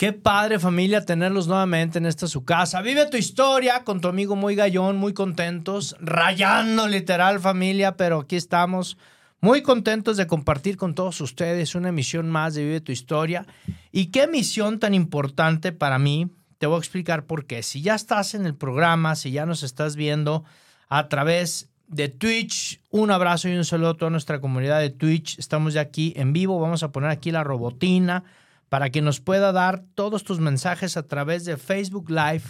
Qué 0.00 0.14
padre 0.14 0.58
familia 0.58 1.04
tenerlos 1.04 1.46
nuevamente 1.46 1.98
en 1.98 2.06
esta 2.06 2.26
su 2.26 2.42
casa. 2.42 2.80
Vive 2.80 3.04
tu 3.10 3.18
historia 3.18 3.84
con 3.84 4.00
tu 4.00 4.08
amigo 4.08 4.34
muy 4.34 4.54
gallón, 4.54 4.96
muy 4.96 5.12
contentos, 5.12 5.94
rayando 6.00 6.88
literal 6.88 7.38
familia, 7.38 7.98
pero 7.98 8.20
aquí 8.20 8.36
estamos 8.36 8.96
muy 9.42 9.60
contentos 9.60 10.16
de 10.16 10.26
compartir 10.26 10.78
con 10.78 10.94
todos 10.94 11.20
ustedes 11.20 11.74
una 11.74 11.90
emisión 11.90 12.30
más 12.30 12.54
de 12.54 12.64
Vive 12.64 12.80
tu 12.80 12.92
historia. 12.92 13.44
Y 13.92 14.06
qué 14.06 14.26
misión 14.26 14.78
tan 14.78 14.94
importante 14.94 15.70
para 15.70 15.98
mí. 15.98 16.30
Te 16.56 16.66
voy 16.66 16.76
a 16.76 16.78
explicar 16.78 17.26
por 17.26 17.44
qué. 17.44 17.62
Si 17.62 17.82
ya 17.82 17.94
estás 17.94 18.32
en 18.32 18.46
el 18.46 18.54
programa, 18.54 19.16
si 19.16 19.32
ya 19.32 19.44
nos 19.44 19.62
estás 19.62 19.96
viendo 19.96 20.44
a 20.88 21.08
través 21.08 21.68
de 21.88 22.08
Twitch, 22.08 22.80
un 22.88 23.10
abrazo 23.10 23.50
y 23.50 23.54
un 23.54 23.66
saludo 23.66 23.90
a 23.90 23.96
toda 23.98 24.10
nuestra 24.10 24.40
comunidad 24.40 24.80
de 24.80 24.88
Twitch. 24.88 25.38
Estamos 25.38 25.74
ya 25.74 25.82
aquí 25.82 26.14
en 26.16 26.32
vivo. 26.32 26.58
Vamos 26.58 26.82
a 26.82 26.90
poner 26.90 27.10
aquí 27.10 27.30
la 27.30 27.44
robotina 27.44 28.24
para 28.70 28.88
que 28.88 29.02
nos 29.02 29.20
pueda 29.20 29.52
dar 29.52 29.84
todos 29.94 30.24
tus 30.24 30.38
mensajes 30.38 30.96
a 30.96 31.06
través 31.06 31.44
de 31.44 31.58
Facebook 31.58 32.08
Live. 32.08 32.44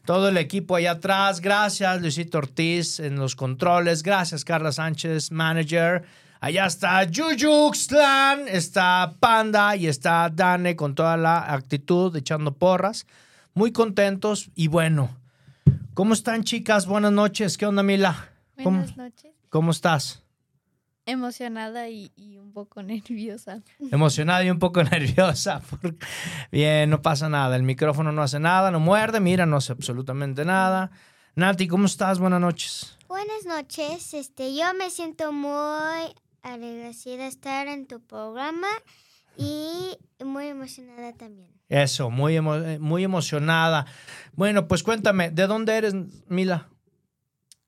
Todo 0.06 0.30
el 0.30 0.38
equipo 0.38 0.76
allá 0.76 0.92
atrás. 0.92 1.42
Gracias, 1.42 2.02
Luisito 2.02 2.38
Ortiz 2.38 3.00
en 3.00 3.16
los 3.16 3.36
controles. 3.36 4.04
Gracias, 4.04 4.46
Carla 4.46 4.72
Sánchez, 4.72 5.32
manager. 5.32 6.04
Allá 6.44 6.66
está 6.66 7.04
Yuyuxtlan, 7.04 8.48
está 8.48 9.14
Panda 9.20 9.76
y 9.76 9.86
está 9.86 10.28
Dane 10.34 10.76
con 10.76 10.96
toda 10.96 11.16
la 11.16 11.54
actitud, 11.54 12.16
echando 12.16 12.54
porras. 12.54 13.06
Muy 13.54 13.72
contentos 13.72 14.50
y 14.56 14.68
bueno. 14.68 15.16
¿Cómo 15.94 16.14
están, 16.16 16.44
chicas? 16.44 16.88
Buenas 16.88 17.12
noches. 17.12 17.58
¿Qué 17.60 17.68
onda, 17.68 17.84
Mila? 17.84 18.30
¿Cómo, 18.64 18.80
Buenas 18.80 18.98
noches. 18.98 19.32
¿Cómo 19.50 19.70
estás? 19.70 20.24
Emocionada 21.06 21.90
y, 21.90 22.12
y 22.16 22.38
un 22.38 22.54
poco 22.54 22.82
nerviosa. 22.82 23.62
Emocionada 23.92 24.44
y 24.44 24.50
un 24.50 24.58
poco 24.58 24.84
nerviosa. 24.92 25.62
porque- 25.70 25.96
Bien, 26.52 26.90
no 26.90 27.04
pasa 27.04 27.30
nada. 27.30 27.56
El 27.56 27.64
micrófono 27.64 28.12
no 28.12 28.24
hace 28.24 28.40
nada, 28.40 28.72
no 28.72 28.80
muerde. 28.80 29.20
Mira, 29.20 29.46
no 29.46 29.58
hace 29.58 29.74
absolutamente 29.74 30.44
nada. 30.44 30.90
Nati, 31.36 31.68
¿cómo 31.68 31.86
estás? 31.86 32.18
Buenas 32.18 32.42
noches. 32.42 32.98
Buenas 33.08 33.46
noches, 33.46 34.14
este, 34.16 34.56
yo 34.56 34.74
me 34.74 34.90
siento 34.90 35.34
muy 35.34 36.16
agradecida 36.44 37.18
de 37.24 37.28
estar 37.28 37.68
en 37.68 37.88
tu 37.88 38.00
programa 38.02 38.68
y 39.38 39.98
muy 40.24 40.48
emocionada 40.48 41.14
también. 41.14 41.50
Eso, 41.70 42.10
muy, 42.10 42.34
emo- 42.36 42.62
eh, 42.64 42.80
muy 42.80 43.04
emocionada. 43.04 43.86
Bueno, 44.34 44.68
pues 44.68 44.84
cuéntame, 44.84 45.32
¿de 45.32 45.48
dónde 45.48 45.78
eres, 45.78 45.94
Mila? 46.28 46.68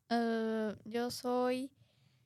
Eh, 0.10 0.76
yo 0.86 1.10
soy 1.12 1.72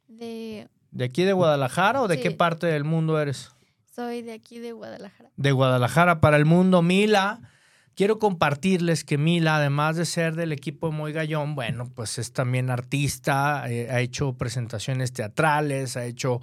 de 0.08 0.68
¿De 0.92 1.06
aquí 1.06 1.24
de 1.24 1.34
Guadalajara 1.34 2.02
o 2.02 2.08
de 2.08 2.16
Sí. 2.16 2.24
qué 2.24 2.32
parte 2.32 2.68
del 2.68 2.84
mundo 2.84 3.20
eres? 3.20 3.52
soy 3.94 4.22
de 4.22 4.34
aquí 4.34 4.60
de 4.60 4.72
Guadalajara. 4.74 5.32
De 5.38 5.52
Guadalajara 5.52 6.22
para 6.22 6.38
el 6.38 6.46
mundo, 6.46 6.82
Mila. 6.84 7.40
Quiero 7.98 8.20
compartirles 8.20 9.04
que 9.04 9.18
Mila, 9.18 9.56
además 9.56 9.96
de 9.96 10.06
ser 10.06 10.36
del 10.36 10.52
equipo 10.52 10.92
Muy 10.92 11.14
Gallón, 11.14 11.56
bueno, 11.56 11.90
pues 11.96 12.20
es 12.20 12.32
también 12.32 12.70
artista, 12.70 13.66
eh, 13.72 13.90
ha 13.90 14.02
hecho 14.02 14.38
presentaciones 14.38 15.14
teatrales, 15.14 15.98
ha 15.98 16.06
hecho 16.06 16.40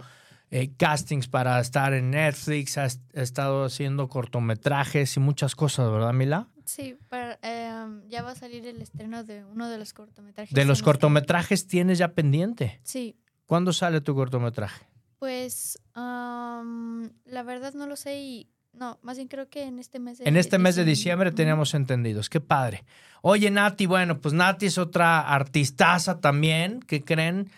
eh, 0.50 0.72
castings 0.76 1.28
para 1.28 1.60
estar 1.60 1.94
en 1.94 2.10
Netflix, 2.10 2.76
ha, 2.76 2.87
est- 2.87 3.16
ha 3.16 3.22
estado 3.22 3.64
haciendo 3.66 4.09
cortometrajes 4.09 5.16
y 5.16 5.20
muchas 5.20 5.54
cosas, 5.54 5.93
¿verdad, 5.93 6.12
Mila? 6.12 6.48
Sí, 6.64 6.97
para- 7.09 7.38
em, 7.43 8.03
ya 8.09 8.22
va 8.25 8.32
a 8.32 8.34
salir 8.34 8.66
el 8.66 8.82
estreno 8.82 9.22
de 9.22 9.44
uno 9.44 9.69
de 9.69 9.78
los 9.78 9.93
cortometrajes. 9.93 10.53
De 10.53 10.64
los 10.64 10.78
este- 10.78 10.84
cortometrajes 10.87 11.69
tienes 11.69 11.98
ya 11.98 12.14
pendiente. 12.14 12.81
Sí, 12.82 13.16
¿Cuándo 13.47 13.72
sale 13.72 14.00
tu 14.00 14.12
cortometraje? 14.16 14.87
pues 15.20 15.78
am, 15.94 17.10
la 17.25 17.43
verdad 17.44 17.72
no 17.75 17.87
lo 17.87 17.97
sé 17.97 18.20
y 18.20 18.50
no, 18.78 18.98
más 19.02 19.16
bien 19.16 19.28
creo 19.28 19.48
que 19.48 19.62
en 19.62 19.78
este 19.78 19.98
mes 19.98 20.18
de 20.18 20.28
En 20.28 20.36
este 20.36 20.58
mes 20.58 20.76
de 20.76 20.84
diciembre 20.84 21.32
teníamos 21.32 21.75
entendidos. 21.75 22.28
Qué 22.28 22.40
padre. 22.40 22.84
Oye, 23.22 23.50
Nati, 23.50 23.87
bueno, 23.87 24.20
pues 24.20 24.34
Nati 24.34 24.66
es 24.66 24.78
otra 24.78 25.20
artistaza 25.20 26.20
también. 26.20 26.81
¿Qué 26.81 27.02
creen? 27.02 27.50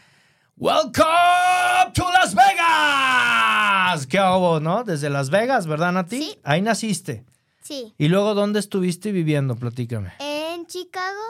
¡Welcome 0.57 1.93
to 1.95 2.05
Las 2.13 2.35
Vegas! 2.35 4.07
¿Qué 4.07 4.19
hubo, 4.19 4.61
no? 4.61 4.85
Desde 4.85 5.11
Las 5.11 5.31
Vegas, 5.31 5.67
¿verdad, 5.67 5.93
Nati? 5.93 6.19
Sí. 6.19 6.39
Ahí 6.45 6.63
naciste. 6.63 7.25
Sí, 7.63 7.93
¿Y 7.99 8.09
luego 8.09 8.35
dónde 8.35 8.61
estuviste 8.61 9.11
viviendo? 9.11 9.57
Platícame. 9.57 10.13
en 10.21 10.67
Chicago. 10.67 11.23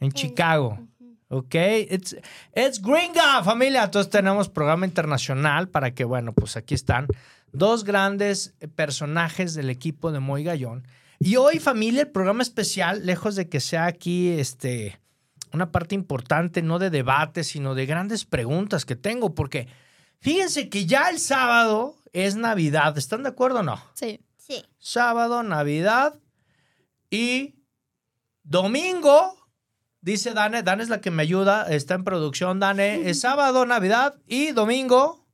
En 0.00 0.12
Chicago. 0.12 0.78
Ok, 1.30 1.54
it's, 1.90 2.16
it's 2.54 2.80
gringa, 2.80 3.42
familia. 3.42 3.84
Entonces 3.84 4.10
tenemos 4.10 4.48
programa 4.48 4.86
internacional 4.86 5.68
para 5.68 5.92
que, 5.92 6.04
bueno, 6.04 6.32
pues 6.32 6.56
aquí 6.56 6.74
están 6.74 7.06
dos 7.52 7.84
grandes 7.84 8.54
personajes 8.74 9.54
del 9.54 9.70
equipo 9.70 10.12
de 10.12 10.20
Moy 10.20 10.44
Gallón. 10.44 10.86
Y 11.18 11.36
hoy, 11.36 11.58
familia, 11.58 12.02
el 12.02 12.10
programa 12.10 12.42
especial, 12.42 13.04
lejos 13.04 13.34
de 13.34 13.48
que 13.48 13.60
sea 13.60 13.86
aquí 13.86 14.28
este, 14.28 15.00
una 15.52 15.72
parte 15.72 15.94
importante, 15.94 16.62
no 16.62 16.78
de 16.78 16.90
debate, 16.90 17.44
sino 17.44 17.74
de 17.74 17.86
grandes 17.86 18.24
preguntas 18.24 18.84
que 18.84 18.96
tengo, 18.96 19.34
porque 19.34 19.68
fíjense 20.20 20.68
que 20.68 20.86
ya 20.86 21.10
el 21.10 21.18
sábado 21.18 21.96
es 22.12 22.36
Navidad. 22.36 22.96
¿Están 22.96 23.24
de 23.24 23.30
acuerdo 23.30 23.60
o 23.60 23.62
no? 23.62 23.82
Sí, 23.94 24.20
Sí, 24.48 24.64
Sábado, 24.78 25.42
Navidad. 25.42 26.18
Y 27.10 27.56
domingo, 28.44 29.36
dice 30.00 30.32
Dane, 30.32 30.62
Dane 30.62 30.82
es 30.82 30.88
la 30.88 31.02
que 31.02 31.10
me 31.10 31.22
ayuda, 31.22 31.66
está 31.68 31.92
en 31.92 32.04
producción, 32.04 32.58
Dane, 32.58 33.10
es 33.10 33.20
sábado, 33.28 33.66
Navidad 33.66 34.14
y 34.26 34.52
domingo. 34.52 35.27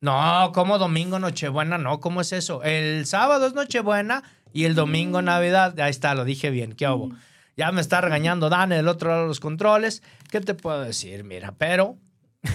No, 0.00 0.52
¿cómo 0.54 0.78
domingo, 0.78 1.18
Nochebuena? 1.18 1.76
No, 1.78 1.98
¿cómo 2.00 2.20
es 2.20 2.32
eso? 2.32 2.62
El 2.62 3.04
sábado 3.06 3.46
es 3.48 3.54
Nochebuena 3.54 4.22
y 4.52 4.64
el 4.64 4.74
domingo 4.74 5.22
Navidad. 5.22 5.78
Ahí 5.80 5.90
está, 5.90 6.14
lo 6.14 6.24
dije 6.24 6.50
bien, 6.50 6.72
¿qué 6.74 6.86
hubo? 6.88 7.10
Ya 7.56 7.72
me 7.72 7.80
está 7.80 8.00
regañando 8.00 8.48
Dane 8.48 8.76
del 8.76 8.86
otro 8.86 9.08
lado 9.10 9.22
de 9.22 9.28
los 9.28 9.40
controles. 9.40 10.02
¿Qué 10.30 10.40
te 10.40 10.54
puedo 10.54 10.80
decir? 10.82 11.24
Mira, 11.24 11.52
pero... 11.58 11.96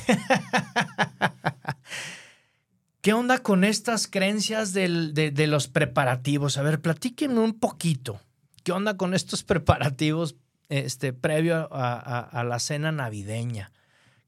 ¿Qué 3.02 3.12
onda 3.12 3.40
con 3.40 3.66
estas 3.66 4.08
creencias 4.08 4.72
del- 4.72 5.14
de, 5.14 5.32
de 5.32 5.48
los 5.48 5.68
preparativos? 5.68 6.58
A 6.58 6.62
ver, 6.62 6.80
platíquenme 6.80 7.42
un 7.42 7.60
poquito. 7.60 8.22
¿Qué 8.64 8.72
onda 8.72 8.96
con 8.96 9.14
estos 9.14 9.44
preparativos 9.46 10.38
este, 10.70 11.12
previo 11.12 11.68
a, 11.74 11.96
a- 11.96 12.20
a 12.22 12.44
la 12.46 12.60
cena 12.60 12.94
navideña? 12.94 13.74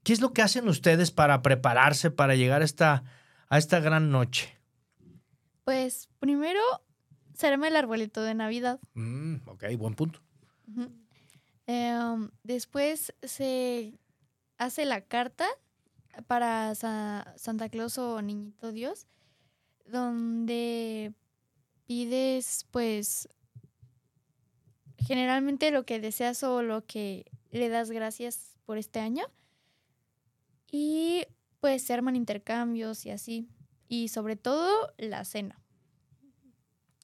¿Qué 0.05 0.13
es 0.13 0.21
lo 0.21 0.33
que 0.33 0.43
hacen 0.43 0.69
ustedes 0.69 1.09
para 1.09 1.41
prepararse 1.41 2.11
para 2.11 2.35
llegar 2.35 2.61
a 2.61 2.65
esta, 2.65 3.03
a 3.49 3.57
esta 3.57 3.79
gran 3.79 4.11
noche? 4.11 4.55
Pues 5.63 6.09
primero 6.19 6.61
se 7.33 7.47
arma 7.47 7.67
el 7.67 7.75
arbolito 7.75 8.21
de 8.21 8.35
Navidad. 8.35 8.79
Mm, 8.93 9.37
ok, 9.47 9.63
buen 9.79 9.95
punto. 9.95 10.21
Em, 11.65 12.29
después 12.43 13.15
se 13.23 13.97
hace 14.59 14.85
la 14.85 15.01
carta 15.01 15.47
para 16.27 16.75
Sa- 16.75 17.33
Santa 17.35 17.69
Claus 17.69 17.97
o 17.97 18.21
Niñito 18.21 18.71
Dios, 18.71 19.07
donde 19.87 21.13
pides, 21.87 22.67
pues, 22.69 23.27
generalmente 24.99 25.71
lo 25.71 25.83
que 25.83 25.99
deseas 25.99 26.43
o 26.43 26.61
lo 26.61 26.85
que 26.85 27.25
le 27.49 27.69
das 27.69 27.89
gracias 27.89 28.55
por 28.65 28.77
este 28.77 28.99
año. 28.99 29.25
Y 30.77 31.25
pues 31.61 31.83
se 31.83 31.93
arman 31.93 32.17
intercambios 32.17 33.05
y 33.05 33.09
así. 33.09 33.47
Y 33.87 34.09
sobre 34.09 34.35
todo 34.35 34.67
la 34.97 35.23
cena. 35.23 35.61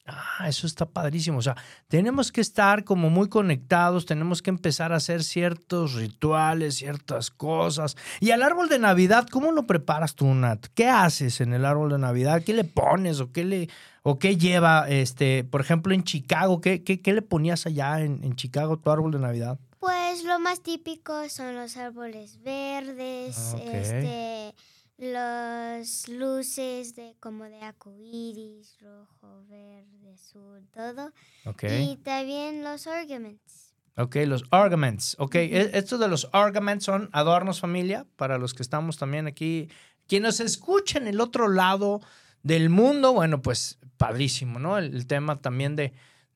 Ah, 0.06 0.50
eso 0.50 0.68
está 0.68 0.86
padrísimo. 0.86 1.38
O 1.38 1.42
sea, 1.42 1.56
tenemos 1.88 2.34
que 2.34 2.42
estar 2.42 2.84
como 2.84 3.10
muy 3.10 3.30
conectados, 3.30 4.06
tenemos 4.06 4.42
que 4.42 4.50
empezar 4.50 4.92
a 4.92 4.98
hacer 4.98 5.24
ciertos 5.24 5.94
rituales, 5.94 6.76
ciertas 6.76 7.32
cosas. 7.32 7.96
Y 8.20 8.32
al 8.32 8.44
árbol 8.44 8.68
de 8.68 8.78
Navidad, 8.78 9.26
¿cómo 9.32 9.54
lo 9.54 9.66
preparas 9.66 10.16
tú, 10.16 10.34
Nat? 10.34 10.66
¿Qué 10.74 10.90
haces 10.90 11.40
en 11.40 11.54
el 11.54 11.64
árbol 11.64 11.92
de 11.92 11.98
Navidad? 11.98 12.44
¿Qué 12.44 12.54
le 12.54 12.66
pones 12.66 13.22
o 13.22 13.32
qué 13.32 13.46
le 13.46 13.70
o 14.04 14.20
qué 14.20 14.36
lleva, 14.36 14.90
este, 14.90 15.46
por 15.46 15.62
ejemplo, 15.62 15.94
en 15.94 16.04
Chicago? 16.04 16.60
¿Qué, 16.60 16.84
qué, 16.84 17.02
qué 17.02 17.14
le 17.14 17.22
ponías 17.22 17.66
allá 17.68 18.02
en, 18.02 18.22
en 18.22 18.36
Chicago 18.36 18.76
tu 18.76 18.92
árbol 18.92 19.14
de 19.14 19.20
Navidad? 19.20 19.60
Pues 19.82 20.24
lo 20.26 20.40
más 20.40 20.62
típico 20.62 21.28
son 21.28 21.56
los 21.56 21.76
árboles 21.76 22.40
verdes, 22.44 23.56
Ah, 23.56 23.58
este, 23.64 24.56
los 25.00 26.08
luces 26.08 26.94
de 26.94 27.16
como 27.20 27.46
de 27.46 27.58
iris, 28.00 28.78
rojo, 28.80 29.44
verde, 29.50 30.14
azul, 30.14 30.68
todo. 30.72 31.12
Ok. 31.46 31.64
Y 31.64 31.98
también 31.98 32.64
los 32.64 32.86
ornaments. 32.86 33.74
Ok, 33.98 34.18
los 34.28 34.44
ornaments. 34.52 35.16
Ok, 35.18 35.34
e- 35.34 35.72
estos 35.74 36.00
de 36.00 36.08
los 36.08 36.30
ornaments 36.32 36.86
son 36.86 37.10
adornos 37.12 37.60
familia 37.60 38.06
para 38.18 38.38
los 38.38 38.54
que 38.54 38.62
estamos 38.62 38.98
también 38.98 39.26
aquí. 39.26 39.68
Quienes 40.08 40.40
nos 40.40 40.48
escuchan 40.48 41.08
el 41.08 41.20
otro 41.20 41.48
lado 41.50 42.02
del 42.44 42.70
mundo, 42.70 43.14
bueno, 43.14 43.42
pues 43.42 43.80
padrísimo, 43.98 44.60
¿no? 44.60 44.78
El, 44.78 44.94
el 44.94 45.08
tema 45.08 45.42
también 45.42 45.76
de, 45.76 45.92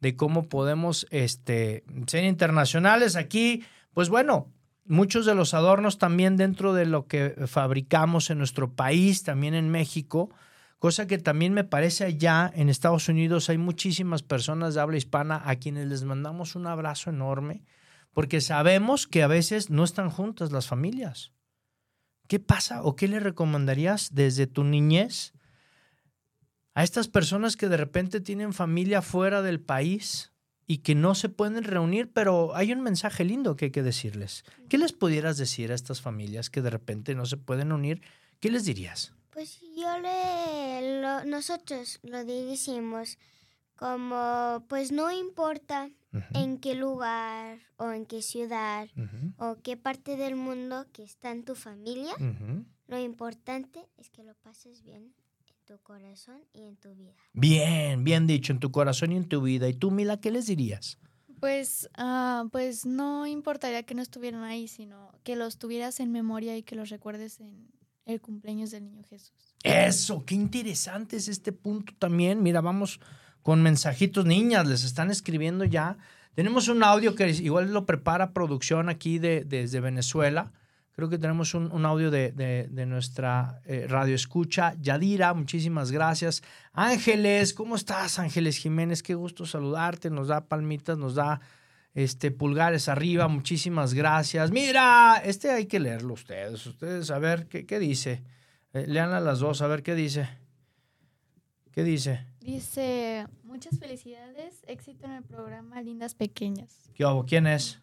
de 0.05 0.15
cómo 0.15 0.47
podemos 0.49 1.07
este, 1.09 1.83
ser 2.05 2.25
internacionales 2.25 3.15
aquí. 3.15 3.63
Pues 3.91 4.09
bueno, 4.09 4.53
muchos 4.85 5.25
de 5.25 5.33
los 5.33 5.55
adornos 5.55 5.97
también 5.97 6.37
dentro 6.37 6.75
de 6.75 6.85
lo 6.85 7.07
que 7.07 7.31
fabricamos 7.47 8.29
en 8.29 8.37
nuestro 8.37 8.71
país, 8.71 9.23
también 9.23 9.55
en 9.55 9.71
México, 9.71 10.29
cosa 10.77 11.07
que 11.07 11.17
también 11.17 11.53
me 11.53 11.63
parece 11.63 12.03
allá 12.03 12.51
en 12.53 12.69
Estados 12.69 13.09
Unidos 13.09 13.49
hay 13.49 13.57
muchísimas 13.57 14.21
personas 14.21 14.75
de 14.75 14.81
habla 14.81 14.97
hispana 14.97 15.41
a 15.43 15.55
quienes 15.55 15.87
les 15.87 16.03
mandamos 16.03 16.55
un 16.55 16.67
abrazo 16.67 17.09
enorme, 17.09 17.63
porque 18.13 18.41
sabemos 18.41 19.07
que 19.07 19.23
a 19.23 19.27
veces 19.27 19.71
no 19.71 19.83
están 19.83 20.11
juntas 20.11 20.51
las 20.51 20.67
familias. 20.67 21.31
¿Qué 22.27 22.39
pasa 22.39 22.83
o 22.83 22.95
qué 22.95 23.07
le 23.07 23.19
recomendarías 23.19 24.13
desde 24.13 24.45
tu 24.45 24.63
niñez 24.63 25.33
a 26.75 26.83
estas 26.83 27.07
personas 27.07 27.55
que 27.57 27.67
de 27.69 27.77
repente 27.77 28.21
tienen 28.21 28.53
familia 28.53 29.01
fuera 29.01 29.41
del 29.41 29.59
país 29.59 30.31
y 30.67 30.79
que 30.79 30.93
no 30.95 31.15
se 31.15 31.29
pueden 31.29 31.63
reunir, 31.63 32.11
pero 32.11 32.55
hay 32.55 32.71
un 32.71 32.81
mensaje 32.81 33.23
lindo 33.23 33.55
que 33.55 33.65
hay 33.65 33.71
que 33.71 33.81
decirles? 33.83 34.43
¿Qué 34.69 34.77
les 34.77 34.93
pudieras 34.93 35.37
decir 35.37 35.71
a 35.71 35.75
estas 35.75 36.01
familias 36.01 36.49
que 36.49 36.61
de 36.61 36.69
repente 36.69 37.15
no 37.15 37.25
se 37.25 37.37
pueden 37.37 37.71
unir? 37.71 38.01
¿Qué 38.39 38.49
les 38.51 38.65
dirías? 38.65 39.13
Pues 39.31 39.59
yo 39.75 39.99
le, 39.99 41.01
lo- 41.01 41.25
nosotros 41.25 41.99
lo 42.03 42.23
decimos 42.23 43.17
como, 43.75 44.63
pues 44.69 44.91
no 44.91 45.11
importa 45.11 45.89
en 46.33 46.57
qué 46.59 46.75
lugar 46.75 47.59
o 47.75 47.91
en 47.91 48.05
qué 48.05 48.21
ciudad 48.21 48.87
o 49.37 49.57
qué 49.61 49.75
parte 49.75 50.15
del 50.15 50.35
mundo 50.37 50.85
que 50.93 51.03
está 51.03 51.31
en 51.31 51.43
tu 51.43 51.55
familia, 51.55 52.13
lo 52.87 52.97
importante 52.99 53.85
es 53.97 54.09
que 54.09 54.23
lo 54.23 54.33
pases 54.35 54.81
bien 54.83 55.03
en 55.03 55.13
tu 55.65 55.79
corazón 55.79 56.41
y 56.53 56.63
en 56.63 56.75
tu 56.77 56.93
vida. 56.93 57.13
Bien, 57.33 58.03
bien 58.03 58.27
dicho, 58.27 58.53
en 58.53 58.59
tu 58.59 58.71
corazón 58.71 59.11
y 59.11 59.17
en 59.17 59.27
tu 59.27 59.41
vida. 59.41 59.67
¿Y 59.67 59.73
tú, 59.73 59.91
Mila, 59.91 60.19
qué 60.19 60.31
les 60.31 60.45
dirías? 60.45 60.99
Pues, 61.39 61.89
ah, 61.97 62.45
pues 62.51 62.85
no 62.85 63.25
importaría 63.25 63.83
que 63.83 63.95
no 63.95 64.01
estuvieran 64.01 64.43
ahí, 64.43 64.67
sino 64.67 65.11
que 65.23 65.35
los 65.35 65.57
tuvieras 65.57 65.99
en 65.99 66.11
memoria 66.11 66.55
y 66.55 66.63
que 66.63 66.75
los 66.75 66.89
recuerdes 66.89 67.39
en 67.39 67.67
el 68.05 68.21
cumpleaños 68.21 68.71
del 68.71 68.85
niño 68.85 69.03
Jesús. 69.09 69.33
Eso, 69.63 70.23
qué 70.25 70.35
interesante 70.35 71.17
es 71.17 71.27
este 71.27 71.51
punto 71.51 71.93
también. 71.97 72.43
Mira, 72.43 72.61
vamos 72.61 72.99
con 73.41 73.63
mensajitos. 73.63 74.25
Niñas, 74.25 74.67
les 74.67 74.83
están 74.83 75.09
escribiendo 75.09 75.65
ya. 75.65 75.97
Tenemos 76.35 76.67
un 76.67 76.83
audio 76.83 77.15
que 77.15 77.29
igual 77.29 77.73
lo 77.73 77.85
prepara 77.85 78.33
producción 78.33 78.89
aquí 78.89 79.17
de, 79.19 79.43
desde 79.43 79.79
Venezuela. 79.79 80.51
Creo 80.95 81.09
que 81.09 81.17
tenemos 81.17 81.53
un, 81.53 81.71
un 81.73 81.85
audio 81.85 82.09
de, 82.09 82.31
de- 82.31 82.67
de 82.69 82.85
nuestra 82.85 83.61
eh, 83.65 83.85
radio 83.89 84.15
escucha. 84.15 84.75
Yadira, 84.79 85.33
muchísimas 85.33 85.91
gracias. 85.91 86.41
Ángeles, 86.71 87.53
¿cómo 87.53 87.75
estás, 87.75 88.17
Ángeles 88.17 88.57
Jiménez? 88.57 89.03
Qué 89.03 89.13
gusto 89.13 89.45
saludarte. 89.45 90.09
Nos 90.09 90.29
da 90.29 90.45
palmitas, 90.47 90.97
nos 90.97 91.15
da 91.15 91.41
este, 91.93 92.31
pulgares 92.31 92.87
arriba. 92.87 93.27
Muchísimas 93.27 93.93
gracias. 93.93 94.51
Mira, 94.51 95.21
este 95.25 95.51
hay 95.51 95.65
que 95.65 95.79
leerlo 95.81 96.13
ustedes. 96.13 96.65
Ustedes, 96.65 97.11
a 97.11 97.19
ver, 97.19 97.47
¿qué, 97.47 97.65
qué 97.65 97.77
dice? 97.79 98.23
Eh, 98.73 98.85
lean 98.87 99.11
a 99.11 99.19
las 99.19 99.39
dos, 99.39 99.61
a 99.61 99.67
ver 99.67 99.83
qué 99.83 99.95
dice. 99.95 100.29
¿Qué 101.71 101.83
dice? 101.83 102.25
Dice, 102.39 103.27
muchas 103.43 103.79
felicidades, 103.79 104.63
éxito 104.67 105.05
en 105.07 105.11
el 105.11 105.23
programa 105.23 105.81
Lindas 105.81 106.15
Pequeñas. 106.15 106.89
¿Qué 106.93 107.03
hago? 107.03 107.25
¿Quién 107.25 107.47
es? 107.47 107.81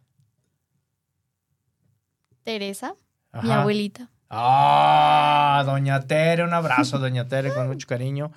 Teresa, 2.43 2.95
mi 3.43 3.51
abuelita. 3.51 4.11
Ah, 4.35 5.63
doña 5.67 6.01
Tere, 6.07 6.43
un 6.43 6.55
abrazo, 6.55 6.99
doña 6.99 7.29
Tere, 7.29 7.53
con 7.53 7.69
mucho 7.69 7.87
cariño. 7.87 8.33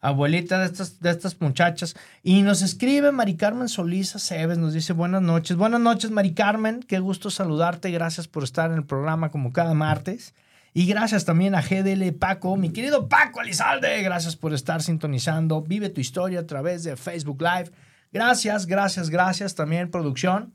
Abuelita 0.00 0.58
de 0.58 0.66
estas, 0.66 1.00
de 1.00 1.10
estas 1.10 1.40
muchachas. 1.40 1.96
Y 2.22 2.42
nos 2.42 2.62
escribe 2.62 3.12
Mari 3.12 3.36
Carmen 3.36 3.68
Solís 3.68 4.14
Aceves, 4.14 4.58
nos 4.58 4.72
dice 4.72 4.92
buenas 4.92 5.22
noches. 5.22 5.56
Buenas 5.56 5.80
noches, 5.80 6.10
Mari 6.10 6.34
Carmen. 6.34 6.82
Qué 6.82 6.98
gusto 6.98 7.30
saludarte. 7.30 7.90
Gracias 7.90 8.28
por 8.28 8.44
estar 8.44 8.70
en 8.70 8.78
el 8.78 8.84
programa 8.84 9.30
como 9.30 9.52
cada 9.52 9.74
martes. 9.74 10.34
Y 10.74 10.86
gracias 10.86 11.24
también 11.24 11.54
a 11.54 11.62
GDL 11.62 12.12
Paco, 12.12 12.56
mi 12.56 12.70
querido 12.70 13.08
Paco 13.08 13.40
Elizalde. 13.40 14.02
Gracias 14.02 14.36
por 14.36 14.54
estar 14.54 14.82
sintonizando. 14.82 15.62
Vive 15.62 15.88
tu 15.88 16.00
historia 16.00 16.40
a 16.40 16.46
través 16.46 16.84
de 16.84 16.96
Facebook 16.96 17.40
Live. 17.42 17.70
Gracias, 18.12 18.66
gracias, 18.66 19.10
gracias 19.10 19.54
también, 19.54 19.90
producción. 19.90 20.52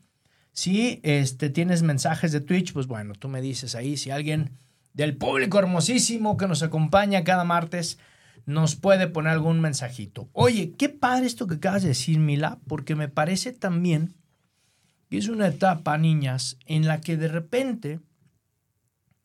Si 0.53 0.99
este, 1.03 1.49
tienes 1.49 1.81
mensajes 1.81 2.31
de 2.31 2.39
Twitch, 2.39 2.73
pues 2.73 2.87
bueno, 2.87 3.13
tú 3.15 3.27
me 3.27 3.41
dices 3.41 3.75
ahí 3.75 3.97
si 3.97 4.11
alguien 4.11 4.51
del 4.93 5.17
público 5.17 5.59
hermosísimo 5.59 6.37
que 6.37 6.47
nos 6.47 6.61
acompaña 6.61 7.23
cada 7.23 7.43
martes 7.43 7.97
nos 8.45 8.75
puede 8.75 9.07
poner 9.07 9.33
algún 9.33 9.61
mensajito. 9.61 10.29
Oye, 10.33 10.73
qué 10.77 10.89
padre 10.89 11.25
esto 11.25 11.47
que 11.47 11.55
acabas 11.55 11.81
de 11.81 11.89
decir, 11.89 12.19
Mila, 12.19 12.59
porque 12.67 12.95
me 12.95 13.07
parece 13.09 13.51
también 13.51 14.13
que 15.09 15.17
es 15.17 15.27
una 15.27 15.47
etapa, 15.47 15.97
niñas, 15.97 16.57
en 16.65 16.87
la 16.87 17.01
que 17.01 17.17
de 17.17 17.27
repente 17.27 17.99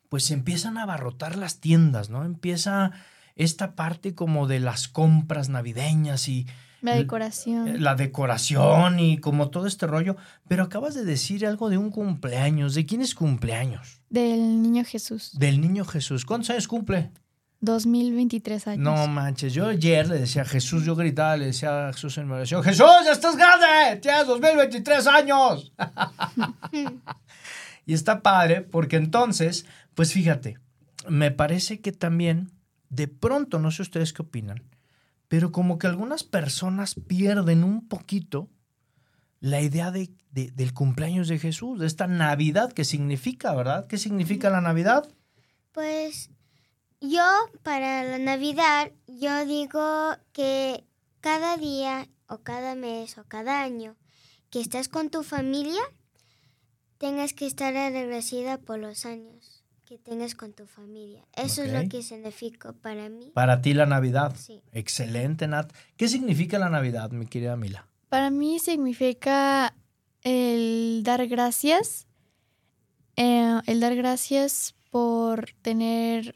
pues 0.08 0.24
se 0.24 0.34
empiezan 0.34 0.78
a 0.78 0.84
abarrotar 0.84 1.36
las 1.36 1.60
tiendas, 1.60 2.08
¿no? 2.08 2.24
Empieza 2.24 2.92
esta 3.36 3.74
parte 3.74 4.14
como 4.14 4.46
de 4.46 4.60
las 4.60 4.88
compras 4.88 5.50
navideñas 5.50 6.28
y 6.28 6.46
La 6.80 6.94
decoración. 6.94 7.82
la 7.82 7.94
decoración 7.96 9.00
y 9.00 9.18
como 9.18 9.50
todo 9.50 9.66
este 9.66 9.86
rollo, 9.86 10.16
pero 10.46 10.62
acabas 10.62 10.94
de 10.94 11.04
decir 11.04 11.44
algo 11.44 11.70
de 11.70 11.78
un 11.78 11.90
cumpleaños. 11.90 12.74
¿De 12.74 12.86
quién 12.86 13.00
es 13.00 13.14
cumpleaños? 13.14 14.00
Del 14.10 14.62
niño 14.62 14.84
Jesús. 14.84 15.32
Del 15.38 15.60
niño 15.60 15.84
Jesús. 15.84 16.24
¿Cuántos 16.24 16.50
años 16.50 16.68
cumple? 16.68 17.10
2023 17.60 18.68
años. 18.68 18.84
No 18.84 19.08
manches, 19.08 19.52
yo 19.52 19.66
ayer 19.66 20.08
le 20.08 20.20
decía 20.20 20.42
a 20.42 20.44
Jesús, 20.44 20.84
yo 20.84 20.94
gritaba, 20.94 21.36
le 21.36 21.46
decía 21.46 21.88
a 21.88 21.92
Jesús 21.92 22.16
en 22.18 22.28
mi 22.28 22.34
oración, 22.34 22.62
Jesús, 22.62 22.86
ya 23.04 23.12
estás 23.12 23.36
grande, 23.36 24.00
tienes 24.00 24.26
2023 24.26 25.06
años. 25.08 25.72
y 27.86 27.92
está 27.92 28.22
padre 28.22 28.60
porque 28.60 28.96
entonces, 28.96 29.66
pues 29.94 30.12
fíjate, 30.12 30.58
me 31.08 31.32
parece 31.32 31.80
que 31.80 31.90
también, 31.90 32.52
de 32.90 33.08
pronto, 33.08 33.58
no 33.58 33.72
sé 33.72 33.82
ustedes 33.82 34.12
qué 34.12 34.22
opinan, 34.22 34.62
pero 35.28 35.52
como 35.52 35.78
que 35.78 35.86
algunas 35.86 36.24
personas 36.24 36.94
pierden 36.94 37.62
un 37.64 37.86
poquito 37.88 38.48
la 39.40 39.60
idea 39.60 39.90
de, 39.90 40.10
de- 40.30 40.50
del 40.50 40.74
cumpleaños 40.74 41.28
de 41.28 41.38
Jesús, 41.38 41.78
de 41.78 41.86
esta 41.86 42.06
Navidad 42.06 42.72
que 42.72 42.84
significa, 42.84 43.54
¿verdad? 43.54 43.86
¿Qué 43.86 43.98
significa 43.98 44.50
la 44.50 44.60
Navidad? 44.60 45.08
Pues 45.72 46.30
yo 47.00 47.22
para 47.62 48.02
la 48.04 48.18
Navidad, 48.18 48.90
yo 49.06 49.46
digo 49.46 50.16
que 50.32 50.84
cada 51.20 51.56
día 51.56 52.08
o 52.26 52.38
cada 52.38 52.74
mes 52.74 53.16
o 53.18 53.24
cada 53.24 53.62
año 53.62 53.96
que 54.50 54.60
estás 54.60 54.88
con 54.88 55.10
tu 55.10 55.22
familia, 55.22 55.80
tengas 56.96 57.32
que 57.32 57.46
estar 57.46 57.76
agradecida 57.76 58.58
por 58.58 58.78
los 58.78 59.04
años 59.06 59.57
que 59.88 59.96
tengas 59.96 60.34
con 60.34 60.52
tu 60.52 60.66
familia. 60.66 61.24
Eso 61.34 61.62
es 61.62 61.72
Ok. 61.72 61.82
lo 61.82 61.88
que 61.88 62.02
significa 62.02 62.72
para 62.74 63.08
mí. 63.08 63.30
Para 63.32 63.62
ti 63.62 63.72
la 63.72 63.86
Navidad. 63.86 64.36
Sí. 64.36 64.60
Excelente, 64.72 65.48
Nat. 65.48 65.72
¿Qué 65.96 66.08
significa 66.08 66.58
la 66.58 66.68
Navidad, 66.68 67.10
mi 67.12 67.24
querida 67.26 67.56
Mila? 67.56 67.86
Para 68.10 68.28
mí 68.30 68.58
significa 68.58 69.74
el 70.22 71.00
dar 71.04 71.26
gracias, 71.26 72.06
eh, 73.16 73.60
el 73.66 73.80
dar 73.80 73.94
gracias 73.96 74.74
por 74.90 75.52
tener 75.62 76.34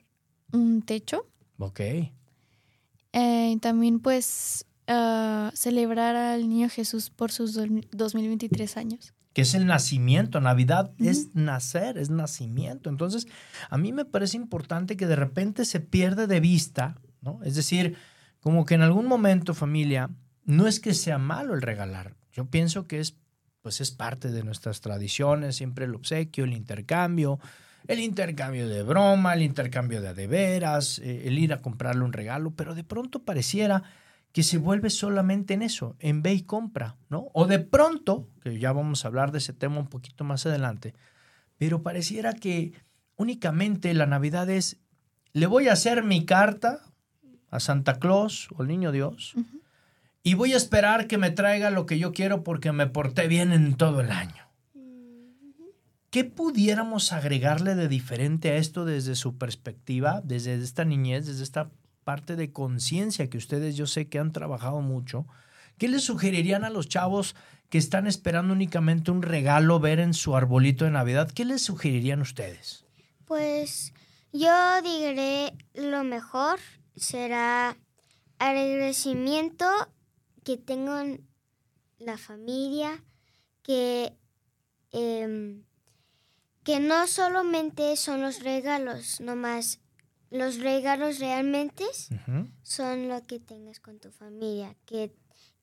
un 0.53 0.81
techo, 0.83 1.27
Ok. 1.59 1.81
eh, 1.81 2.11
y 3.13 3.57
también 3.59 4.01
pues 4.01 4.65
ah, 4.89 5.51
celebrar 5.55 6.17
al 6.17 6.49
niño 6.49 6.69
Jesús 6.69 7.11
por 7.11 7.31
sus 7.33 7.55
dos- 7.55 7.69
2023 7.93 8.77
años. 8.77 9.13
Que 9.33 9.43
es 9.43 9.55
el 9.55 9.67
nacimiento. 9.67 10.41
Navidad 10.41 10.93
es 10.99 11.35
nacer, 11.35 11.99
es 11.99 12.11
nacimiento. 12.11 12.91
Entonces, 12.91 13.27
a 13.71 13.79
mí 13.79 13.93
me 13.93 14.05
parece 14.05 14.37
importante 14.37 14.97
que 14.97 15.07
de 15.07 15.17
repente 15.17 15.65
se 15.65 15.81
pierde 15.81 16.27
de 16.27 16.41
vista, 16.41 16.97
¿no? 17.21 17.41
Es 17.43 17.55
decir, 17.55 17.97
como 18.41 18.65
que 18.65 18.75
en 18.75 18.83
algún 18.83 19.07
momento, 19.07 19.55
familia, 19.55 20.11
no 20.45 20.67
es 20.67 20.81
que 20.81 20.95
sea 20.95 21.19
malo 21.19 21.55
el 21.55 21.63
regalar. 21.63 22.15
Yo 22.33 22.47
pienso 22.47 22.87
que 22.87 23.01
es, 23.01 23.17
pues 23.63 23.81
es 23.81 23.91
parte 23.91 24.31
de 24.31 24.43
nuestras 24.43 24.81
tradiciones, 24.81 25.57
siempre 25.57 25.85
el 25.85 25.95
obsequio, 25.95 26.45
el 26.45 26.53
intercambio, 26.53 27.39
el 27.87 28.01
intercambio 28.01 28.69
de 28.69 28.83
broma, 28.83 29.35
el 29.35 29.43
intercambio 29.43 30.01
de 30.01 30.09
a 30.09 30.15
de 30.15 30.27
veras, 30.27 30.99
eh, 30.99 31.23
el 31.27 31.39
ir 31.39 31.53
a 31.53 31.63
comprarle 31.63 32.05
un 32.05 32.13
regalo, 32.13 32.53
pero 32.53 32.75
de 32.75 32.85
pronto 32.85 33.21
pareciera 33.21 33.83
que 34.33 34.43
se 34.43 34.59
vuelve 34.59 34.91
solamente 34.91 35.55
en 35.55 35.63
eso, 35.63 35.95
en 35.99 36.23
ve 36.23 36.33
y 36.33 36.43
compra, 36.43 36.97
¿no? 37.11 37.29
O 37.35 37.47
de 37.47 37.59
pronto, 37.59 38.29
que 38.43 38.59
ya 38.59 38.73
vamos 38.73 39.05
a 39.05 39.09
hablar 39.09 39.31
de 39.31 39.39
ese 39.39 39.53
tema 39.53 39.79
un 39.79 39.89
poquito 39.89 40.25
más 40.25 40.47
adelante, 40.47 40.95
pero 41.59 41.83
pareciera 41.83 42.33
que 42.33 42.73
únicamente 43.17 43.93
la 43.95 44.07
Navidad 44.07 44.49
es, 44.49 44.79
le 45.33 45.47
voy 45.47 45.69
a 45.69 45.75
hacer 45.75 46.03
mi 46.03 46.25
carta 46.25 46.81
a 47.51 47.61
Santa 47.61 47.99
Claus 47.99 48.49
o 48.57 48.63
al 48.63 48.69
Niño 48.69 48.91
Dios 48.91 49.35
y 50.23 50.35
voy 50.35 50.55
a 50.55 50.57
esperar 50.57 51.07
que 51.07 51.19
me 51.19 51.31
traiga 51.31 51.71
lo 51.71 51.85
que 51.85 51.99
yo 51.99 52.13
quiero 52.13 52.43
porque 52.43 52.73
me 52.73 52.87
porté 52.87 53.29
bien 53.29 53.53
en 53.53 53.75
todo 53.75 54.01
el 54.01 54.11
año. 54.11 54.49
¿Qué 56.11 56.25
pudiéramos 56.25 57.13
agregarle 57.13 57.75
de 57.75 57.89
diferente 57.89 58.51
a 58.51 58.57
esto 58.57 58.85
desde 58.85 59.15
su 59.15 59.39
perspectiva, 59.39 60.21
desde 60.23 60.55
esta 60.55 60.85
niñez, 60.85 61.27
desde 61.27 61.43
esta 61.43 61.71
parte 62.05 62.37
de 62.37 62.53
conciencia 62.53 63.29
que 63.31 63.39
ustedes 63.39 63.77
yo 63.77 63.87
sé 63.87 64.09
que 64.09 64.19
han 64.19 64.33
trabajado 64.33 64.81
mucho? 64.81 65.27
¿Qué 65.79 65.89
les 65.89 66.05
sugerirían 66.05 66.65
a 66.65 66.71
los 66.71 66.89
chavos 66.89 67.35
que 67.69 67.79
están 67.79 68.07
esperando 68.07 68.53
únicamente 68.53 69.11
un 69.11 69.23
regalo 69.23 69.81
ver 69.81 69.99
en 69.99 70.15
su 70.15 70.37
arbolito 70.37 70.85
de 70.85 70.91
Navidad? 70.91 71.31
¿Qué 71.31 71.45
les 71.45 71.63
sugerirían 71.63 72.21
ustedes? 72.21 72.85
Pues 73.25 73.93
yo 74.33 74.83
diré 74.83 75.55
lo 75.75 76.05
mejor 76.05 76.59
será 76.97 77.77
agradecimiento 78.39 79.67
que 80.45 80.57
tengan 80.57 81.21
la 81.99 82.19
familia, 82.19 83.03
que, 83.63 84.13
em, 84.91 85.65
que 86.65 86.81
no 86.81 87.07
solamente 87.07 87.97
son 87.97 88.23
los 88.23 88.43
regalos, 88.43 89.21
nomás 89.21 89.82
los 90.33 90.59
regalos 90.59 91.19
realmente 91.19 91.85
son 92.63 93.09
lo 93.09 93.23
que 93.23 93.39
tengas 93.39 93.81
con 93.81 93.99
tu 94.01 94.11
familia, 94.11 94.75
que, 94.87 95.15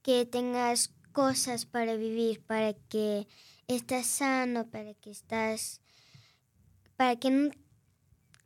que 0.03 0.25
tengas 0.25 0.93
cosas 1.11 1.65
para 1.65 1.95
vivir, 1.95 2.41
para 2.45 2.73
que 2.73 3.27
estás 3.67 4.05
sano, 4.05 4.69
para 4.69 4.93
que 4.93 5.09
estás, 5.09 5.81
para 6.95 7.15
que 7.17 7.31
no, 7.31 7.49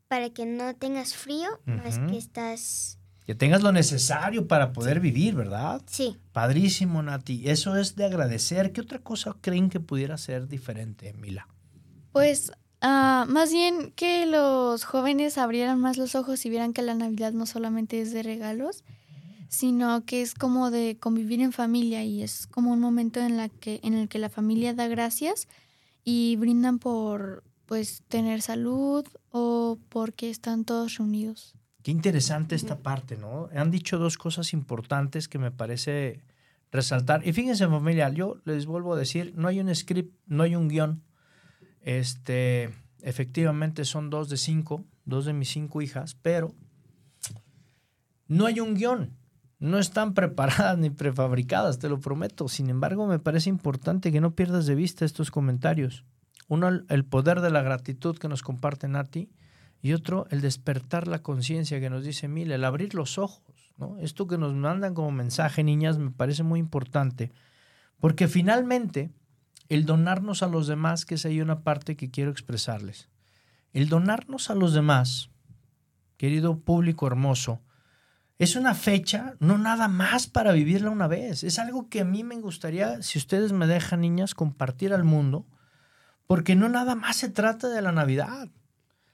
para 0.08 0.30
que 0.30 0.46
no 0.46 0.75
tengas 0.75 1.13
frío, 1.13 1.50
más 1.65 2.00
que 2.00 2.18
estás, 2.18 3.00
Que 3.25 3.36
tengas 3.36 3.62
lo 3.62 3.72
necesario 3.72 4.48
para 4.48 4.72
poder 4.74 5.00
vivir, 5.00 5.36
¿verdad? 5.36 5.82
sí, 5.88 6.18
Padrísimo, 6.32 7.03
Nati. 7.03 7.50
Eso 7.50 7.75
es 7.77 7.96
de 7.96 8.06
agradecer. 8.06 8.72
¿Qué 8.72 8.82
otra 8.82 9.00
cosa 9.00 9.36
creen 9.42 9.70
que 9.70 9.80
pudiera 9.80 10.18
ser 10.18 10.48
diferente, 10.48 11.13
Mila? 11.13 11.48
Pues 12.12 12.51
ah, 12.83 13.25
más 13.27 13.51
bien 13.51 13.91
que 13.95 14.27
los 14.27 14.83
jóvenes 14.83 15.39
abrieran 15.39 15.79
más 15.79 15.97
los 15.97 16.13
ojos 16.13 16.45
y 16.45 16.49
vieran 16.49 16.73
que 16.73 16.83
la 16.83 16.93
Navidad 16.93 17.33
no 17.33 17.47
solamente 17.47 17.99
es 17.99 18.13
de 18.13 18.21
regalos, 18.21 18.83
sino 19.49 20.05
que 20.05 20.21
es 20.21 20.35
como 20.35 20.71
de 20.71 20.97
convivir 20.99 21.41
en 21.41 21.51
familia 21.51 22.03
y 22.03 22.21
es 22.21 22.47
como 22.47 22.71
un 22.71 22.79
momento 22.79 23.19
en, 23.19 23.37
la 23.37 23.49
que, 23.49 23.79
en 23.83 23.93
el 23.93 24.09
que 24.09 24.19
la 24.19 24.29
familia 24.29 24.73
da 24.73 24.87
gracias 24.87 25.47
y 26.03 26.35
brindan 26.37 26.79
por 26.79 27.43
pues 27.65 28.03
tener 28.07 28.41
salud 28.41 29.05
o 29.31 29.79
porque 29.89 30.29
están 30.29 30.65
todos 30.65 30.97
reunidos. 30.97 31.55
Qué 31.83 31.91
interesante 31.91 32.55
esta 32.55 32.79
parte, 32.79 33.17
¿no? 33.17 33.49
Han 33.55 33.69
dicho 33.69 33.97
dos 33.97 34.17
cosas 34.17 34.53
importantes 34.53 35.27
que 35.27 35.37
me 35.37 35.51
parece 35.51 36.21
resaltar. 36.71 37.25
Y 37.27 37.33
fíjense, 37.33 37.67
familia, 37.67 38.09
yo 38.09 38.37
les 38.45 38.65
vuelvo 38.65 38.93
a 38.93 38.97
decir, 38.97 39.33
no 39.35 39.47
hay 39.47 39.59
un 39.59 39.73
script, 39.75 40.15
no 40.25 40.43
hay 40.43 40.55
un 40.55 40.67
guion. 40.67 41.03
Este, 41.83 42.69
efectivamente 43.01 43.85
son 43.85 44.09
dos 44.09 44.29
de 44.29 44.37
cinco, 44.37 44.83
dos 45.05 45.25
de 45.25 45.33
mis 45.33 45.49
cinco 45.49 45.81
hijas, 45.81 46.15
pero 46.21 46.53
no 48.27 48.45
hay 48.45 48.59
un 48.59 48.73
guion. 48.75 49.11
No 49.59 49.79
están 49.79 50.13
preparadas 50.15 50.77
ni 50.77 50.89
prefabricadas, 50.89 51.79
te 51.79 51.89
lo 51.89 51.99
prometo. 51.99 52.47
Sin 52.47 52.69
embargo, 52.69 53.07
me 53.07 53.19
parece 53.19 53.49
importante 53.49 54.11
que 54.11 54.21
no 54.21 54.35
pierdas 54.35 54.65
de 54.65 54.75
vista 54.75 55.05
estos 55.05 55.31
comentarios. 55.31 56.03
Uno, 56.47 56.67
el- 56.67 57.05
poder 57.05 57.41
de 57.41 57.51
la 57.51 57.61
gratitud 57.61 58.17
que 58.17 58.27
nos 58.27 58.41
comparte 58.43 58.87
Nati, 58.87 59.29
y 59.81 59.91
otro, 59.91 60.27
el 60.29 60.39
despertar 60.39 61.09
la 61.09 61.21
conciencia 61.21 61.81
que 61.81 61.89
nos 61.89 62.05
dice 62.05 62.29
Mil, 62.29 62.51
el 62.53 62.63
abrir 62.63 62.95
los 62.95 63.17
ojos. 63.17 63.43
¿no? 63.77 63.97
Esto 63.99 64.27
que 64.27 64.37
nos 64.37 64.53
mandan 64.53 64.93
como 64.93 65.11
mensaje, 65.11 65.61
niñas, 65.63 65.97
me 65.97 66.09
parece 66.11 66.43
muy 66.43 66.59
importante, 66.61 67.31
porque 67.99 68.29
finalmente 68.29 69.11
el 69.74 69.86
donarnos 69.86 70.44
a 70.44 70.48
los 70.48 70.68
demás, 70.68 71.06
que 71.06 71.15
es 71.15 71.25
ahí 71.25 71.42
una 71.42 71.63
parte 71.63 71.96
que 71.96 72.12
quiero 72.12 72.30
expresarles, 72.30 73.10
el 73.72 73.89
donarnos 73.89 74.51
a 74.51 74.56
los 74.56 74.74
demás, 74.74 75.32
querido 76.18 76.60
público 76.60 77.08
hermoso, 77.08 77.60
es 78.38 78.56
una 78.56 78.75
fecha, 78.75 79.36
no 79.39 79.58
nada 79.58 79.88
más 79.88 80.27
para 80.27 80.51
vivirla 80.51 80.92
una 80.92 81.08
vez, 81.08 81.44
es 81.44 81.58
algo 81.58 81.89
que 81.89 82.01
a 82.01 82.06
mí 82.06 82.24
me 82.24 82.39
gustaría, 82.39 83.01
si 83.01 83.18
ustedes 83.18 83.51
me 83.51 83.65
dejan, 83.65 84.01
niñas, 84.01 84.36
compartir 84.36 84.94
al 84.94 85.03
mundo, 85.03 85.48
porque 86.27 86.56
no 86.56 86.70
nada 86.70 86.94
más 86.94 87.18
se 87.18 87.30
trata 87.30 87.70
de 87.70 87.82
la 87.82 87.92
Navidad. 87.92 88.50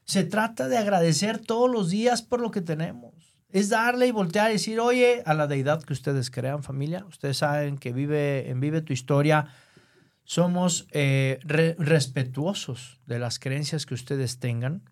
Se 0.04 0.24
trata 0.24 0.68
de 0.68 0.78
agradecer 0.78 1.39
todos 1.39 1.70
los 1.70 1.89
días 1.89 2.22
por 2.22 2.42
lo 2.42 2.51
que 2.51 2.62
tenemos. 2.62 3.13
Es 3.50 3.70
darle 3.70 4.08
y 4.08 4.12
voltear 4.12 4.50
y 4.50 4.54
decir, 4.54 4.80
oye, 4.80 5.24
a 5.25 5.34
la 5.34 5.48
deidad 5.48 5.84
que 5.84 5.94
ustedes 5.94 6.30
crean, 6.30 6.63
familia. 6.63 7.06
Ustedes 7.06 7.38
saben 7.38 7.78
que 7.78 7.94
vive 7.94 8.50
en 8.50 8.60
Vive 8.60 8.82
tu 8.82 8.94
Historia. 8.94 9.48
Somos 10.29 10.86
eh, 10.91 11.39
re- 11.41 11.75
respetuosos 11.79 13.00
de 13.07 13.17
las 13.17 13.39
creencias 13.39 13.88
que 13.88 13.95
ustedes 13.95 14.38
tengan. 14.38 14.83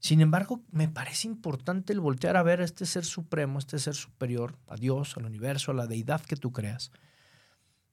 Sin 0.00 0.20
embargo, 0.20 0.60
me 0.70 0.86
parece 0.86 1.28
importante 1.28 1.94
el 1.94 2.00
voltear 2.00 2.36
a 2.36 2.42
ver 2.42 2.60
a 2.60 2.64
este 2.66 2.84
ser 2.84 3.06
supremo, 3.06 3.58
este 3.58 3.78
ser 3.78 3.94
superior, 3.94 4.58
a 4.68 4.76
Dios, 4.76 5.16
al 5.16 5.24
universo, 5.24 5.70
a 5.70 5.74
la 5.74 5.86
deidad 5.86 6.20
que 6.20 6.36
tú 6.36 6.52
creas. 6.52 6.90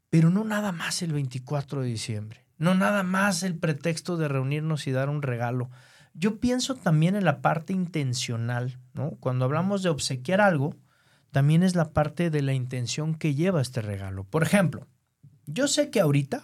Pero 0.10 0.30
no 0.30 0.44
nada 0.44 0.74
más 0.74 1.02
el 1.02 1.14
24 1.14 1.84
de 1.84 1.88
diciembre. 1.88 2.46
No 2.58 2.76
nada 2.76 3.04
más 3.04 3.44
el 3.44 3.58
pretexto 3.58 4.18
de 4.18 4.28
reunirnos 4.28 4.86
y 4.86 4.92
dar 4.92 5.08
un 5.08 5.22
regalo. 5.22 5.70
Yo 6.14 6.42
pienso 6.42 6.76
también 6.76 7.16
en 7.16 7.24
la 7.24 7.42
parte 7.42 7.72
intencional, 7.72 8.78
¿no? 8.94 9.12
Cuando 9.22 9.46
hablamos 9.46 9.84
de 9.84 9.90
obsequiar 9.90 10.42
algo, 10.42 10.76
también 11.32 11.64
es 11.64 11.76
la 11.76 11.94
parte 11.94 12.30
de 12.30 12.42
la 12.42 12.52
intención 12.52 13.16
que 13.16 13.36
lleva 13.36 13.62
este 13.62 13.82
regalo. 13.82 14.26
Por 14.26 14.44
ejemplo, 14.44 14.86
yo 15.46 15.70
sé 15.70 15.92
que 15.92 16.02
ahorita 16.02 16.44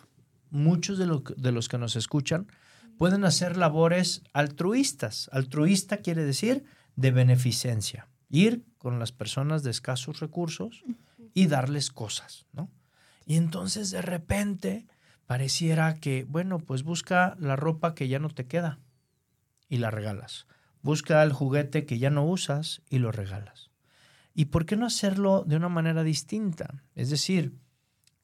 muchos 0.55 0.97
de, 0.97 1.05
lo- 1.05 1.23
de 1.37 1.51
los 1.51 1.67
que 1.69 1.77
nos 1.77 1.95
escuchan 1.95 2.47
pueden 2.97 3.25
hacer 3.25 3.57
labores 3.57 4.23
altruistas. 4.33 5.29
Altruista 5.31 5.97
quiere 5.97 6.23
decir 6.23 6.63
de 6.95 7.11
beneficencia. 7.11 8.07
Ir 8.29 8.65
con 8.77 8.99
las 8.99 9.11
personas 9.11 9.63
de 9.63 9.71
escasos 9.71 10.19
recursos 10.19 10.83
y 11.33 11.47
darles 11.47 11.91
cosas, 11.91 12.45
¿no? 12.53 12.69
Y 13.25 13.35
entonces 13.35 13.91
de 13.91 14.01
repente 14.01 14.87
pareciera 15.25 15.95
que, 15.95 16.25
bueno, 16.29 16.59
pues 16.59 16.83
busca 16.83 17.35
la 17.39 17.55
ropa 17.55 17.95
que 17.95 18.07
ya 18.07 18.19
no 18.19 18.29
te 18.29 18.45
queda 18.45 18.79
y 19.67 19.77
la 19.77 19.91
regalas. 19.91 20.45
Busca 20.81 21.23
el 21.23 21.33
juguete 21.33 21.85
que 21.85 21.97
ya 21.97 22.09
no 22.11 22.23
usas 22.25 22.81
y 22.89 22.99
lo 22.99 23.11
regalas. 23.11 23.71
¿Y 24.35 24.45
por 24.45 24.65
qué 24.65 24.75
no 24.75 24.85
hacerlo 24.85 25.43
de 25.47 25.55
una 25.55 25.69
manera 25.69 26.03
distinta? 26.03 26.83
Es 26.93 27.09
decir, 27.09 27.53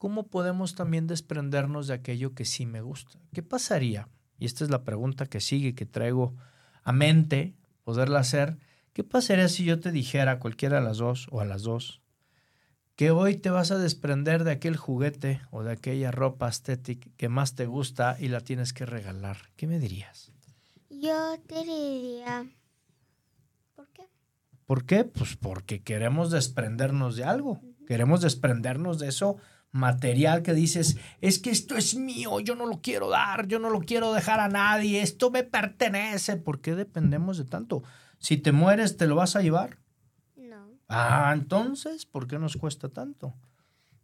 ¿cómo 0.02 0.26
podemos 0.26 0.74
también 0.74 1.06
desprendernos 1.06 1.86
de 1.86 1.94
aquello 1.94 2.34
que 2.34 2.44
sí 2.44 2.66
me 2.66 2.80
gusta? 2.80 3.20
¿Qué 3.32 3.40
pasaría? 3.40 4.08
Y 4.36 4.46
esta 4.46 4.64
es 4.64 4.70
la 4.70 4.82
pregunta 4.82 5.26
que 5.26 5.40
sigue, 5.40 5.76
que 5.76 5.86
traigo 5.86 6.34
a 6.82 6.90
mente, 6.90 7.54
poderla 7.84 8.18
hacer. 8.18 8.58
¿Qué 8.94 9.04
pasaría 9.04 9.48
si 9.48 9.62
yo 9.62 9.78
te 9.78 9.92
dijera 9.92 10.32
a 10.32 10.38
cualquiera 10.40 10.80
de 10.80 10.86
las 10.86 10.98
dos 10.98 11.28
o 11.30 11.40
a 11.40 11.44
las 11.44 11.62
dos 11.62 12.02
que 12.96 13.12
hoy 13.12 13.36
te 13.36 13.50
vas 13.50 13.70
a 13.70 13.78
desprender 13.78 14.42
de 14.42 14.50
aquel 14.50 14.76
juguete 14.76 15.40
o 15.52 15.62
de 15.62 15.70
aquella 15.70 16.10
ropa 16.10 16.48
estética 16.48 17.08
que 17.16 17.28
más 17.28 17.54
te 17.54 17.66
gusta 17.66 18.16
y 18.18 18.26
la 18.26 18.40
tienes 18.40 18.72
que 18.72 18.84
regalar? 18.84 19.36
¿Qué 19.54 19.68
me 19.68 19.78
dirías? 19.78 20.32
Yo 20.90 21.38
te 21.46 21.60
diría, 21.60 22.50
¿por 23.76 23.86
qué? 23.90 24.08
¿Por 24.66 24.84
qué? 24.84 25.04
Pues 25.04 25.36
porque 25.36 25.84
queremos 25.84 26.32
desprendernos 26.32 27.14
de 27.14 27.22
algo. 27.22 27.60
Queremos 27.86 28.20
desprendernos 28.20 28.98
de 28.98 29.06
eso 29.06 29.36
material 29.72 30.42
que 30.42 30.52
dices, 30.54 30.98
es 31.20 31.38
que 31.38 31.50
esto 31.50 31.76
es 31.76 31.94
mío, 31.94 32.40
yo 32.40 32.54
no 32.54 32.66
lo 32.66 32.80
quiero 32.80 33.08
dar, 33.08 33.48
yo 33.48 33.58
no 33.58 33.70
lo 33.70 33.80
quiero 33.80 34.12
dejar 34.12 34.38
a 34.38 34.48
nadie, 34.48 35.02
esto 35.02 35.30
me 35.30 35.42
pertenece. 35.42 36.36
¿Por 36.36 36.60
qué 36.60 36.74
dependemos 36.74 37.38
de 37.38 37.44
tanto? 37.44 37.82
Si 38.18 38.36
te 38.36 38.52
mueres, 38.52 38.96
¿te 38.96 39.06
lo 39.06 39.16
vas 39.16 39.34
a 39.34 39.42
llevar? 39.42 39.78
No. 40.36 40.68
Ah, 40.88 41.32
entonces, 41.34 42.06
¿por 42.06 42.28
qué 42.28 42.38
nos 42.38 42.56
cuesta 42.56 42.90
tanto? 42.90 43.34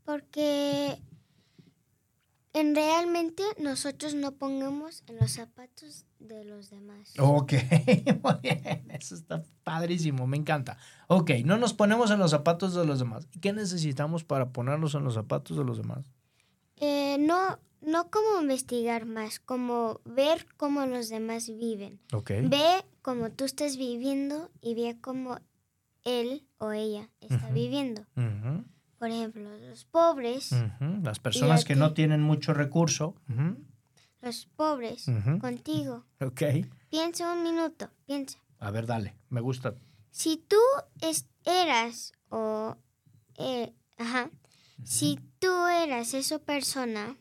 Porque 0.04 0.98
en 2.52 2.74
realmente 2.74 3.42
nosotros 3.60 4.14
no 4.14 4.32
pongamos 4.32 5.02
en 5.06 5.16
los 5.16 5.32
zapatos 5.32 6.06
de 6.18 6.44
los 6.44 6.70
demás. 6.70 7.14
Ok, 7.18 7.52
muy 8.22 8.34
bien, 8.42 8.88
eso 8.90 9.14
está 9.14 9.42
padrísimo, 9.64 10.26
me 10.26 10.36
encanta. 10.36 10.78
Ok, 11.08 11.30
no 11.44 11.58
nos 11.58 11.74
ponemos 11.74 12.10
en 12.10 12.18
los 12.18 12.30
zapatos 12.30 12.74
de 12.74 12.84
los 12.84 12.98
demás. 12.98 13.28
¿Y 13.32 13.40
qué 13.40 13.52
necesitamos 13.52 14.24
para 14.24 14.50
ponernos 14.50 14.94
en 14.94 15.04
los 15.04 15.14
zapatos 15.14 15.56
de 15.56 15.64
los 15.64 15.78
demás? 15.78 16.10
Eh, 16.76 17.16
no, 17.20 17.58
no 17.80 18.10
como 18.10 18.40
investigar 18.40 19.04
más, 19.04 19.40
como 19.40 20.00
ver 20.04 20.46
cómo 20.56 20.86
los 20.86 21.08
demás 21.08 21.48
viven. 21.48 22.00
Ok. 22.12 22.30
Ve 22.44 22.84
cómo 23.02 23.30
tú 23.30 23.44
estás 23.44 23.76
viviendo 23.76 24.50
y 24.60 24.74
ve 24.74 24.96
cómo 25.00 25.38
él 26.04 26.46
o 26.58 26.72
ella 26.72 27.10
está 27.20 27.50
viviendo. 27.50 28.02
Ujú, 28.16 28.64
Por 28.98 29.10
ejemplo, 29.10 29.56
los 29.58 29.84
pobres. 29.84 30.50
Las 31.02 31.18
personas 31.20 31.64
que 31.64 31.76
no 31.76 31.92
tienen 31.94 32.20
mucho 32.22 32.52
recurso. 32.54 33.14
los 34.20 34.46
pobres, 34.56 35.06
contigo. 35.40 36.04
Ok. 36.20 36.42
Piensa 36.90 37.32
un 37.32 37.42
minuto, 37.44 37.90
piensa. 38.06 38.38
A 38.58 38.70
ver, 38.70 38.86
dale, 38.86 39.14
me 39.30 39.40
gusta. 39.40 39.74
Si 40.10 40.36
tú 40.48 40.56
es- 41.00 41.26
eras 41.44 42.12
o... 42.28 42.76
eh, 43.36 43.72
ajá. 43.98 44.30
Si 44.84 45.18
tú 45.38 45.66
eras 45.66 46.14
esa 46.14 46.38
persona 46.40 47.16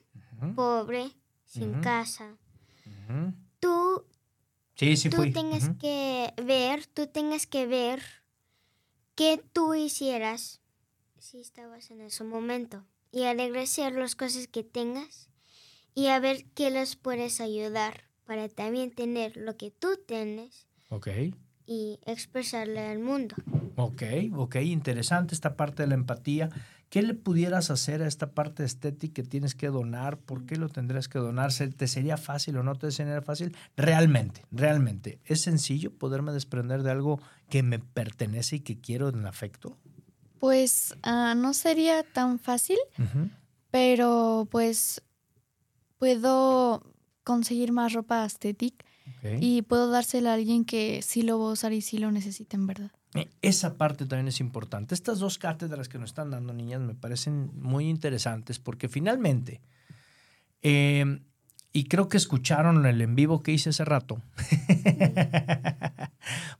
pobre, 0.55 1.11
sin 1.45 1.81
casa, 1.81 2.37
tú, 3.59 4.05
Sí, 4.75 4.95
sí 4.97 5.09
tú 5.09 5.17
fui. 5.17 5.31
tengas 5.33 5.69
que 5.79 6.33
ver, 6.43 6.85
tú 6.87 7.07
tengas 7.07 7.45
que 7.47 7.65
ver 7.67 8.01
qué 9.15 9.43
tú 9.53 9.73
hicieras 9.73 10.61
si 11.27 11.41
estabas 11.41 11.91
en 11.91 11.99
ese 11.99 12.23
momento 12.23 12.85
y 13.11 13.23
agradecer 13.23 13.91
las 13.93 14.15
cosas 14.15 14.47
que 14.47 14.63
tengas 14.63 15.29
y 15.93 16.07
a 16.07 16.19
ver 16.21 16.45
qué 16.55 16.69
les 16.71 16.95
puedes 16.95 17.41
ayudar 17.41 18.05
para 18.25 18.47
también 18.47 18.91
tener 18.91 19.35
lo 19.35 19.57
que 19.57 19.69
tú 19.71 19.89
tienes 20.07 20.67
Ok, 20.89 21.09
y 21.65 21.99
expresarle 22.05 22.79
al 22.79 22.99
mundo. 22.99 23.35
ok, 23.75 24.03
ok, 24.35 24.55
interesante 24.61 25.35
esta 25.35 25.57
parte 25.57 25.83
de 25.83 25.87
la 25.87 25.95
empatía. 25.95 26.49
¿Qué 26.89 27.01
le 27.01 27.13
pudieras 27.13 27.71
hacer 27.71 28.01
a 28.01 28.07
esta 28.07 28.31
parte 28.31 28.63
estética 28.63 29.15
que 29.21 29.23
tienes 29.27 29.53
que 29.53 29.67
donar? 29.67 30.17
¿Por 30.17 30.45
qué 30.45 30.55
lo 30.55 30.69
tendrías 30.69 31.09
que 31.09 31.19
donar? 31.19 31.51
¿Se- 31.51 31.67
¿Te 31.67 31.87
sería 31.89 32.15
fácil 32.15 32.55
o 32.55 32.63
no 32.63 32.75
te 32.75 32.89
sería 32.91 33.21
fácil? 33.21 33.53
Realmente, 33.75 34.45
realmente. 34.51 35.19
¿Es 35.25 35.41
sencillo 35.41 35.91
poderme 35.91 36.31
desprender 36.31 36.83
de 36.83 36.91
algo 36.91 37.19
que 37.49 37.63
me 37.63 37.79
pertenece 37.79 38.55
y 38.57 38.59
que 38.61 38.79
quiero 38.79 39.09
en 39.09 39.25
afecto? 39.25 39.77
Pues 40.39 40.95
ah, 41.03 41.33
no 41.35 41.53
sería 41.53 42.03
tan 42.03 42.39
fácil, 42.39 42.77
pero 43.71 44.47
pues 44.51 45.01
puedo 45.97 46.83
conseguir 47.23 47.71
más 47.71 47.93
ropa 47.93 48.25
estética 48.25 48.85
ok. 49.19 49.41
y 49.41 49.61
puedo 49.63 49.89
dársela 49.89 50.31
a 50.31 50.33
alguien 50.35 50.63
que 50.65 51.01
sí 51.01 51.23
lo 51.23 51.39
va 51.39 51.49
a 51.49 51.51
usar 51.53 51.73
y 51.73 51.81
sí 51.81 51.97
lo 51.97 52.11
necesita 52.11 52.55
en 52.55 52.67
verdad. 52.67 52.91
Eh, 53.15 53.29
Esa 53.41 53.77
parte 53.77 54.05
también 54.05 54.27
es 54.27 54.39
importante. 54.39 54.93
Estas 54.93 55.19
dos 55.19 55.37
cátedras 55.37 55.89
que 55.89 55.97
nos 55.97 56.11
están 56.11 56.29
dando, 56.31 56.53
niñas, 56.53 56.81
me 56.81 56.93
parecen 56.95 57.51
muy 57.59 57.89
interesantes 57.89 58.59
porque 58.59 58.87
finalmente, 58.87 59.61
eh, 60.61 61.19
y 61.73 61.85
creo 61.85 62.07
que 62.07 62.17
escucharon 62.17 62.85
el 62.85 63.01
en 63.01 63.15
vivo 63.15 63.43
que 63.43 63.51
hice 63.51 63.69
hace 63.69 63.85
rato, 63.85 64.21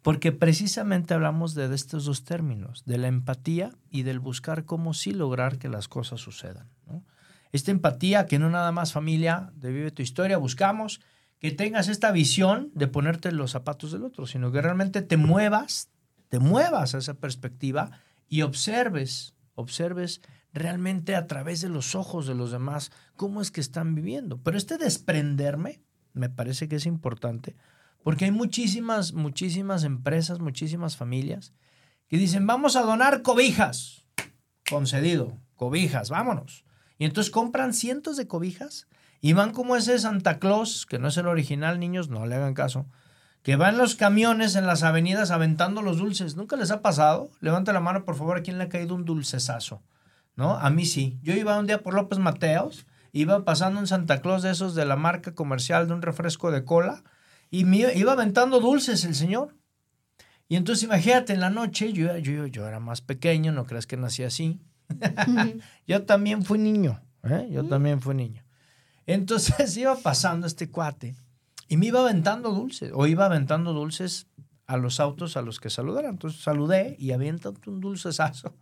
porque 0.02 0.32
precisamente 0.32 1.14
hablamos 1.14 1.56
de, 1.56 1.74
estos 1.74 2.06
dos 2.06 2.24
términos, 2.24 2.84
de 2.86 2.98
la 2.98 3.08
empatía 3.08 3.72
y 3.90 4.04
del 4.04 4.20
buscar 4.20 4.66
cómo 4.66 4.94
sí 4.94 5.12
lograr 5.12 5.58
que 5.58 5.70
las 5.70 5.88
cosas 5.88 6.22
sucedan. 6.22 6.70
Esta 7.52 7.72
empatía 7.72 8.26
que 8.26 8.40
no 8.40 8.50
nada 8.50 8.72
más 8.72 8.94
familia 8.94 9.52
de 9.56 9.72
Vive 9.72 9.92
tu 9.92 10.02
Historia, 10.02 10.38
buscamos 10.38 11.02
que 11.40 11.52
tengas 11.52 11.88
esta 11.88 12.12
visión 12.12 12.72
de 12.74 12.88
ponerte 12.88 13.32
los 13.32 13.52
zapatos 13.52 13.92
del 13.92 14.04
otro, 14.04 14.28
sino 14.28 14.52
que 14.52 14.62
realmente 14.62 15.02
te 15.02 15.18
muevas, 15.18 15.90
te 16.30 16.40
muevas 16.40 16.94
a 16.94 16.98
esa 16.98 17.14
perspectiva 17.14 17.92
y 18.28 18.42
observes, 18.42 19.34
observes 19.56 20.22
realmente 20.54 21.16
a 21.16 21.28
través 21.28 21.62
de 21.62 21.70
los 21.70 21.96
ojos 21.96 22.28
de 22.28 22.36
los 22.36 22.52
demás 22.52 22.92
cómo 23.18 23.42
es 23.42 23.52
que 23.52 23.60
están 23.60 23.96
viviendo. 23.96 24.42
Pero 24.42 24.58
este 24.58 24.78
desprenderme 24.78 25.82
me 26.14 26.30
parece 26.30 26.70
que 26.70 26.78
es 26.78 26.86
importante 26.86 27.56
porque 28.08 28.24
hay 28.24 28.32
muchísimas, 28.32 29.12
muchísimas 29.12 29.84
empresas, 29.84 30.40
muchísimas 30.40 30.96
familias 30.96 31.54
que 32.08 32.18
dicen, 32.18 32.48
vamos 32.48 32.78
a 32.78 32.84
donar 32.84 33.22
cobijas. 33.22 34.06
Concedido, 34.70 35.38
cobijas, 35.56 36.10
vámonos. 36.10 36.64
Y 36.98 37.04
entonces 37.04 37.32
compran 37.32 37.74
cientos 37.74 38.16
de 38.16 38.26
cobijas 38.26 38.88
y 39.20 39.34
van 39.34 39.52
como 39.52 39.76
ese 39.76 40.00
Santa 40.00 40.40
Claus, 40.40 40.86
que 40.86 41.00
no 41.00 41.10
es 41.10 41.18
el 41.18 41.28
original, 41.28 41.82
niños, 41.82 42.10
no 42.10 42.26
le 42.26 42.36
hagan 42.36 42.54
caso, 42.54 42.88
que 43.44 43.58
va 43.58 43.70
en 43.70 43.78
los 43.78 43.96
camiones 43.96 44.56
en 44.56 44.68
las 44.68 44.84
avenidas 44.84 45.32
aventando 45.32 45.82
los 45.82 45.98
dulces. 45.98 46.36
¿Nunca 46.36 46.56
les 46.56 46.72
ha 46.72 46.82
pasado? 46.82 47.30
Levanta 47.42 47.74
la 47.74 47.82
mano, 47.82 48.06
por 48.06 48.16
favor, 48.16 48.38
a 48.38 48.42
quién 48.42 48.58
le 48.58 48.66
ha 48.66 48.70
caído 48.70 48.96
un 48.96 49.06
dulcesazo. 49.06 49.84
¿No? 50.36 50.56
A 50.58 50.70
mí 50.70 50.86
sí. 50.86 51.20
Yo 51.24 51.34
iba 51.34 51.60
un 51.60 51.66
día 51.66 51.82
por 51.82 51.94
López 51.94 52.20
Mateos, 52.20 52.86
iba 53.20 53.44
pasando 53.44 53.80
un 53.80 53.88
Santa 53.88 54.22
Claus 54.22 54.44
de 54.44 54.52
esos 54.52 54.76
de 54.76 54.86
la 54.86 54.96
marca 54.96 55.34
comercial 55.34 55.88
de 55.88 55.94
un 55.94 56.02
refresco 56.02 56.52
de 56.52 56.64
cola 56.64 57.04
y 57.50 57.66
me 57.66 57.94
iba 57.96 58.12
aventando 58.12 58.60
dulces 58.60 59.04
el 59.06 59.16
señor. 59.16 59.56
Y 60.50 60.56
entonces 60.56 60.84
imagínate, 60.84 61.34
en 61.34 61.42
la 61.42 61.50
noche, 61.50 61.92
yo, 61.94 62.16
yo, 62.18 62.48
yo 62.48 62.68
era 62.68 62.80
más 62.80 63.02
pequeño, 63.02 63.52
no 63.52 63.66
creas 63.66 63.88
que 63.88 63.98
nací 63.98 64.24
así. 64.24 64.60
yo 65.88 66.04
también 66.04 66.44
fui 66.44 66.58
niño, 66.58 67.02
¿eh? 67.24 67.48
yo 67.52 67.66
también 67.66 68.02
fui 68.02 68.16
niño. 68.16 68.44
Entonces 69.06 69.76
iba 69.78 69.96
pasando 69.96 70.48
este 70.48 70.70
cuate 70.70 71.16
y 71.68 71.78
me 71.78 71.88
iba 71.88 72.00
aventando 72.00 72.52
dulces, 72.52 72.92
o 72.94 73.08
iba 73.08 73.26
aventando 73.26 73.74
dulces 73.74 74.28
a 74.68 74.78
los 74.78 75.00
autos 75.00 75.38
a 75.38 75.42
los 75.42 75.60
que 75.60 75.70
saludara. 75.70 76.10
Entonces 76.10 76.42
saludé 76.42 76.96
y 77.00 77.12
avienta 77.12 77.52
un 77.66 77.80
dulcesazo. 77.82 78.54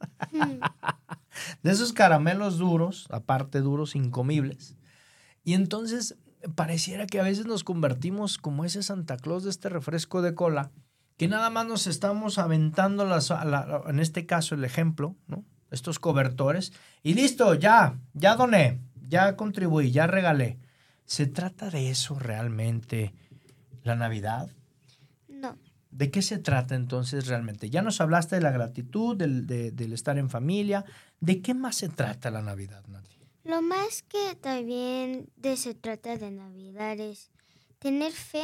de 1.63 1.71
esos 1.71 1.93
caramelos 1.93 2.57
duros, 2.57 3.07
aparte 3.09 3.59
duros, 3.61 3.95
incomibles. 3.95 4.75
Y 5.43 5.53
entonces 5.53 6.17
pareciera 6.55 7.07
que 7.07 7.19
a 7.19 7.23
veces 7.23 7.45
nos 7.47 7.63
convertimos 7.63 8.37
como 8.37 8.65
ese 8.65 8.83
Santa 8.83 9.17
Claus 9.17 9.43
de 9.43 9.49
este 9.49 9.69
refresco 9.69 10.21
de 10.21 10.35
cola, 10.35 10.71
que 11.17 11.27
nada 11.27 11.49
más 11.49 11.65
nos 11.65 11.87
estamos 11.87 12.37
aventando, 12.37 13.05
las, 13.05 13.29
la- 13.29 13.83
en 13.87 13.99
este 13.99 14.25
caso 14.25 14.53
el 14.55 14.63
ejemplo, 14.63 15.15
¿no? 15.27 15.43
estos 15.71 15.97
cobertores, 15.99 16.71
y 17.03 17.15
listo, 17.15 17.55
ya, 17.55 17.97
ya 18.13 18.35
doné, 18.35 18.79
ya 19.07 19.35
contribuí, 19.35 19.91
ya 19.91 20.07
regalé. 20.07 20.59
¿Se 21.05 21.25
trata 21.25 21.69
de 21.69 21.89
eso 21.89 22.17
realmente 22.19 23.13
la 23.83 23.95
Navidad? 23.95 24.49
¿De 25.95 26.12
qué 26.12 26.21
se 26.21 26.38
trata 26.39 26.75
entonces 26.75 27.27
realmente? 27.27 27.69
Ya 27.69 27.81
nos 27.81 28.01
hablaste 28.01 28.36
de 28.36 28.41
la 28.41 28.51
gratitud, 28.51 29.15
del, 29.15 29.47
de- 29.47 29.71
del 29.71 29.93
estar 29.93 30.17
en 30.17 30.29
familia. 30.29 30.84
¿De 31.21 31.41
qué 31.41 31.53
más 31.53 31.77
se 31.77 31.88
trata 31.88 32.29
la 32.31 32.41
Navidad, 32.41 32.84
Nati? 32.88 33.15
Lo 33.45 33.62
más 33.62 34.03
que 34.03 34.36
también 34.41 35.29
de 35.38 35.55
se 35.55 35.73
trata 35.73 36.17
de 36.17 36.31
Navidad 36.31 36.99
es 36.99 37.31
tener 37.79 38.12
fe, 38.12 38.43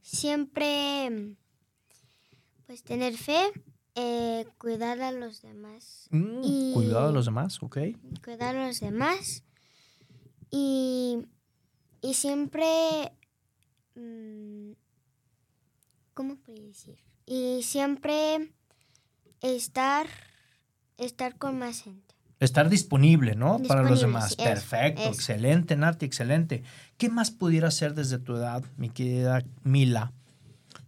siempre 0.00 1.36
Pues 2.66 2.82
tener 2.82 3.14
fe, 3.18 3.40
eh, 3.94 4.46
cuidar 4.56 5.00
a 5.02 5.12
los 5.12 5.42
demás. 5.42 6.06
Mm, 6.10 6.40
Y- 6.44 6.72
Cuidado 6.72 7.08
de 7.08 7.12
los 7.12 7.26
demás, 7.26 7.62
¿ok? 7.62 7.78
Cuidar 8.24 8.56
a 8.56 8.66
los 8.68 8.80
demás. 8.80 9.44
Y, 10.50 11.18
y 12.00 12.14
siempre... 12.14 13.12
mm, 13.96 14.72
¿Cómo 16.14 16.36
puedo 16.36 16.62
decir? 16.62 16.96
Y 17.26 17.62
siempre 17.62 18.52
estar, 19.40 20.06
estar 20.96 21.36
con 21.36 21.58
más 21.58 21.82
gente. 21.82 22.14
Estar 22.40 22.68
disponible, 22.68 23.34
¿no? 23.34 23.58
Para 23.66 23.82
los 23.82 24.00
demás. 24.00 24.32
eso, 24.32 24.44
Perfecto, 24.44 25.02
eso. 25.02 25.10
excelente, 25.10 25.76
Nati, 25.76 26.06
excelente. 26.06 26.62
¿Qué 26.96 27.08
más 27.08 27.30
pudiera 27.30 27.68
hacer 27.68 27.94
desde 27.94 28.18
tu 28.18 28.36
edad, 28.36 28.64
mi 28.76 28.90
querida 28.90 29.44
Mila? 29.62 30.12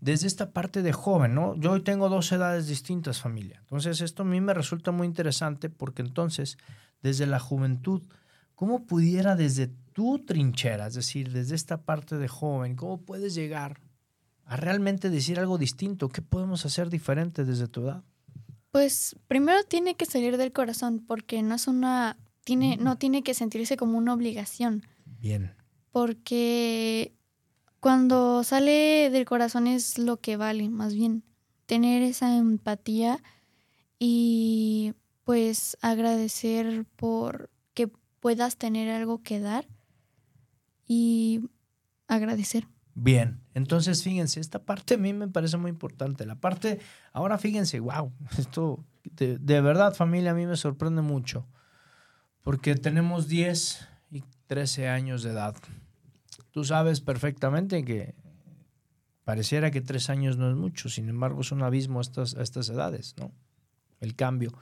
Desde 0.00 0.26
esta 0.26 0.50
parte 0.50 0.82
de 0.82 0.92
joven, 0.92 1.34
¿no? 1.34 1.56
Yo 1.56 1.72
hoy 1.72 1.82
tengo 1.82 2.08
dos 2.08 2.30
edades 2.30 2.68
distintas, 2.68 3.20
familia. 3.20 3.58
Entonces, 3.60 4.00
esto 4.00 4.22
a 4.22 4.26
mí 4.26 4.40
me 4.40 4.54
resulta 4.54 4.92
muy 4.92 5.06
interesante 5.06 5.70
porque 5.70 6.02
entonces, 6.02 6.58
desde 7.02 7.26
la 7.26 7.40
juventud, 7.40 8.02
¿cómo 8.54 8.84
pudiera 8.86 9.34
desde 9.34 9.70
tu 9.92 10.24
trinchera, 10.24 10.88
es 10.88 10.94
decir, 10.94 11.32
desde 11.32 11.54
esta 11.54 11.82
parte 11.82 12.16
de 12.16 12.28
joven, 12.28 12.76
cómo 12.76 13.00
puedes 13.00 13.34
llegar 13.34 13.80
a 14.46 14.56
realmente 14.56 15.10
decir 15.10 15.38
algo 15.38 15.58
distinto? 15.58 16.08
¿Qué 16.08 16.22
podemos 16.22 16.64
hacer 16.64 16.88
diferente 16.88 17.44
desde 17.44 17.68
tu 17.68 17.82
edad? 17.82 18.02
Pues 18.70 19.16
primero 19.28 19.62
tiene 19.64 19.94
que 19.94 20.06
salir 20.06 20.36
del 20.36 20.52
corazón 20.52 21.04
porque 21.06 21.42
no 21.42 21.54
es 21.54 21.66
una 21.66 22.16
tiene 22.44 22.76
no 22.76 22.96
tiene 22.96 23.22
que 23.22 23.34
sentirse 23.34 23.76
como 23.76 23.98
una 23.98 24.14
obligación, 24.14 24.82
Bien. 25.20 25.52
porque 25.90 27.12
cuando 27.80 28.44
sale 28.44 29.10
del 29.10 29.24
corazón 29.24 29.66
es 29.66 29.98
lo 29.98 30.18
que 30.18 30.36
vale, 30.36 30.68
más 30.68 30.94
bien 30.94 31.24
tener 31.66 32.02
esa 32.02 32.36
empatía 32.36 33.20
y 33.98 34.94
pues 35.24 35.76
agradecer 35.80 36.84
por 36.96 37.50
que 37.74 37.88
puedas 38.20 38.56
tener 38.56 38.90
algo 38.90 39.22
que 39.22 39.40
dar 39.40 39.66
y 40.86 41.40
agradecer. 42.06 42.68
Bien, 42.94 43.40
entonces 43.56 44.02
fíjense, 44.02 44.38
esta 44.38 44.58
parte 44.58 44.94
a 44.94 44.98
mí 44.98 45.14
me 45.14 45.28
parece 45.28 45.56
muy 45.56 45.70
importante. 45.70 46.26
La 46.26 46.34
parte, 46.34 46.78
ahora 47.14 47.38
fíjense, 47.38 47.80
wow, 47.80 48.12
esto 48.38 48.84
de, 49.12 49.60
verdad 49.62 49.94
familia 49.94 50.32
a 50.32 50.34
mí 50.34 50.44
me 50.44 50.58
sorprende 50.58 51.00
mucho, 51.00 51.46
porque 52.42 52.74
tenemos 52.74 53.28
10 53.28 53.88
y 54.10 54.24
13 54.46 54.90
años 54.90 55.22
de 55.22 55.30
edad. 55.30 55.56
Tú 56.50 56.64
sabes 56.64 57.00
perfectamente 57.00 57.82
que 57.82 58.14
pareciera 59.24 59.70
que 59.70 59.80
tres 59.80 60.10
años 60.10 60.36
no 60.36 60.50
es 60.50 60.56
mucho, 60.56 60.90
sin 60.90 61.08
embargo 61.08 61.40
es 61.40 61.50
un 61.50 61.62
abismo 61.62 62.02
estas, 62.02 62.34
a 62.34 62.42
estas 62.42 62.68
edades, 62.68 63.14
¿no? 63.18 63.32
El 64.00 64.14
cambio. 64.14 64.52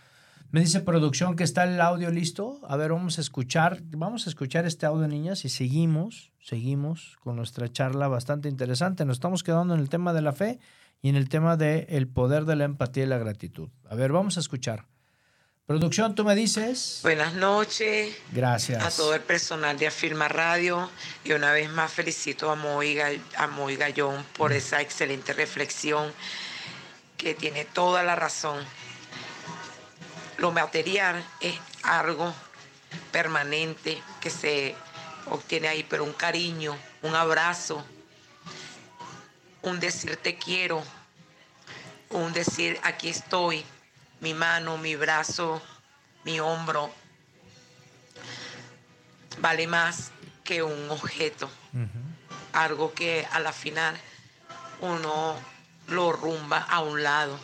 Me 0.54 0.60
dice 0.60 0.78
producción 0.78 1.34
que 1.34 1.42
está 1.42 1.64
el 1.64 1.80
audio 1.80 2.12
listo. 2.12 2.60
A 2.68 2.76
ver, 2.76 2.92
vamos 2.92 3.18
a 3.18 3.22
escuchar, 3.22 3.80
vamos 3.86 4.28
a 4.28 4.30
escuchar 4.30 4.66
este 4.66 4.86
audio, 4.86 5.08
niñas, 5.08 5.44
y 5.44 5.48
seguimos, 5.48 6.30
seguimos 6.40 7.16
con 7.24 7.34
nuestra 7.34 7.72
charla 7.72 8.06
bastante 8.06 8.48
interesante. 8.48 9.04
Nos 9.04 9.16
estamos 9.16 9.42
quedando 9.42 9.74
en 9.74 9.80
el 9.80 9.88
tema 9.88 10.12
de 10.12 10.22
la 10.22 10.32
fe 10.32 10.60
y 11.02 11.08
en 11.08 11.16
el 11.16 11.28
tema 11.28 11.56
del 11.56 11.86
el 11.88 12.06
poder 12.06 12.44
de 12.44 12.54
la 12.54 12.66
empatía 12.66 13.02
y 13.02 13.06
la 13.08 13.18
gratitud. 13.18 13.68
A 13.90 13.96
ver, 13.96 14.12
vamos 14.12 14.36
a 14.36 14.40
escuchar. 14.40 14.86
Producción, 15.66 16.14
tú 16.14 16.24
me 16.24 16.36
dices. 16.36 17.00
Buenas 17.02 17.34
noches 17.34 18.14
Gracias. 18.30 18.80
a 18.80 18.96
todo 18.96 19.12
el 19.16 19.22
personal 19.22 19.76
de 19.76 19.88
Afirma 19.88 20.28
Radio 20.28 20.88
y 21.24 21.32
una 21.32 21.50
vez 21.50 21.68
más 21.68 21.90
felicito 21.92 22.48
a 22.48 22.54
Moy, 22.54 23.00
a 23.00 23.46
Moy 23.48 23.74
Gallón 23.74 24.24
por 24.38 24.52
esa 24.52 24.80
excelente 24.80 25.32
reflexión 25.32 26.12
que 27.16 27.34
tiene 27.34 27.64
toda 27.64 28.04
la 28.04 28.14
razón. 28.14 28.64
Lo 30.38 30.52
material 30.52 31.24
es 31.40 31.58
algo 31.82 32.34
permanente 33.12 34.02
que 34.20 34.30
se 34.30 34.74
obtiene 35.26 35.68
ahí, 35.68 35.84
pero 35.88 36.04
un 36.04 36.12
cariño, 36.12 36.76
un 37.02 37.14
abrazo, 37.14 37.84
un 39.62 39.80
decir 39.80 40.16
te 40.16 40.36
quiero, 40.36 40.82
un 42.10 42.32
decir 42.32 42.78
aquí 42.82 43.08
estoy, 43.08 43.64
mi 44.20 44.34
mano, 44.34 44.76
mi 44.78 44.96
brazo, 44.96 45.62
mi 46.24 46.40
hombro, 46.40 46.92
vale 49.40 49.66
más 49.66 50.10
que 50.42 50.62
un 50.62 50.90
objeto, 50.90 51.50
algo 52.52 52.92
que 52.92 53.26
a 53.32 53.40
la 53.40 53.52
final 53.52 53.96
uno 54.80 55.36
lo 55.88 56.12
rumba 56.12 56.58
a 56.58 56.80
un 56.80 57.02
lado. 57.02 57.38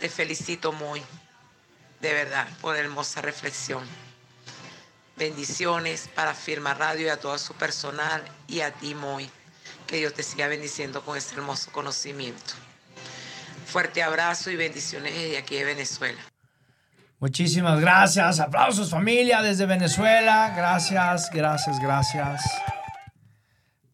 Te 0.00 0.08
felicito 0.08 0.72
muy, 0.72 1.02
de 2.00 2.14
verdad, 2.14 2.48
por 2.62 2.74
hermosa 2.76 3.20
reflexión. 3.20 3.84
Bendiciones 5.16 6.08
para 6.14 6.32
Firma 6.32 6.72
Radio 6.72 7.06
y 7.06 7.10
a 7.10 7.20
todo 7.20 7.36
su 7.36 7.52
personal 7.52 8.24
y 8.48 8.62
a 8.62 8.72
ti, 8.72 8.94
Moy. 8.94 9.30
Que 9.86 9.98
Dios 9.98 10.14
te 10.14 10.22
siga 10.22 10.48
bendiciendo 10.48 11.04
con 11.04 11.18
este 11.18 11.34
hermoso 11.34 11.70
conocimiento. 11.70 12.54
Fuerte 13.66 14.02
abrazo 14.02 14.50
y 14.50 14.56
bendiciones 14.56 15.12
desde 15.12 15.36
aquí 15.36 15.56
de 15.56 15.64
Venezuela. 15.64 16.20
Muchísimas 17.18 17.78
gracias. 17.78 18.40
Aplausos 18.40 18.90
familia 18.90 19.42
desde 19.42 19.66
Venezuela. 19.66 20.54
Gracias, 20.56 21.28
gracias, 21.30 21.78
gracias. 21.78 22.42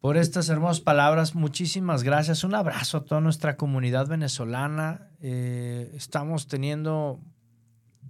Por 0.06 0.16
estas 0.16 0.48
hermosas 0.50 0.80
palabras, 0.80 1.34
muchísimas 1.34 2.04
gracias. 2.04 2.44
Un 2.44 2.54
abrazo 2.54 2.98
a 2.98 3.04
toda 3.04 3.20
nuestra 3.20 3.56
comunidad 3.56 4.06
venezolana. 4.06 5.10
Eh, 5.20 5.90
estamos 5.96 6.46
teniendo 6.46 7.20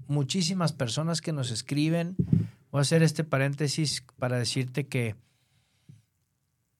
muchísimas 0.06 0.74
personas 0.74 1.22
que 1.22 1.32
nos 1.32 1.50
escriben. 1.50 2.14
Voy 2.70 2.80
a 2.80 2.82
hacer 2.82 3.02
este 3.02 3.24
paréntesis 3.24 4.04
para 4.18 4.36
decirte 4.36 4.86
que 4.88 5.16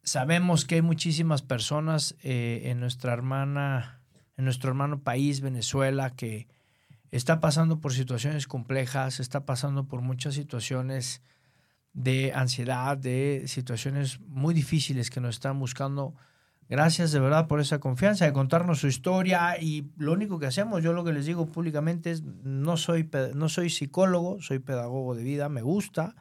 sabemos 0.03 0.67
que 0.67 0.75
hay 0.75 0.83
muchísimas 0.83 1.41
personas 1.41 2.15
eh, 2.23 2.65
en 2.67 2.79
nuestra 2.79 3.15
hermana, 3.15 4.03
en 4.37 4.45
nuestro 4.45 4.69
hermano 4.69 5.01
país, 5.01 5.41
Venezuela, 5.41 6.11
que 6.11 6.47
está 7.11 7.41
pasando 7.41 7.81
por 7.81 7.95
situaciones 7.95 8.47
complejas, 8.47 9.19
está 9.19 9.47
pasando 9.47 9.89
por 9.89 10.03
muchas 10.03 10.35
situaciones 10.35 11.23
de 11.97 12.35
ansiedad, 12.35 12.99
de 12.99 13.45
situaciones 13.47 14.21
muy 14.29 14.53
difíciles 14.53 15.09
que 15.09 15.19
nos 15.19 15.37
están 15.37 15.59
buscando. 15.59 16.15
Gracias 16.69 17.11
de 17.11 17.21
verdad 17.21 17.47
por 17.47 17.59
esa 17.59 17.81
confianza 17.81 18.27
de 18.27 18.35
contarnos 18.35 18.81
su 18.81 18.87
historia 18.87 19.57
y 19.59 19.87
lo 19.97 20.13
único 20.13 20.39
que 20.39 20.47
hacemos, 20.47 20.83
yo 20.83 20.93
lo 20.93 21.05
que 21.05 21.15
les 21.15 21.25
digo 21.25 21.47
públicamente 21.47 22.11
es, 22.11 22.23
no 22.23 22.77
soy, 22.77 23.09
no 23.35 23.49
soy 23.49 23.71
psicólogo, 23.71 24.43
soy 24.43 24.59
pedagogo 24.59 25.15
de 25.15 25.25
vida, 25.25 25.49
me 25.49 25.63
gusta 25.63 26.15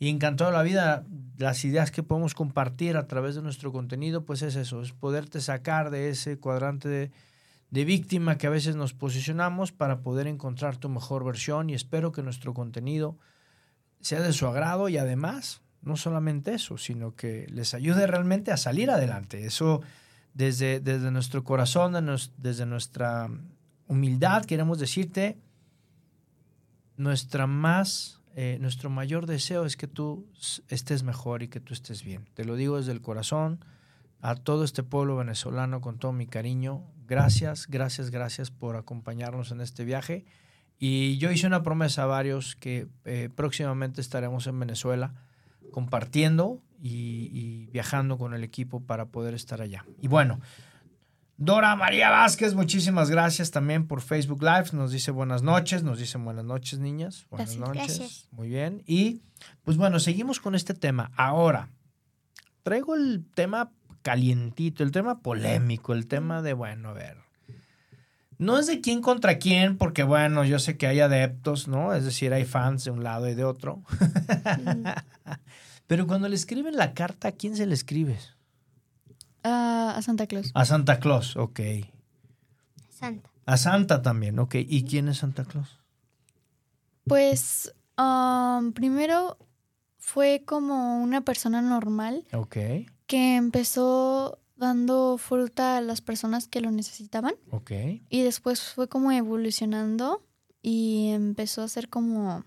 y 0.00 0.08
encantado 0.08 0.50
de 0.50 0.56
la 0.56 0.64
vida, 0.64 1.06
las 1.38 1.64
ideas 1.64 1.92
que 1.92 2.02
podemos 2.02 2.34
compartir 2.34 2.96
a 2.96 3.06
través 3.06 3.36
de 3.36 3.42
nuestro 3.42 3.70
contenido, 3.70 4.24
pues 4.24 4.42
es 4.42 4.56
eso, 4.56 4.82
es 4.82 4.92
poderte 4.92 5.40
sacar 5.40 5.90
de 5.90 6.08
ese 6.08 6.38
cuadrante 6.38 7.12
de 7.70 7.84
víctima 7.84 8.36
que 8.36 8.48
a 8.48 8.50
veces 8.50 8.74
nos 8.74 8.94
posicionamos 8.94 9.70
para 9.70 10.00
poder 10.00 10.26
encontrar 10.26 10.76
tu 10.76 10.88
mejor 10.88 11.24
versión 11.24 11.70
y 11.70 11.74
espero 11.74 12.10
que 12.10 12.24
nuestro 12.24 12.52
contenido 12.52 13.16
sea 14.04 14.20
de 14.20 14.34
su 14.34 14.46
agrado 14.46 14.90
y 14.90 14.98
además, 14.98 15.62
no 15.80 15.96
solamente 15.96 16.54
eso, 16.54 16.76
sino 16.76 17.16
que 17.16 17.46
les 17.48 17.72
ayude 17.72 18.06
realmente 18.06 18.52
a 18.52 18.58
salir 18.58 18.90
adelante. 18.90 19.46
Eso 19.46 19.80
desde, 20.34 20.78
desde 20.80 21.10
nuestro 21.10 21.42
corazón, 21.42 21.94
desde 22.36 22.66
nuestra 22.66 23.30
humildad, 23.86 24.44
queremos 24.44 24.78
decirte, 24.78 25.38
nuestra 26.98 27.46
más, 27.46 28.20
eh, 28.36 28.58
nuestro 28.60 28.90
mayor 28.90 29.24
deseo 29.24 29.64
es 29.64 29.76
que 29.76 29.88
tú 29.88 30.26
estés 30.68 31.02
mejor 31.02 31.42
y 31.42 31.48
que 31.48 31.60
tú 31.60 31.72
estés 31.72 32.04
bien. 32.04 32.28
Te 32.34 32.44
lo 32.44 32.56
digo 32.56 32.76
desde 32.76 32.92
el 32.92 33.00
corazón 33.00 33.64
a 34.20 34.34
todo 34.34 34.64
este 34.64 34.82
pueblo 34.82 35.16
venezolano 35.16 35.80
con 35.80 35.98
todo 35.98 36.12
mi 36.12 36.26
cariño. 36.26 36.82
Gracias, 37.06 37.68
gracias, 37.68 38.10
gracias 38.10 38.50
por 38.50 38.76
acompañarnos 38.76 39.50
en 39.50 39.62
este 39.62 39.84
viaje. 39.84 40.26
Y 40.86 41.16
yo 41.16 41.30
hice 41.30 41.46
una 41.46 41.62
promesa 41.62 42.02
a 42.02 42.06
varios 42.06 42.56
que 42.56 42.88
eh, 43.06 43.30
próximamente 43.34 44.02
estaremos 44.02 44.46
en 44.46 44.60
Venezuela 44.60 45.14
compartiendo 45.70 46.60
y, 46.78 47.30
y 47.32 47.70
viajando 47.72 48.18
con 48.18 48.34
el 48.34 48.44
equipo 48.44 48.80
para 48.80 49.06
poder 49.06 49.32
estar 49.32 49.62
allá. 49.62 49.86
Y 50.02 50.08
bueno, 50.08 50.40
Dora 51.38 51.74
María 51.74 52.10
Vázquez, 52.10 52.54
muchísimas 52.54 53.08
gracias 53.08 53.50
también 53.50 53.86
por 53.86 54.02
Facebook 54.02 54.42
Live. 54.42 54.66
Nos 54.74 54.92
dice 54.92 55.10
buenas 55.10 55.42
noches, 55.42 55.84
nos 55.84 55.98
dicen 55.98 56.22
buenas 56.22 56.44
noches, 56.44 56.78
niñas. 56.80 57.26
Buenas 57.30 57.56
Gracias. 57.56 57.68
noches. 57.68 57.98
Gracias. 57.98 58.28
Muy 58.30 58.48
bien. 58.50 58.82
Y 58.86 59.22
pues 59.62 59.78
bueno, 59.78 59.98
seguimos 59.98 60.38
con 60.38 60.54
este 60.54 60.74
tema. 60.74 61.12
Ahora, 61.16 61.70
traigo 62.62 62.94
el 62.94 63.24
tema 63.34 63.72
calientito, 64.02 64.82
el 64.84 64.92
tema 64.92 65.20
polémico, 65.20 65.94
el 65.94 66.06
tema 66.06 66.42
de, 66.42 66.52
bueno, 66.52 66.90
a 66.90 66.92
ver. 66.92 67.23
No 68.38 68.58
es 68.58 68.66
de 68.66 68.80
quién 68.80 69.00
contra 69.00 69.38
quién, 69.38 69.76
porque 69.76 70.02
bueno, 70.02 70.44
yo 70.44 70.58
sé 70.58 70.76
que 70.76 70.86
hay 70.86 71.00
adeptos, 71.00 71.68
¿no? 71.68 71.94
Es 71.94 72.04
decir, 72.04 72.32
hay 72.32 72.44
fans 72.44 72.84
de 72.84 72.90
un 72.90 73.04
lado 73.04 73.28
y 73.28 73.34
de 73.34 73.44
otro. 73.44 73.82
Pero 75.86 76.06
cuando 76.06 76.28
le 76.28 76.34
escriben 76.34 76.76
la 76.76 76.94
carta, 76.94 77.28
¿a 77.28 77.32
quién 77.32 77.56
se 77.56 77.66
le 77.66 77.74
escribes? 77.74 78.34
A 79.42 80.00
Santa 80.02 80.26
Claus. 80.26 80.50
A 80.54 80.64
Santa 80.64 80.98
Claus, 80.98 81.36
ok. 81.36 81.60
Santa. 82.88 83.30
A 83.46 83.56
Santa 83.56 84.02
también, 84.02 84.38
ok. 84.38 84.54
¿Y 84.56 84.84
quién 84.84 85.08
es 85.08 85.18
Santa 85.18 85.44
Claus? 85.44 85.78
Pues 87.06 87.74
um, 87.98 88.72
primero 88.72 89.36
fue 89.98 90.42
como 90.46 91.02
una 91.02 91.22
persona 91.22 91.62
normal 91.62 92.26
Ok, 92.32 92.56
que 93.06 93.36
empezó 93.36 94.38
dando 94.56 95.18
fruta 95.18 95.76
a 95.78 95.80
las 95.80 96.00
personas 96.00 96.46
que 96.48 96.60
lo 96.60 96.70
necesitaban 96.70 97.34
ok. 97.50 97.70
y 98.08 98.22
después 98.22 98.62
fue 98.62 98.88
como 98.88 99.10
evolucionando 99.12 100.24
y 100.62 101.08
empezó 101.10 101.62
a 101.62 101.68
ser 101.68 101.88
como 101.88 102.44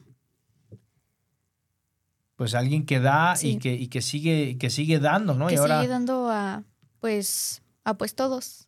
Pues 2.35 2.53
alguien 2.53 2.85
que 2.85 2.99
da 2.99 3.33
y, 3.41 3.57
que, 3.57 3.73
y 3.73 3.87
que 3.87 4.01
sigue 4.01 4.57
que 4.57 4.69
sigue 4.69 4.99
dando, 4.99 5.33
¿no? 5.33 5.47
que 5.47 5.55
y 5.55 5.57
ahora, 5.57 5.79
sigue 5.81 5.89
dando 5.89 6.29
a 6.29 6.63
pues 6.99 7.61
a 7.83 7.95
pues 7.95 8.15
todos. 8.15 8.67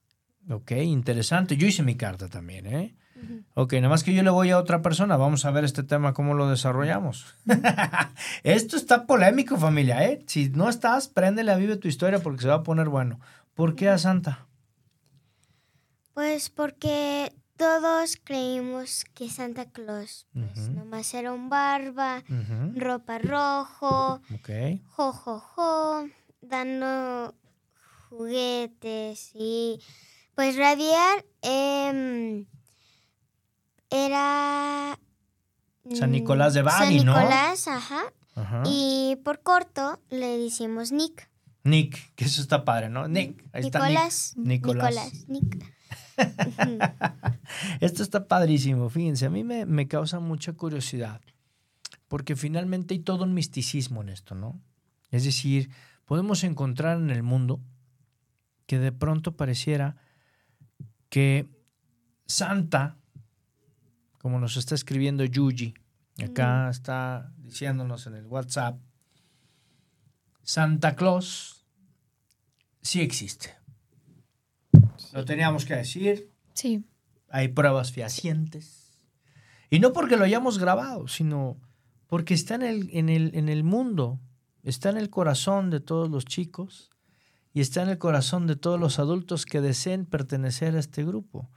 ok, 0.50 0.72
interesante. 0.72 1.56
Yo 1.58 1.68
hice 1.68 1.84
mi 1.84 1.96
carta 1.96 2.28
también, 2.28 2.66
¿eh? 2.68 2.96
Ok, 3.56 3.74
nada 3.74 3.90
más 3.90 4.04
que 4.04 4.14
yo 4.14 4.24
le 4.24 4.30
voy 4.30 4.50
a 4.52 4.58
otra 4.58 4.82
persona. 4.82 5.18
Vamos 5.18 5.46
a 5.46 5.52
ver 5.52 5.64
este 5.66 5.84
tema, 5.84 6.14
cómo 6.14 6.34
lo 6.34 6.50
desarrollamos. 6.50 7.36
Esto 8.44 8.78
está 8.78 9.06
polémico, 9.06 9.58
familia, 9.58 10.04
¿eh? 10.06 10.24
Si 10.28 10.50
no 10.50 10.70
estás, 10.70 11.08
préndele 11.08 11.52
a 11.52 11.56
Vive 11.58 11.78
tu 11.78 11.88
historia 11.88 12.20
porque 12.20 12.42
se 12.44 12.48
va 12.48 12.56
a 12.56 12.64
poner 12.64 12.90
bueno. 12.90 13.20
¿Por 13.54 13.76
qué 13.76 13.90
a 13.90 13.98
Santa? 13.98 14.48
Pues 16.14 16.50
porque 16.50 17.34
todos 17.58 18.18
creímos 18.24 19.04
que 19.14 19.30
Santa 19.30 19.66
Claus 19.70 20.28
pues, 20.34 20.68
Ujú. 20.68 20.72
nomás 20.80 21.14
era 21.14 21.34
un 21.34 21.50
barba, 21.50 22.24
ropa 22.76 23.20
rojo, 23.20 24.22
Ok, 24.34 24.50
jo, 24.96 25.12
jo, 25.12 25.40
jo, 25.40 26.08
dando 26.42 27.36
juguetes 28.10 29.32
y 29.34 29.82
pues 30.36 30.56
radiar 30.58 31.26
em, 31.42 32.46
era 33.90 35.00
San 35.94 36.10
mm, 36.10 36.14
Nicolás 36.14 36.54
de 36.54 36.62
Bari, 36.62 36.98
San 36.98 37.06
¿no? 37.06 37.18
Nicolás, 37.18 37.68
ajá. 37.68 38.02
ajá. 38.36 38.64
Y 38.66 39.18
por 39.24 39.42
corto 39.42 40.00
le 40.10 40.38
decimos 40.38 40.92
Nick. 40.92 41.30
Nick, 41.64 42.14
que 42.16 42.26
eso 42.26 42.42
está 42.42 42.64
padre, 42.64 42.90
¿no? 42.90 43.08
Nick, 43.08 43.44
ahí 43.54 43.64
está 43.64 43.80
Nicolás. 43.80 44.34
Nick. 44.38 44.66
Nicolás. 44.66 45.14
Nicolás. 45.28 45.28
Nick. 45.28 45.80
Esto 47.80 48.04
está 48.04 48.28
padrísimo, 48.28 48.90
fíjense, 48.90 49.26
a 49.26 49.30
mí 49.30 49.44
me, 49.44 49.66
me 49.66 49.88
causa 49.88 50.20
mucha 50.20 50.54
curiosidad, 50.54 51.22
porque 52.08 52.36
finalmente 52.36 52.94
hay 52.94 53.00
todo 53.00 53.24
un 53.24 53.34
misticismo 53.34 54.02
en 54.02 54.10
esto, 54.10 54.36
¿no? 54.36 54.60
Es 55.12 55.24
decir, 55.24 55.70
podemos 56.06 56.44
encontrar 56.44 56.98
en 56.98 57.10
el 57.10 57.24
mundo 57.24 57.62
que 58.66 58.80
de 58.80 58.92
pronto 58.92 59.36
pareciera 59.36 59.96
que 61.10 61.50
Santa, 62.28 62.99
como 64.20 64.40
nos 64.40 64.56
está 64.58 64.76
escribiendo 64.76 65.26
Yuji, 65.26 65.74
acá 66.24 66.70
está 66.70 67.32
diciéndonos 67.38 68.06
en 68.08 68.16
el 68.16 68.26
WhatsApp, 68.28 68.80
Santa 70.44 70.96
Claus 70.96 71.66
sí 72.82 73.02
existe. 73.02 73.56
Lo 75.14 75.26
teníamos 75.26 75.66
que 75.66 75.76
decir, 75.76 76.30
Sí. 76.54 76.84
hay 77.30 77.48
pruebas 77.50 77.92
fehacientes. 77.92 78.98
Y 79.70 79.80
no 79.80 79.94
porque 79.94 80.18
lo 80.18 80.24
hayamos 80.26 80.58
grabado, 80.60 81.08
sino 81.08 81.58
porque 82.08 82.34
está 82.34 82.56
en 82.56 82.64
el, 82.64 82.90
en, 82.92 83.10
el, 83.10 83.32
en 83.36 83.50
el 83.50 83.64
mundo, 83.64 84.20
está 84.64 84.90
en 84.90 84.98
el 84.98 85.10
corazón 85.10 85.70
de 85.70 85.80
todos 85.80 86.10
los 86.10 86.26
chicos 86.26 86.90
y 87.54 87.62
está 87.62 87.84
en 87.84 87.90
el 87.90 87.98
corazón 87.98 88.48
de 88.48 88.56
todos 88.56 88.80
los 88.80 89.00
adultos 89.00 89.46
que 89.46 89.62
deseen 89.62 90.06
pertenecer 90.06 90.76
a 90.76 90.80
este 90.80 91.04
grupo. 91.06 91.50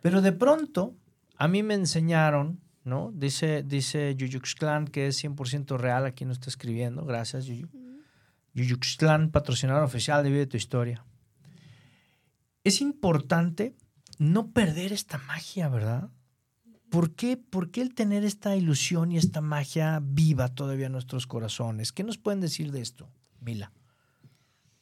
Pero 0.00 0.22
de 0.22 0.32
pronto, 0.32 0.96
a 1.40 1.48
mí 1.48 1.62
me 1.62 1.72
enseñaron, 1.72 2.60
¿no? 2.84 3.12
Dice, 3.14 3.62
dice 3.62 4.14
Yuyuxclan 4.14 4.86
que 4.86 5.06
es 5.06 5.24
100% 5.24 5.78
real, 5.78 6.04
aquí 6.04 6.26
nos 6.26 6.36
está 6.36 6.50
escribiendo, 6.50 7.06
gracias 7.06 7.46
Yuyu. 7.46 7.66
Yuyuxclan, 8.52 9.30
patrocinador 9.30 9.82
oficial 9.82 10.22
de 10.22 10.28
Vive 10.28 10.46
tu 10.46 10.58
Historia. 10.58 11.02
Es 12.62 12.82
importante 12.82 13.74
no 14.18 14.50
perder 14.50 14.92
esta 14.92 15.16
magia, 15.16 15.70
¿verdad? 15.70 16.10
¿Por 16.90 17.14
qué, 17.14 17.38
¿Por 17.38 17.70
qué 17.70 17.80
el 17.80 17.94
tener 17.94 18.22
esta 18.22 18.54
ilusión 18.54 19.10
y 19.10 19.16
esta 19.16 19.40
magia 19.40 19.98
viva 20.02 20.50
todavía 20.50 20.86
en 20.86 20.92
nuestros 20.92 21.26
corazones? 21.26 21.90
¿Qué 21.90 22.04
nos 22.04 22.18
pueden 22.18 22.40
decir 22.40 22.70
de 22.70 22.82
esto, 22.82 23.08
Mila? 23.40 23.72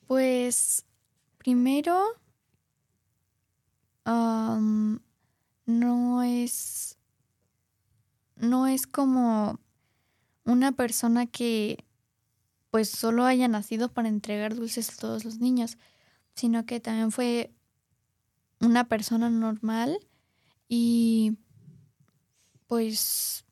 Pues 0.08 0.84
primero 1.38 2.02
no 5.68 6.22
es 6.22 6.96
no 8.37 8.66
es 8.66 8.87
como 8.87 9.61
una 10.44 10.72
persona 10.72 11.26
que 11.26 11.85
pues 12.70 12.88
solo 12.88 13.24
haya 13.26 13.48
nacido 13.48 13.90
para 13.92 14.09
entregar 14.09 14.54
dulces 14.54 14.90
a 14.90 14.96
todos 14.96 15.24
los 15.24 15.38
niños, 15.40 15.76
sino 16.35 16.64
que 16.64 16.81
también 16.81 17.12
fue 17.12 17.52
una 18.61 18.88
persona 18.88 19.28
normal 19.28 19.98
y 20.68 21.37
pues 22.66 23.44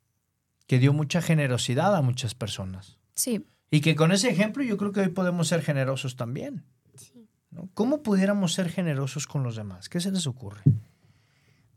Que 0.66 0.78
dio 0.78 0.92
mucha 0.94 1.20
generosidad 1.20 1.94
a 1.94 2.00
muchas 2.02 2.34
personas. 2.34 2.98
sí, 3.14 3.44
Y 3.70 3.82
que 3.82 3.94
con 3.94 4.10
ese 4.12 4.30
ejemplo 4.30 4.62
yo 4.62 4.78
creo 4.78 4.92
que 4.92 5.00
hoy 5.00 5.08
podemos 5.08 5.48
ser 5.48 5.60
generosos 5.62 6.16
también. 6.16 6.64
Sí. 6.94 7.28
¿no? 7.50 7.68
¿Cómo 7.74 8.02
pudiéramos 8.02 8.54
ser 8.54 8.70
generosos 8.70 9.26
con 9.26 9.42
los 9.42 9.56
demás? 9.56 9.90
¿Qué 9.90 10.00
se 10.00 10.10
les 10.10 10.26
ocurre? 10.26 10.62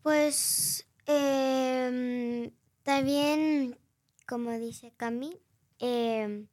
Pues 0.01 0.88
em, 1.05 2.51
también, 2.83 3.77
como 4.27 4.51
dice 4.51 4.93
Cami, 4.97 5.38
em, 5.79 6.47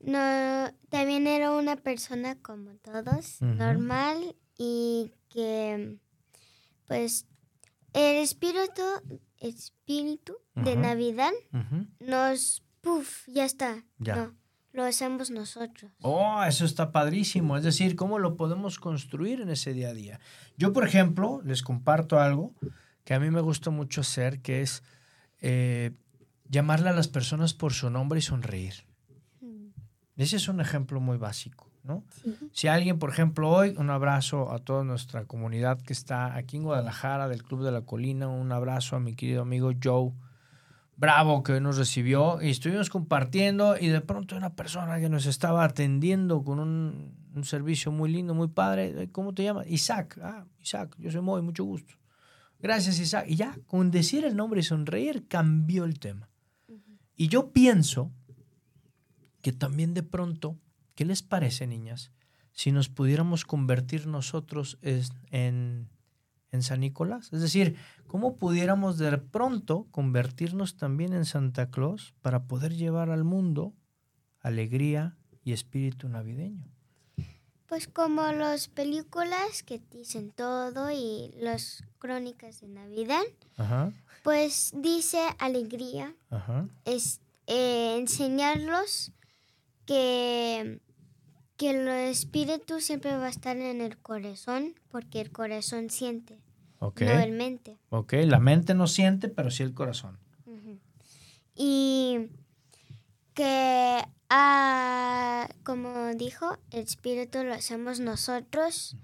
no, 0.00 0.72
también 0.88 1.26
era 1.26 1.52
una 1.52 1.76
persona 1.76 2.36
como 2.40 2.74
todos, 2.76 3.42
normal 3.42 4.34
y 4.56 5.12
que 5.28 5.98
pues 6.86 7.26
el 7.92 8.16
espíritu, 8.16 8.82
espíritu 9.38 10.36
de. 10.54 10.76
Navidad 10.76 11.32
nos, 11.98 12.62
puff, 12.80 13.26
ya 13.28 13.44
está. 13.44 13.84
Ya. 13.98 14.16
No, 14.16 14.34
lo 14.80 14.86
hacemos 14.86 15.30
nosotros. 15.30 15.90
Oh, 16.00 16.42
eso 16.44 16.64
está 16.64 16.90
padrísimo. 16.90 17.56
Es 17.56 17.62
decir, 17.64 17.94
¿cómo 17.96 18.18
lo 18.18 18.36
podemos 18.36 18.78
construir 18.78 19.40
en 19.40 19.50
ese 19.50 19.72
día 19.72 19.90
a 19.90 19.94
día? 19.94 20.20
Yo, 20.56 20.72
por 20.72 20.86
ejemplo, 20.86 21.40
les 21.44 21.62
comparto 21.62 22.18
algo 22.18 22.54
que 23.04 23.14
a 23.14 23.20
mí 23.20 23.30
me 23.30 23.40
gusta 23.40 23.70
mucho 23.70 24.00
hacer, 24.00 24.40
que 24.40 24.62
es 24.62 24.82
eh, 25.40 25.92
llamarle 26.48 26.88
a 26.90 26.92
las 26.92 27.08
personas 27.08 27.54
por 27.54 27.72
su 27.72 27.90
nombre 27.90 28.18
y 28.18 28.22
sonreír. 28.22 28.74
Mm, 29.40 29.68
Ese 30.16 30.36
es 30.36 30.48
un 30.48 30.60
ejemplo 30.60 31.00
muy 31.00 31.16
básico, 31.16 31.68
¿no? 31.84 32.04
sí. 32.22 32.36
Si 32.52 32.68
alguien, 32.68 32.98
por 32.98 33.10
ejemplo, 33.10 33.48
hoy, 33.48 33.74
un 33.78 33.90
abrazo 33.90 34.52
a 34.52 34.58
toda 34.58 34.84
nuestra 34.84 35.24
comunidad 35.24 35.80
que 35.80 35.92
está 35.92 36.36
aquí 36.36 36.56
en 36.56 36.64
Guadalajara, 36.64 37.28
del 37.28 37.42
Club 37.42 37.64
de 37.64 37.72
la 37.72 37.82
Colina, 37.82 38.28
un 38.28 38.52
abrazo 38.52 38.96
a 38.96 39.00
mi 39.00 39.14
querido 39.14 39.42
amigo 39.42 39.72
Joe 39.82 40.12
Bravo 41.00 41.42
que 41.42 41.52
hoy 41.52 41.60
nos 41.62 41.78
recibió 41.78 42.42
y 42.42 42.50
estuvimos 42.50 42.90
compartiendo 42.90 43.78
y 43.78 43.88
de 43.88 44.02
pronto 44.02 44.36
una 44.36 44.54
persona 44.54 45.00
que 45.00 45.08
nos 45.08 45.24
estaba 45.24 45.64
atendiendo 45.64 46.44
con 46.44 46.60
un, 46.60 47.14
un 47.34 47.44
servicio 47.44 47.90
muy 47.90 48.10
lindo, 48.12 48.34
muy 48.34 48.48
padre, 48.48 49.08
¿cómo 49.10 49.32
te 49.32 49.44
llamas? 49.44 49.66
Isaac, 49.66 50.18
ah, 50.22 50.44
Isaac, 50.60 50.94
yo 50.98 51.10
soy 51.10 51.22
Moy, 51.22 51.40
mucho 51.40 51.64
gusto. 51.64 51.94
Gracias 52.58 52.98
Isaac. 53.00 53.24
Y 53.28 53.36
ya, 53.36 53.56
con 53.66 53.90
decir 53.90 54.26
el 54.26 54.36
nombre 54.36 54.60
y 54.60 54.62
sonreír 54.62 55.26
cambió 55.26 55.84
el 55.86 55.98
tema. 55.98 56.28
Y 57.16 57.28
yo 57.28 57.50
pienso 57.50 58.12
que 59.40 59.52
también 59.52 59.94
de 59.94 60.02
pronto, 60.02 60.58
¿qué 60.94 61.06
les 61.06 61.22
parece, 61.22 61.66
niñas? 61.66 62.12
Si 62.52 62.72
nos 62.72 62.90
pudiéramos 62.90 63.46
convertir 63.46 64.06
nosotros 64.06 64.76
es- 64.82 65.12
en, 65.30 65.88
en 66.52 66.62
San 66.62 66.80
Nicolás. 66.80 67.32
Es 67.32 67.40
decir, 67.40 67.76
¿cómo 68.06 68.36
pudiéramos 68.36 68.98
de 68.98 69.16
pronto 69.18 69.86
convertirnos 69.90 70.76
también 70.76 71.12
en 71.12 71.24
Santa 71.24 71.70
Claus 71.70 72.14
para 72.22 72.44
poder 72.44 72.74
llevar 72.74 73.10
al 73.10 73.24
mundo 73.24 73.72
alegría 74.40 75.16
y 75.44 75.52
espíritu 75.52 76.08
navideño? 76.08 76.64
Pues 77.66 77.86
como 77.86 78.22
las 78.32 78.66
películas 78.66 79.62
que 79.62 79.80
dicen 79.92 80.32
todo 80.32 80.90
y 80.90 81.32
las 81.38 81.84
crónicas 81.98 82.60
de 82.60 82.68
Navidad, 82.68 83.22
Ajá, 83.56 83.92
pues 84.24 84.72
dice 84.74 85.20
alegría, 85.38 86.12
ajá. 86.30 86.66
es 86.84 87.20
eh, 87.46 87.96
enseñarlos 87.96 89.12
que, 89.86 90.80
que 91.60 91.68
el 91.68 91.86
espíritu 91.88 92.80
siempre 92.80 93.14
va 93.18 93.26
a 93.26 93.28
estar 93.28 93.54
en 93.58 93.82
el 93.82 93.98
corazón, 93.98 94.76
porque 94.90 95.20
el 95.20 95.30
corazón 95.30 95.90
siente, 95.90 96.40
no 96.80 96.90
el 96.98 97.32
mente. 97.32 97.76
ok. 97.90 98.14
La 98.24 98.40
mente 98.40 98.72
no 98.72 98.86
siente, 98.86 99.28
pero 99.28 99.50
sí 99.50 99.62
el 99.62 99.74
corazón. 99.74 100.18
Ujú. 100.46 100.78
Y 101.54 102.30
que, 103.34 104.02
ah, 104.30 105.50
como 105.62 106.14
dijo, 106.14 106.56
el 106.70 106.84
espíritu 106.84 107.44
lo 107.44 107.52
hacemos 107.52 108.00
nosotros 108.00 108.96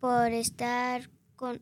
por 0.00 0.32
estar 0.32 1.10
con, 1.36 1.60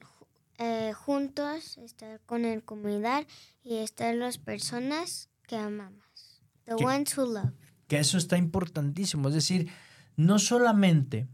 eh, 0.58 0.92
juntos, 0.92 1.76
estar 1.78 2.20
con 2.20 2.42
la 2.42 2.60
comunidad 2.60 3.26
y 3.64 3.78
estar 3.78 4.14
las 4.14 4.38
personas 4.38 5.28
que 5.48 5.56
amamos. 5.56 6.40
The 6.66 6.76
¿Qué? 6.76 6.84
ones 6.84 7.18
who 7.18 7.26
love. 7.26 7.50
Que 7.88 7.98
eso 7.98 8.16
está 8.16 8.38
importantísimo. 8.38 9.26
Es 9.26 9.34
decir, 9.34 9.72
no 10.16 10.38
solamente, 10.38 11.28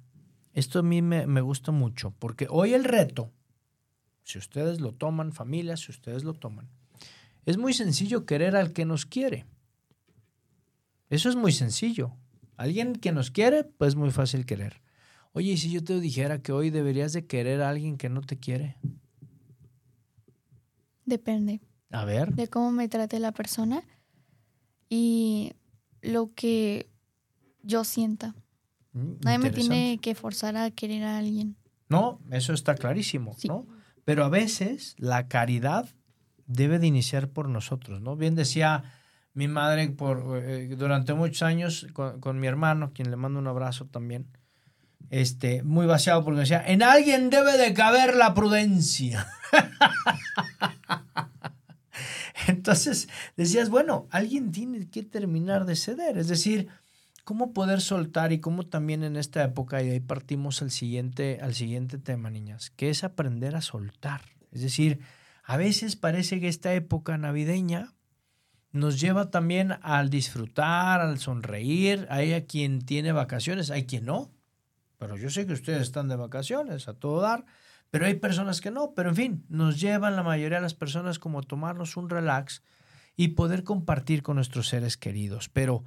esto 0.53 0.81
a 0.81 0.83
mí 0.83 1.03
me, 1.03 1.27
me 1.27 1.41
gusta 1.41 1.73
mucho, 1.73 2.13
porque 2.19 2.47
hoy 2.51 2.75
el 2.75 2.85
reto, 2.85 3.33
si 4.23 4.39
ustedes 4.39 4.81
lo 4.81 4.93
toman, 4.93 5.33
familia, 5.33 5.77
si 5.77 5.91
ustedes 5.91 6.25
lo 6.25 6.35
toman, 6.35 6.69
es 7.47 7.59
muy 7.59 7.73
sencillo 7.73 8.27
querer 8.27 8.55
al 8.57 8.73
que 8.73 8.85
nos 8.85 9.07
quiere. 9.07 9.47
Eso 11.11 11.29
es 11.29 11.37
muy 11.37 11.53
sencillo. 11.53 12.17
Alguien 12.57 12.95
que 12.95 13.13
nos 13.13 13.31
quiere, 13.31 13.65
pues 13.65 13.89
es 13.89 13.97
muy 13.97 14.11
fácil 14.11 14.47
querer. 14.47 14.81
Oye, 15.33 15.53
¿y 15.53 15.57
si 15.57 15.71
yo 15.71 15.83
te 15.83 15.99
dijera 16.01 16.43
que 16.43 16.53
hoy 16.53 16.71
deberías 16.71 17.13
de 17.13 17.27
querer 17.27 17.63
a 17.63 17.71
alguien 17.71 17.97
que 17.97 18.09
no 18.09 18.21
te 18.21 18.39
quiere? 18.39 18.77
Depende 21.05 21.61
A 21.91 22.05
ver. 22.05 22.33
de 22.35 22.49
cómo 22.49 22.71
me 22.71 22.89
trate 22.89 23.19
la 23.19 23.33
persona 23.33 23.83
y 24.89 25.53
lo 26.01 26.33
que 26.35 26.89
yo 27.63 27.85
sienta. 27.85 28.35
Mm, 28.93 29.13
Nadie 29.23 29.39
me 29.39 29.51
tiene 29.51 29.99
que 30.01 30.15
forzar 30.15 30.57
a 30.57 30.71
querer 30.71 31.05
a 31.05 31.19
alguien. 31.19 31.57
No, 31.89 32.21
eso 32.31 32.53
está 32.53 32.75
clarísimo, 32.75 33.35
Sí. 33.39 33.49
¿no? 33.49 33.67
Pero 34.05 34.25
a 34.25 34.29
veces 34.29 34.95
la 34.99 35.29
caridad 35.29 35.89
debe 36.47 36.79
de 36.79 36.87
iniciar 36.89 37.29
por 37.29 37.49
nosotros, 37.49 38.01
¿no? 38.01 38.17
Bien 38.17 38.35
decía 38.35 38.83
mi 39.35 39.49
madre 39.49 39.89
por, 39.91 40.43
eh, 40.45 40.75
durante 40.77 41.15
muchos 41.15 41.43
años 41.43 41.87
con, 41.93 42.21
con 42.21 42.41
mi 42.41 42.47
hermano, 42.47 42.93
quien 42.93 43.11
le 43.11 43.17
mando 43.17 43.39
un 43.39 43.47
abrazo 43.47 43.87
también, 43.87 44.27
este, 45.11 45.63
muy 45.63 45.87
vaciado 45.87 46.25
porque 46.25 46.41
decía, 46.41 46.63
en 46.67 46.83
alguien 46.83 47.31
debe 47.31 47.57
de 47.59 47.73
caber 47.75 48.17
la 48.17 48.35
prudencia. 48.35 49.27
Entonces 52.49 53.09
decías, 53.37 53.69
bueno, 53.71 54.07
alguien 54.11 54.53
tiene 54.53 54.89
que 54.91 55.03
terminar 55.03 55.65
de 55.65 55.77
ceder, 55.77 56.19
es 56.19 56.29
decir, 56.29 56.69
cómo 57.25 57.53
poder 57.53 57.81
soltar 57.81 58.33
y 58.33 58.41
cómo 58.41 58.67
también 58.67 59.05
en 59.05 59.17
esta 59.17 59.43
época, 59.45 59.83
y 59.83 59.91
ahí 59.91 60.01
partimos 60.01 60.63
al 60.63 60.71
siguiente, 60.71 61.39
al 61.41 61.55
siguiente 61.55 61.99
tema, 61.99 62.31
niñas, 62.31 62.71
que 62.71 62.91
es 62.91 63.05
aprender 63.05 63.57
a 63.57 63.61
soltar. 63.61 64.23
Es 64.51 64.63
decir, 64.63 65.01
a 65.45 65.57
veces 65.57 65.97
parece 65.97 66.41
que 66.41 66.49
esta 66.49 66.75
época 66.75 67.17
navideña 67.19 67.95
nos 68.71 69.01
lleva 69.01 69.31
también 69.31 69.75
al 69.83 70.09
disfrutar, 70.09 71.01
al 71.01 71.19
sonreír. 71.19 72.07
Hay 72.11 72.33
a 72.33 72.47
quien 72.47 72.81
tiene 72.81 73.13
vacaciones, 73.13 73.71
hay 73.71 73.87
quien 73.87 74.07
no. 74.07 74.31
Pero 74.99 75.17
yo 75.17 75.31
sé 75.31 75.47
que 75.47 75.53
ustedes 75.53 75.83
están 75.83 76.09
de 76.09 76.17
vacaciones 76.17 76.89
a 76.89 76.95
todo 76.95 77.21
dar, 77.21 77.45
pero 77.91 78.07
hay 78.07 78.15
personas 78.15 78.61
que 78.61 78.71
no. 78.71 78.95
Pero 78.95 79.11
en 79.11 79.17
fin, 79.17 79.45
nos 79.49 79.81
llevan 79.81 80.17
la 80.17 80.23
mayoría 80.23 80.59
de 80.59 80.63
las 80.63 80.75
personas 80.75 81.19
como 81.19 81.41
a 81.41 81.43
tomarnos 81.43 81.97
un 81.97 82.09
relax 82.09 82.63
y 83.17 83.29
poder 83.29 83.63
compartir 83.63 84.23
con 84.23 84.37
nuestros 84.37 84.69
seres 84.69 84.97
queridos. 84.97 85.49
Pero 85.51 85.85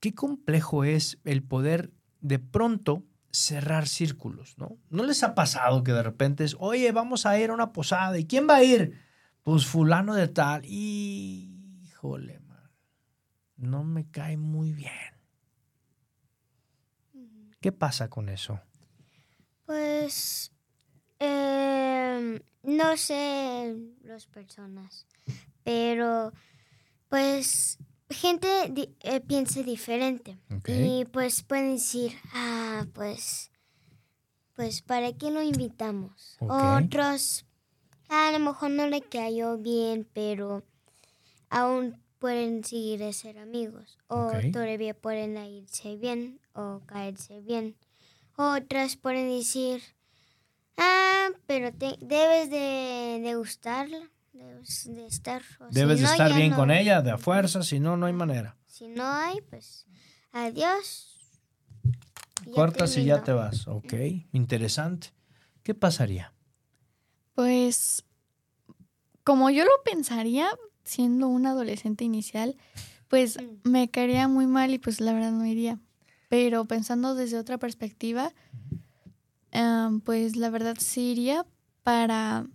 qué 0.00 0.14
complejo 0.14 0.84
es 0.84 1.18
el 1.24 1.42
poder 1.42 1.92
de 2.20 2.38
pronto 2.38 3.04
cerrar 3.30 3.86
círculos, 3.86 4.56
¿no? 4.58 4.78
¿No 4.88 5.04
les 5.04 5.22
ha 5.22 5.34
pasado 5.34 5.84
que 5.84 5.92
de 5.92 6.02
repente 6.02 6.44
es, 6.44 6.56
oye, 6.58 6.90
vamos 6.90 7.26
a 7.26 7.38
ir 7.38 7.50
a 7.50 7.54
una 7.54 7.72
posada 7.72 8.18
y 8.18 8.26
quién 8.26 8.48
va 8.48 8.56
a 8.56 8.64
ir? 8.64 8.98
Pues 9.42 9.66
fulano 9.66 10.14
de 10.14 10.28
tal. 10.28 10.64
Híjole, 10.66 12.40
man, 12.40 12.70
no 13.56 13.84
me 13.84 14.10
cae 14.10 14.36
muy 14.36 14.72
bien. 14.72 14.90
¿Qué 17.60 17.72
pasa 17.72 18.08
con 18.08 18.28
eso? 18.28 18.58
Pues 19.66 20.50
eh, 21.18 22.42
no 22.62 22.96
sé 22.96 23.76
las 24.02 24.26
personas, 24.26 25.06
pero 25.62 26.32
pues 27.08 27.78
gente 28.10 28.48
di- 28.70 28.94
eh, 29.00 29.20
piensa 29.20 29.62
diferente 29.62 30.38
y 30.74 31.04
pues 31.06 31.42
pueden 31.42 31.74
decir, 31.74 32.12
ah, 32.34 32.84
pues, 32.92 33.50
pues 34.54 34.82
para 34.82 35.12
qué 35.12 35.30
lo 35.30 35.42
invitamos. 35.42 36.36
Ok. 36.40 36.50
Otros 36.84 37.46
a 38.08 38.32
lo 38.32 38.38
mejor 38.40 38.70
no 38.70 38.88
le 38.88 39.00
cayó 39.02 39.56
bien, 39.58 40.06
pero 40.12 40.64
aún 41.48 42.02
pueden 42.18 42.64
seguir 42.64 43.02
a 43.04 43.12
ser 43.12 43.38
amigos 43.38 43.98
o 44.08 44.26
todavía 44.52 44.94
pueden 44.94 45.36
irse 45.38 45.96
bien 45.96 46.40
o 46.52 46.80
caerse 46.86 47.40
bien. 47.40 47.76
Otras 48.36 48.96
pueden 48.96 49.28
decir, 49.30 49.82
ah, 50.76 51.28
pero 51.46 51.72
te- 51.72 51.96
debes 52.00 52.50
de, 52.50 53.20
de 53.22 53.34
gustarla, 53.36 54.10
debes 54.46 54.84
de 54.86 55.06
estar. 55.06 55.42
o 55.60 55.68
si 55.68 55.74
Debes 55.74 55.98
de 56.00 56.04
no, 56.06 56.10
estar 56.12 56.30
ya 56.30 56.36
bien 56.36 56.50
no. 56.50 56.56
con 56.56 56.70
ella, 56.70 57.02
de 57.02 57.10
a 57.10 57.18
fuerza, 57.18 57.62
si 57.62 57.80
no, 57.80 57.96
no 57.96 58.06
hay 58.06 58.12
manera. 58.12 58.56
Si 58.66 58.88
no 58.88 59.04
hay, 59.04 59.40
pues 59.48 59.86
adiós. 60.32 61.06
Ya 62.46 62.52
Cortas 62.52 62.96
y 62.96 63.04
ya 63.04 63.22
te 63.22 63.32
vas. 63.32 63.66
Ok, 63.68 63.94
interesante. 64.32 65.08
¿Qué 65.62 65.74
pasaría? 65.74 66.32
Pues, 67.34 68.04
como 69.24 69.50
yo 69.50 69.64
lo 69.64 69.70
pensaría, 69.84 70.48
siendo 70.84 71.28
un 71.28 71.46
adolescente 71.46 72.04
inicial, 72.04 72.56
pues 73.08 73.38
Mm. 73.38 73.68
me 73.68 73.88
caería 73.90 74.26
muy 74.28 74.46
mal 74.46 74.72
y 74.72 74.78
pues 74.78 75.00
la 75.00 75.12
verdad 75.12 75.32
no 75.32 75.44
iría. 75.46 75.78
Pero 76.28 76.64
pensando 76.64 77.14
desde 77.14 77.38
otra 77.38 77.58
perspectiva, 77.58 78.32
em, 79.50 80.00
pues 80.00 80.36
la 80.36 80.48
verdad 80.50 80.76
sí 80.78 81.12
iría 81.12 81.44
para, 81.82 82.46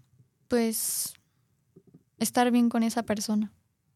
pues, 0.47 1.13
estar 2.17 2.51
bien 2.51 2.69
con 2.69 2.83
esa 2.83 3.03
persona. 3.03 3.51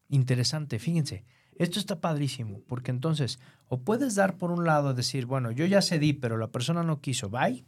Interesante, 0.08 0.78
fíjense. 0.78 1.24
Esto 1.56 1.78
está 1.78 2.00
padrísimo, 2.00 2.62
porque 2.66 2.90
entonces 2.90 3.38
o 3.68 3.80
puedes 3.80 4.14
dar 4.14 4.38
por 4.38 4.50
un 4.50 4.64
lado, 4.64 4.94
decir, 4.94 5.26
bueno, 5.26 5.50
yo 5.50 5.66
ya 5.66 5.82
cedí, 5.82 6.12
pero 6.12 6.38
la 6.38 6.50
persona 6.50 6.82
no 6.82 7.00
quiso, 7.00 7.28
bye. 7.28 7.64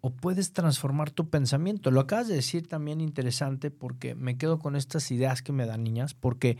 O 0.00 0.10
puedes 0.10 0.52
transformar 0.52 1.10
tu 1.10 1.28
pensamiento. 1.28 1.90
Lo 1.90 2.00
acabas 2.00 2.28
de 2.28 2.34
decir 2.34 2.66
también 2.66 3.00
interesante 3.00 3.70
porque 3.70 4.14
me 4.14 4.38
quedo 4.38 4.58
con 4.58 4.76
estas 4.76 5.10
ideas 5.10 5.42
que 5.42 5.52
me 5.52 5.66
dan 5.66 5.84
niñas, 5.84 6.14
porque 6.14 6.58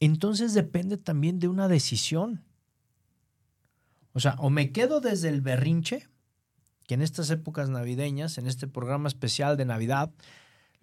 entonces 0.00 0.54
depende 0.54 0.96
también 0.96 1.38
de 1.38 1.48
una 1.48 1.68
decisión. 1.68 2.44
O 4.12 4.20
sea, 4.20 4.36
o 4.38 4.48
me 4.48 4.72
quedo 4.72 5.00
desde 5.00 5.28
el 5.28 5.40
berrinche, 5.40 6.08
que 6.86 6.94
en 6.94 7.02
estas 7.02 7.30
épocas 7.30 7.68
navideñas, 7.68 8.38
en 8.38 8.46
este 8.46 8.66
programa 8.66 9.08
especial 9.08 9.56
de 9.56 9.64
Navidad, 9.64 10.10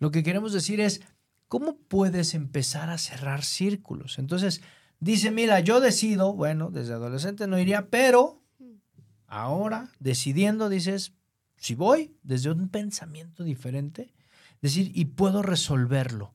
lo 0.03 0.11
que 0.11 0.21
queremos 0.21 0.51
decir 0.51 0.81
es, 0.81 0.99
¿cómo 1.47 1.77
puedes 1.77 2.33
empezar 2.33 2.89
a 2.89 2.97
cerrar 2.97 3.45
círculos? 3.45 4.19
Entonces, 4.19 4.61
dice, 4.99 5.31
mira, 5.31 5.61
yo 5.61 5.79
decido, 5.79 6.33
bueno, 6.33 6.71
desde 6.71 6.91
adolescente 6.91 7.47
no 7.47 7.57
iría, 7.57 7.89
pero 7.89 8.43
ahora, 9.27 9.93
decidiendo, 10.01 10.67
dices, 10.67 11.13
si 11.55 11.73
voy 11.73 12.17
desde 12.21 12.51
un 12.51 12.67
pensamiento 12.67 13.45
diferente, 13.45 14.13
decir, 14.61 14.91
y 14.93 15.05
puedo 15.05 15.41
resolverlo. 15.41 16.33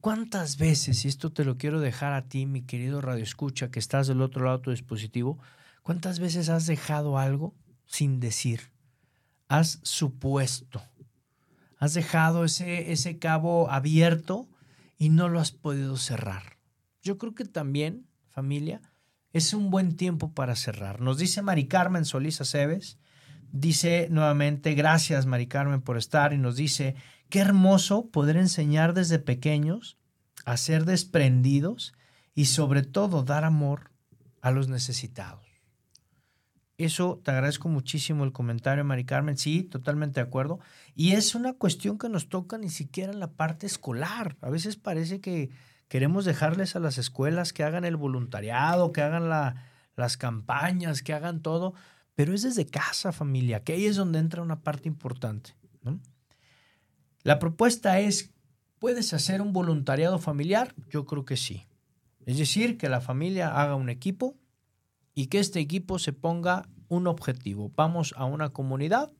¿Cuántas 0.00 0.56
veces, 0.56 1.04
y 1.04 1.08
esto 1.08 1.30
te 1.30 1.44
lo 1.44 1.58
quiero 1.58 1.78
dejar 1.78 2.14
a 2.14 2.26
ti, 2.26 2.46
mi 2.46 2.62
querido 2.62 3.02
Radio 3.02 3.22
Escucha, 3.22 3.70
que 3.70 3.80
estás 3.80 4.06
del 4.06 4.22
otro 4.22 4.46
lado 4.46 4.56
de 4.56 4.64
tu 4.64 4.70
dispositivo, 4.70 5.38
cuántas 5.82 6.20
veces 6.20 6.48
has 6.48 6.64
dejado 6.64 7.18
algo 7.18 7.54
sin 7.84 8.18
decir? 8.18 8.70
Has 9.46 9.78
supuesto, 9.82 10.80
has 11.80 11.94
dejado 11.94 12.44
ese, 12.44 12.92
ese 12.92 13.18
cabo 13.18 13.70
abierto 13.70 14.48
y 14.98 15.08
no 15.08 15.28
lo 15.28 15.40
has 15.40 15.50
podido 15.50 15.96
cerrar. 15.96 16.58
Yo 17.02 17.16
creo 17.16 17.34
que 17.34 17.46
también, 17.46 18.06
familia, 18.28 18.82
es 19.32 19.54
un 19.54 19.70
buen 19.70 19.96
tiempo 19.96 20.34
para 20.34 20.56
cerrar. 20.56 21.00
Nos 21.00 21.16
dice 21.16 21.40
Mari 21.40 21.66
Carmen 21.66 22.04
Solís 22.04 22.40
Aceves, 22.42 22.98
dice 23.50 24.08
nuevamente, 24.10 24.74
gracias 24.74 25.24
Mari 25.24 25.46
Carmen 25.46 25.80
por 25.80 25.96
estar 25.96 26.34
y 26.34 26.38
nos 26.38 26.54
dice, 26.56 26.96
qué 27.30 27.38
hermoso 27.38 28.10
poder 28.10 28.36
enseñar 28.36 28.92
desde 28.92 29.18
pequeños 29.18 29.96
a 30.44 30.58
ser 30.58 30.84
desprendidos 30.84 31.94
y 32.34 32.44
sobre 32.44 32.82
todo 32.82 33.22
dar 33.22 33.44
amor 33.44 33.90
a 34.42 34.50
los 34.50 34.68
necesitados. 34.68 35.49
Eso 36.84 37.20
te 37.22 37.30
agradezco 37.30 37.68
muchísimo 37.68 38.24
el 38.24 38.32
comentario, 38.32 38.84
Mari 38.84 39.04
Carmen. 39.04 39.36
Sí, 39.36 39.62
totalmente 39.62 40.20
de 40.20 40.26
acuerdo. 40.26 40.60
Y 40.94 41.12
es 41.12 41.34
una 41.34 41.52
cuestión 41.52 41.98
que 41.98 42.08
nos 42.08 42.28
toca 42.30 42.56
ni 42.56 42.70
siquiera 42.70 43.12
en 43.12 43.20
la 43.20 43.32
parte 43.32 43.66
escolar. 43.66 44.36
A 44.40 44.48
veces 44.48 44.76
parece 44.76 45.20
que 45.20 45.50
queremos 45.88 46.24
dejarles 46.24 46.76
a 46.76 46.80
las 46.80 46.96
escuelas 46.96 47.52
que 47.52 47.64
hagan 47.64 47.84
el 47.84 47.96
voluntariado, 47.96 48.92
que 48.92 49.02
hagan 49.02 49.28
la- 49.28 49.56
las 49.94 50.16
campañas, 50.16 51.02
que 51.02 51.12
hagan 51.12 51.42
todo, 51.42 51.74
pero 52.14 52.32
es 52.32 52.42
desde 52.42 52.64
casa, 52.64 53.12
familia, 53.12 53.62
que 53.62 53.74
ahí 53.74 53.84
es 53.84 53.96
donde 53.96 54.18
entra 54.18 54.40
una 54.40 54.60
parte 54.60 54.88
importante. 54.88 55.54
La 57.22 57.38
propuesta 57.38 58.00
es, 58.00 58.30
¿puedes 58.78 59.12
hacer 59.12 59.42
un 59.42 59.52
voluntariado 59.52 60.18
familiar? 60.18 60.74
Yo 60.88 61.04
creo 61.04 61.26
que 61.26 61.36
sí. 61.36 61.66
Es 62.24 62.38
decir, 62.38 62.78
que 62.78 62.88
la 62.88 63.02
familia 63.02 63.60
haga 63.60 63.74
un 63.74 63.90
equipo 63.90 64.36
y 65.14 65.26
que 65.26 65.38
este 65.38 65.60
equipo 65.60 65.98
se 65.98 66.12
ponga 66.12 66.68
un 66.88 67.06
objetivo. 67.06 67.72
Vamos 67.76 68.14
a 68.16 68.24
una 68.24 68.50
comunidad 68.50 69.12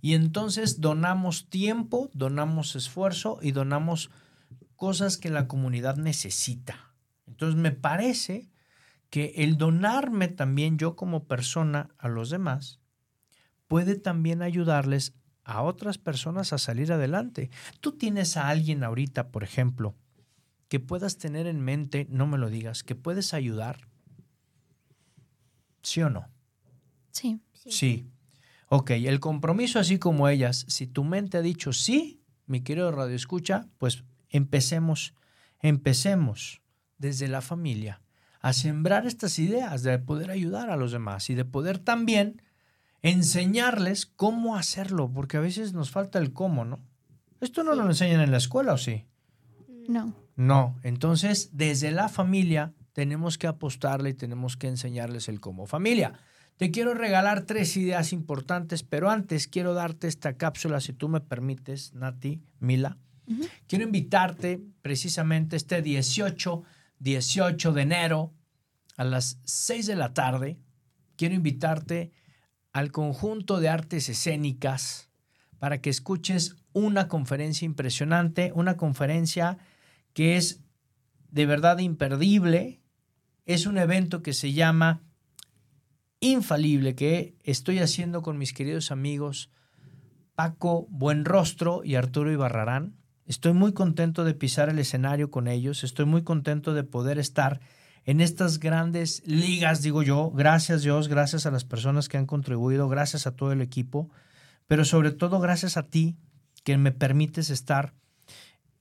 y 0.00 0.14
entonces 0.14 0.80
donamos 0.80 1.48
tiempo, 1.48 2.10
donamos 2.12 2.76
esfuerzo 2.76 3.38
y 3.42 3.52
donamos 3.52 4.10
cosas 4.76 5.16
que 5.16 5.30
la 5.30 5.48
comunidad 5.48 5.96
necesita. 5.96 6.94
Entonces 7.26 7.58
me 7.58 7.72
parece 7.72 8.50
que 9.10 9.32
el 9.36 9.56
donarme 9.56 10.28
también 10.28 10.78
yo 10.78 10.96
como 10.96 11.24
persona 11.24 11.88
a 11.98 12.08
los 12.08 12.30
demás 12.30 12.80
puede 13.68 13.96
también 13.96 14.42
ayudarles 14.42 15.14
a 15.44 15.62
otras 15.62 15.98
personas 15.98 16.52
a 16.52 16.58
salir 16.58 16.92
adelante. 16.92 17.50
Tú 17.80 17.92
tienes 17.92 18.36
a 18.36 18.48
alguien 18.48 18.82
ahorita, 18.82 19.30
por 19.30 19.44
ejemplo, 19.44 19.94
que 20.68 20.80
puedas 20.80 21.18
tener 21.18 21.46
en 21.46 21.60
mente, 21.60 22.06
no 22.10 22.26
me 22.26 22.38
lo 22.38 22.50
digas, 22.50 22.82
que 22.82 22.96
puedes 22.96 23.32
ayudar. 23.32 23.88
¿Sí 25.86 26.02
o 26.02 26.10
no? 26.10 26.28
Sí. 27.12 27.40
Sí. 27.52 28.10
Ok, 28.68 28.90
el 28.90 29.20
compromiso 29.20 29.78
así 29.78 30.00
como 30.00 30.28
ellas, 30.28 30.66
si 30.66 30.88
tu 30.88 31.04
mente 31.04 31.38
ha 31.38 31.42
dicho 31.42 31.72
sí, 31.72 32.24
mi 32.46 32.62
querido 32.62 32.90
Radio 32.90 33.14
Escucha, 33.14 33.68
pues 33.78 34.02
empecemos, 34.28 35.14
empecemos 35.60 36.60
desde 36.98 37.28
la 37.28 37.40
familia 37.40 38.02
a 38.40 38.52
sembrar 38.52 39.06
estas 39.06 39.38
ideas 39.38 39.84
de 39.84 39.96
poder 40.00 40.32
ayudar 40.32 40.70
a 40.70 40.76
los 40.76 40.90
demás 40.90 41.30
y 41.30 41.36
de 41.36 41.44
poder 41.44 41.78
también 41.78 42.42
enseñarles 43.02 44.06
cómo 44.06 44.56
hacerlo, 44.56 45.08
porque 45.08 45.36
a 45.36 45.40
veces 45.40 45.72
nos 45.72 45.92
falta 45.92 46.18
el 46.18 46.32
cómo, 46.32 46.64
¿no? 46.64 46.80
Esto 47.40 47.62
no 47.62 47.76
lo 47.76 47.86
enseñan 47.86 48.22
en 48.22 48.32
la 48.32 48.38
escuela, 48.38 48.72
¿o 48.72 48.78
sí? 48.78 49.04
No. 49.88 50.16
No, 50.34 50.80
entonces 50.82 51.50
desde 51.52 51.92
la 51.92 52.08
familia 52.08 52.74
tenemos 52.96 53.36
que 53.36 53.46
apostarle 53.46 54.08
y 54.08 54.14
tenemos 54.14 54.56
que 54.56 54.68
enseñarles 54.68 55.28
el 55.28 55.38
cómo. 55.38 55.66
Familia, 55.66 56.14
te 56.56 56.70
quiero 56.70 56.94
regalar 56.94 57.42
tres 57.42 57.76
ideas 57.76 58.14
importantes, 58.14 58.82
pero 58.84 59.10
antes 59.10 59.48
quiero 59.48 59.74
darte 59.74 60.08
esta 60.08 60.38
cápsula, 60.38 60.80
si 60.80 60.94
tú 60.94 61.10
me 61.10 61.20
permites, 61.20 61.92
Nati, 61.92 62.40
Mila. 62.58 62.96
Quiero 63.66 63.84
invitarte 63.84 64.62
precisamente 64.80 65.56
este 65.56 65.82
18, 65.82 66.62
18 67.00 67.72
de 67.74 67.82
enero 67.82 68.32
a 68.96 69.04
las 69.04 69.40
6 69.44 69.88
de 69.88 69.96
la 69.96 70.14
tarde. 70.14 70.56
Quiero 71.16 71.34
invitarte 71.34 72.12
al 72.72 72.92
conjunto 72.92 73.60
de 73.60 73.68
artes 73.68 74.08
escénicas 74.08 75.10
para 75.58 75.82
que 75.82 75.90
escuches 75.90 76.56
una 76.72 77.08
conferencia 77.08 77.66
impresionante, 77.66 78.52
una 78.54 78.78
conferencia 78.78 79.58
que 80.14 80.38
es 80.38 80.62
de 81.30 81.44
verdad 81.44 81.80
imperdible. 81.80 82.80
Es 83.46 83.66
un 83.66 83.78
evento 83.78 84.22
que 84.22 84.32
se 84.32 84.52
llama 84.52 85.04
infalible 86.18 86.96
que 86.96 87.36
estoy 87.44 87.78
haciendo 87.78 88.20
con 88.20 88.38
mis 88.38 88.52
queridos 88.52 88.90
amigos 88.90 89.50
Paco 90.34 90.88
Buenrostro 90.90 91.84
y 91.84 91.94
Arturo 91.94 92.32
Ibarrarán. 92.32 92.96
Estoy 93.24 93.52
muy 93.52 93.72
contento 93.72 94.24
de 94.24 94.34
pisar 94.34 94.68
el 94.68 94.80
escenario 94.80 95.30
con 95.30 95.46
ellos, 95.46 95.84
estoy 95.84 96.06
muy 96.06 96.24
contento 96.24 96.74
de 96.74 96.82
poder 96.82 97.20
estar 97.20 97.60
en 98.04 98.20
estas 98.20 98.58
grandes 98.58 99.22
ligas, 99.26 99.80
digo 99.80 100.02
yo, 100.02 100.32
gracias 100.32 100.82
Dios, 100.82 101.06
gracias 101.06 101.46
a 101.46 101.52
las 101.52 101.64
personas 101.64 102.08
que 102.08 102.18
han 102.18 102.26
contribuido, 102.26 102.88
gracias 102.88 103.28
a 103.28 103.36
todo 103.36 103.52
el 103.52 103.60
equipo, 103.60 104.10
pero 104.66 104.84
sobre 104.84 105.12
todo 105.12 105.38
gracias 105.38 105.76
a 105.76 105.84
ti 105.84 106.16
que 106.64 106.76
me 106.78 106.90
permites 106.90 107.50
estar 107.50 107.94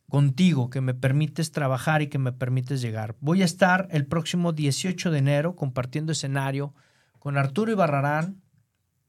contigo, 0.10 0.70
que 0.70 0.82
me 0.82 0.94
permites 0.94 1.52
trabajar 1.52 2.02
y 2.02 2.08
que 2.08 2.20
me 2.20 2.32
permites 2.32 2.82
llegar. 2.82 3.16
Voy 3.20 3.42
a 3.42 3.46
estar 3.46 3.88
el 3.92 4.06
próximo 4.06 4.54
18 4.54 5.12
de 5.12 5.18
enero 5.18 5.56
compartiendo 5.56 6.12
escenario 6.12 6.74
con 7.20 7.38
Arturo 7.38 7.72
Ibarrarán, 7.72 8.42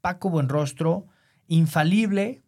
Paco 0.00 0.30
Buenrostro, 0.30 1.06
Infalible. 1.48 2.42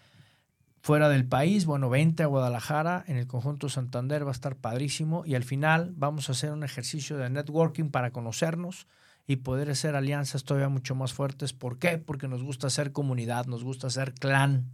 fuera 0.82 1.08
del 1.08 1.26
país, 1.26 1.66
bueno, 1.66 1.90
vente 1.90 2.22
a 2.22 2.26
Guadalajara, 2.26 3.04
en 3.06 3.16
el 3.16 3.26
conjunto 3.26 3.68
Santander 3.68 4.24
va 4.24 4.30
a 4.30 4.32
estar 4.32 4.56
padrísimo 4.56 5.24
y 5.26 5.34
al 5.34 5.44
final 5.44 5.92
vamos 5.94 6.28
a 6.28 6.32
hacer 6.32 6.52
un 6.52 6.64
ejercicio 6.64 7.18
de 7.18 7.28
networking 7.28 7.90
para 7.90 8.12
conocernos 8.12 8.86
y 9.26 9.36
poder 9.36 9.70
hacer 9.70 9.94
alianzas 9.94 10.44
todavía 10.44 10.68
mucho 10.68 10.94
más 10.94 11.12
fuertes. 11.12 11.52
¿Por 11.52 11.78
qué? 11.78 11.98
Porque 11.98 12.28
nos 12.28 12.42
gusta 12.42 12.66
hacer 12.66 12.92
comunidad, 12.92 13.46
nos 13.46 13.62
gusta 13.62 13.86
hacer 13.86 14.14
clan. 14.14 14.70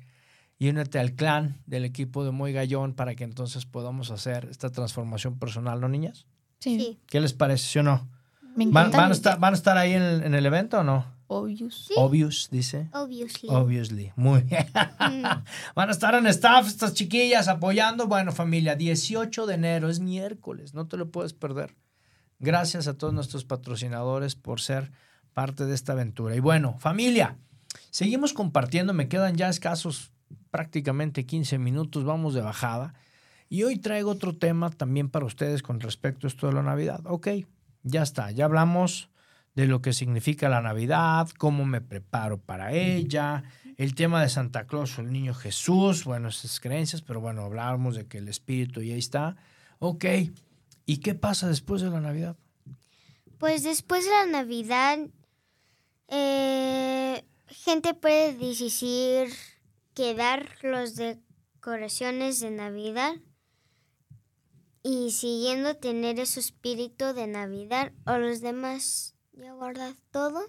Y 0.58 0.68
únete 0.70 0.98
al 0.98 1.12
clan 1.12 1.58
del 1.66 1.84
equipo 1.84 2.24
de 2.24 2.30
Muy 2.30 2.52
Gallón 2.52 2.94
para 2.94 3.14
que 3.14 3.24
entonces 3.24 3.66
podamos 3.66 4.10
hacer 4.10 4.48
esta 4.50 4.70
transformación 4.70 5.38
personal, 5.38 5.80
¿no, 5.80 5.88
niñas? 5.88 6.26
Sí. 6.58 6.98
¿Qué 7.06 7.20
les 7.20 7.32
parece, 7.32 7.66
sí 7.66 7.78
o 7.78 7.82
no? 7.82 8.08
Me 8.56 8.66
¿Van, 8.66 8.94
a, 8.94 9.12
estar, 9.12 9.38
van 9.38 9.52
a 9.52 9.56
estar 9.56 9.76
ahí 9.76 9.92
en 9.92 10.02
el, 10.02 10.22
en 10.22 10.34
el 10.34 10.46
evento 10.46 10.78
o 10.78 10.84
no? 10.84 11.16
Obvious. 11.28 11.90
Obvious, 11.96 12.48
dice. 12.50 12.88
Obviously. 12.92 13.48
Obviously. 13.50 14.12
Muy 14.14 14.42
bien. 14.42 14.66
Van 15.74 15.88
a 15.88 15.90
estar 15.90 16.14
en 16.14 16.26
staff 16.28 16.68
estas 16.68 16.94
chiquillas 16.94 17.48
apoyando. 17.48 18.06
Bueno, 18.06 18.30
familia, 18.30 18.76
18 18.76 19.46
de 19.46 19.54
enero 19.54 19.88
es 19.88 19.98
miércoles, 19.98 20.72
no 20.74 20.86
te 20.86 20.96
lo 20.96 21.10
puedes 21.10 21.32
perder. 21.32 21.74
Gracias 22.38 22.86
a 22.86 22.96
todos 22.96 23.12
nuestros 23.12 23.44
patrocinadores 23.44 24.36
por 24.36 24.60
ser 24.60 24.92
parte 25.32 25.66
de 25.66 25.74
esta 25.74 25.92
aventura. 25.92 26.36
Y 26.36 26.40
bueno, 26.40 26.76
familia, 26.78 27.38
seguimos 27.90 28.32
compartiendo. 28.32 28.92
Me 28.92 29.08
quedan 29.08 29.36
ya 29.36 29.48
escasos 29.48 30.12
prácticamente 30.50 31.26
15 31.26 31.58
minutos. 31.58 32.04
Vamos 32.04 32.34
de 32.34 32.42
bajada. 32.42 32.94
Y 33.48 33.62
hoy 33.62 33.78
traigo 33.78 34.10
otro 34.10 34.36
tema 34.36 34.70
también 34.70 35.08
para 35.08 35.26
ustedes 35.26 35.62
con 35.62 35.80
respecto 35.80 36.26
a 36.26 36.28
esto 36.28 36.48
de 36.48 36.54
la 36.54 36.62
Navidad. 36.62 37.00
Ok, 37.04 37.28
ya 37.82 38.02
está. 38.02 38.30
Ya 38.32 38.46
hablamos 38.46 39.08
de 39.54 39.66
lo 39.66 39.80
que 39.80 39.94
significa 39.94 40.48
la 40.50 40.60
Navidad, 40.60 41.30
cómo 41.38 41.64
me 41.64 41.80
preparo 41.80 42.38
para 42.38 42.72
ella, 42.72 43.44
el 43.78 43.94
tema 43.94 44.20
de 44.20 44.28
Santa 44.28 44.66
Claus 44.66 44.98
o 44.98 45.00
el 45.00 45.10
niño 45.10 45.32
Jesús, 45.32 46.04
bueno, 46.04 46.28
esas 46.28 46.60
creencias, 46.60 47.00
pero 47.00 47.20
bueno, 47.20 47.42
hablábamos 47.42 47.96
de 47.96 48.06
que 48.06 48.18
el 48.18 48.28
espíritu 48.28 48.82
y 48.82 48.92
ahí 48.92 48.98
está. 48.98 49.36
Ok, 49.78 50.04
¿y 50.84 50.98
qué 50.98 51.14
pasa 51.14 51.48
después 51.48 51.80
de 51.80 51.88
la 51.88 52.00
Navidad? 52.00 52.36
Pues 53.38 53.62
después 53.62 54.04
de 54.04 54.10
la 54.10 54.26
Navidad, 54.26 54.98
eh, 56.08 57.24
gente 57.46 57.94
puede 57.94 58.34
decidir 58.34 59.28
quedar 59.94 60.50
los 60.62 60.96
decoraciones 60.96 62.40
de 62.40 62.50
Navidad 62.50 63.14
y 64.88 65.10
siguiendo 65.10 65.74
tener 65.74 66.20
ese 66.20 66.38
espíritu 66.38 67.06
de 67.06 67.26
Navidad 67.26 67.90
o 68.04 68.18
los 68.18 68.40
demás 68.40 69.16
ya 69.32 69.52
guardar 69.52 69.94
todo 70.12 70.40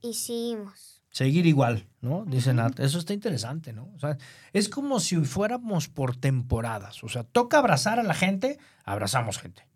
y 0.00 0.14
seguimos. 0.14 1.02
seguir 1.10 1.44
igual, 1.44 1.86
¿no? 2.00 2.24
Dice 2.24 2.54
Nat. 2.54 2.80
Eso 2.80 2.98
está 2.98 3.12
interesante, 3.12 3.74
¿no? 3.74 3.92
O 3.94 3.98
sea, 3.98 4.16
es 4.54 4.70
como 4.70 4.98
si 4.98 5.16
fuéramos 5.16 5.88
por 5.88 6.16
temporadas. 6.16 7.04
O 7.04 7.10
sea, 7.10 7.22
toca 7.22 7.58
abrazar 7.58 7.98
a 7.98 8.02
la 8.02 8.14
gente, 8.14 8.58
abrazamos 8.84 9.38
gente. 9.38 9.68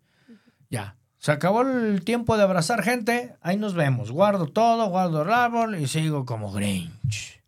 Ya. 0.71 0.97
Se 1.19 1.31
acabó 1.31 1.61
el 1.61 2.03
tiempo 2.03 2.35
de 2.37 2.43
abrazar 2.43 2.81
gente, 2.81 3.35
ahí 3.39 3.55
nos 3.55 3.75
vemos. 3.75 4.09
Guardo 4.09 4.47
todo, 4.47 4.89
guardo 4.89 5.21
el 5.21 5.29
árbol 5.29 5.75
y 5.75 5.87
sigo 5.87 6.25
como 6.25 6.51
Grinch. 6.51 7.39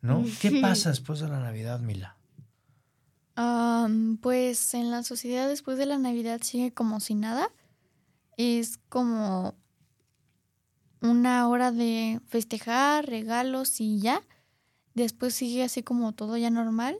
¿No? 0.00 0.24
¿Qué 0.40 0.60
pasa 0.60 0.88
después 0.88 1.20
de 1.20 1.28
la 1.28 1.38
Navidad, 1.38 1.78
Mila? 1.78 2.15
Am, 3.36 4.16
pues 4.18 4.74
en 4.74 4.90
la 4.90 5.02
sociedad 5.02 5.46
después 5.48 5.76
de 5.78 5.86
la 5.86 5.98
Navidad 5.98 6.40
sigue 6.42 6.72
como 6.72 7.00
si 7.00 7.14
nada. 7.14 7.50
Es 8.36 8.78
como 8.88 9.54
una 11.02 11.48
hora 11.48 11.70
de 11.72 12.20
festejar, 12.26 13.06
regalos 13.06 13.80
y 13.80 14.00
ya. 14.00 14.22
Después 14.94 15.34
sigue 15.34 15.62
así 15.62 15.82
como 15.82 16.12
todo 16.12 16.36
ya 16.36 16.50
normal. 16.50 16.98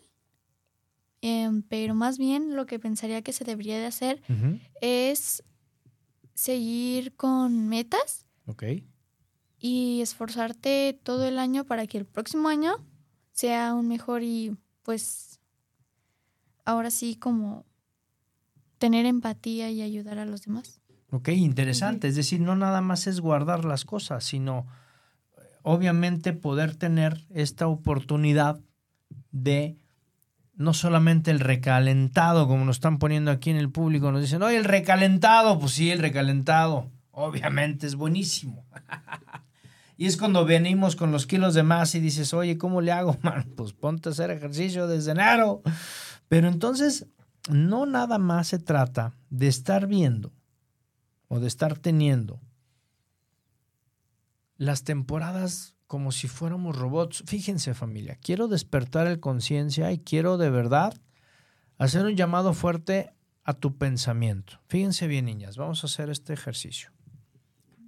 Em, 1.23 1.63
pero 1.63 1.95
más 1.95 2.19
bien 2.19 2.55
lo 2.55 2.67
que 2.67 2.79
pensaría 2.79 3.23
que 3.23 3.33
se 3.33 3.45
debería 3.45 3.79
de 3.79 3.87
hacer 3.87 4.23
es 4.83 5.43
seguir 6.35 7.17
con 7.17 7.69
metas 7.69 8.27
Ok. 8.47 8.65
y 9.59 10.03
esforzarte 10.03 11.01
todo 11.03 11.25
el 11.27 11.39
año 11.39 11.65
para 11.65 11.87
que 11.87 11.97
el 11.99 12.05
próximo 12.05 12.49
año 12.49 12.77
sea 13.33 13.75
un 13.75 13.89
mejor 13.89 14.23
y 14.23 14.57
pues 14.83 15.36
ahora 16.67 16.91
sí 16.91 17.17
como 17.17 17.65
tener 18.79 19.07
empatía 19.07 19.71
y 19.71 19.81
ayudar 19.81 20.19
a 20.19 20.27
los 20.27 20.43
demás. 20.43 20.83
Ok, 21.11 21.29
interesante. 21.29 22.09
Es 22.09 22.17
decir, 22.17 22.41
no 22.41 22.57
nada 22.57 22.83
más 22.83 23.07
es 23.07 23.21
guardar 23.21 23.65
las 23.65 23.85
cosas, 23.85 24.25
sino 24.25 24.67
eh, 25.39 25.41
obviamente 25.63 26.33
poder 26.35 26.77
tener 26.77 27.25
esta 27.31 27.69
oportunidad 27.69 28.61
de 29.31 29.79
no 30.55 30.75
solamente 30.75 31.31
el 31.31 31.41
recalentado, 31.41 32.49
como 32.49 32.65
nos 32.65 32.77
están 32.77 32.99
poniendo 32.99 33.31
aquí 33.31 33.51
en 33.51 33.57
el 33.57 33.71
público, 33.71 34.11
nos 34.11 34.23
dicen, 34.23 34.43
oye, 34.43 34.57
el 34.57 34.65
recalentado, 34.65 35.59
pues 35.59 35.73
sí, 35.73 35.91
el 35.91 35.99
recalentado, 35.99 36.91
obviamente 37.11 37.87
es 37.87 37.95
buenísimo. 37.95 38.65
y 39.99 40.07
es 40.07 40.17
cuando 40.17 40.45
venimos 40.47 40.97
con 40.97 41.13
los 41.13 41.27
kilos 41.27 41.55
de 41.55 41.63
más 41.63 41.95
y 41.95 42.01
dices, 42.01 42.33
oye, 42.35 42.57
¿cómo 42.59 42.81
le 42.81 42.93
hago, 42.93 43.17
man? 43.23 43.47
Pues 43.55 43.75
ponte 43.75 44.09
a 44.09 44.13
hacer 44.13 44.31
ejercicio 44.31 44.87
desde 44.87 45.13
enero. 45.13 45.63
Pero 46.29 46.49
entonces, 46.49 47.07
no 47.49 47.87
nada 47.87 48.19
más 48.19 48.49
se 48.49 48.59
trata 48.59 49.15
de 49.31 49.49
estar 49.49 49.87
viendo 49.87 50.33
o 51.29 51.41
de 51.41 51.49
estar 51.49 51.79
teniendo 51.79 52.41
las 54.57 54.85
temporadas 54.85 55.75
como 55.87 56.13
si 56.13 56.29
fuéramos 56.29 56.77
robots. 56.77 57.23
Fíjense 57.27 57.75
familia, 57.75 58.19
quiero 58.21 58.49
despertar 58.49 59.07
el 59.07 59.21
conciencia 59.21 59.93
y 59.93 59.99
quiero 59.99 60.39
de 60.39 60.51
verdad 60.51 60.95
hacer 61.79 62.05
un 62.05 62.17
llamado 62.17 62.55
fuerte 62.55 63.13
a 63.45 63.55
tu 63.55 63.77
pensamiento. 63.77 64.61
Fíjense 64.69 65.07
bien 65.07 65.27
niñas, 65.27 65.57
vamos 65.57 65.85
a 65.85 65.87
hacer 65.87 66.11
este 66.11 66.33
ejercicio. 66.33 66.91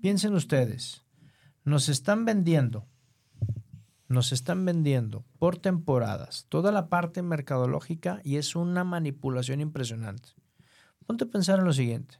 Piensen 0.00 0.34
ustedes, 0.34 1.04
nos 1.64 1.88
están 1.88 2.24
vendiendo, 2.24 2.86
nos 4.08 4.32
están 4.32 4.64
vendiendo 4.64 5.24
por 5.38 5.58
temporadas 5.58 6.46
toda 6.48 6.72
la 6.72 6.88
parte 6.88 7.22
mercadológica 7.22 8.20
y 8.24 8.36
es 8.36 8.56
una 8.56 8.82
manipulación 8.82 9.60
impresionante. 9.60 10.30
Ponte 11.06 11.24
a 11.24 11.28
pensar 11.28 11.58
en 11.58 11.66
lo 11.66 11.72
siguiente. 11.72 12.18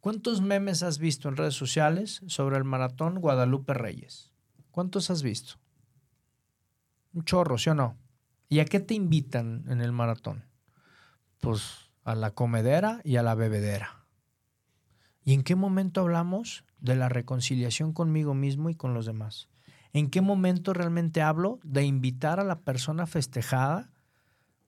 ¿Cuántos 0.00 0.40
memes 0.40 0.82
has 0.82 0.98
visto 0.98 1.28
en 1.28 1.36
redes 1.36 1.54
sociales 1.54 2.22
sobre 2.26 2.56
el 2.56 2.64
maratón 2.64 3.20
Guadalupe 3.20 3.74
Reyes? 3.74 4.32
¿Cuántos 4.70 5.10
has 5.10 5.22
visto? 5.22 5.54
Un 7.12 7.24
chorro, 7.24 7.58
¿sí 7.58 7.70
o 7.70 7.74
no? 7.74 7.96
¿Y 8.48 8.60
a 8.60 8.64
qué 8.64 8.80
te 8.80 8.94
invitan 8.94 9.64
en 9.68 9.80
el 9.80 9.92
maratón? 9.92 10.44
Pues 11.40 11.90
a 12.04 12.14
la 12.14 12.30
comedera 12.30 13.00
y 13.04 13.16
a 13.16 13.22
la 13.22 13.34
bebedera. 13.34 14.06
¿Y 15.24 15.34
en 15.34 15.42
qué 15.42 15.56
momento 15.56 16.00
hablamos 16.00 16.64
de 16.80 16.96
la 16.96 17.10
reconciliación 17.10 17.92
conmigo 17.92 18.32
mismo 18.32 18.70
y 18.70 18.74
con 18.74 18.94
los 18.94 19.04
demás? 19.04 19.48
¿En 19.92 20.10
qué 20.10 20.20
momento 20.20 20.72
realmente 20.72 21.22
hablo 21.22 21.60
de 21.62 21.84
invitar 21.84 22.40
a 22.40 22.44
la 22.44 22.60
persona 22.60 23.06
festejada 23.06 23.90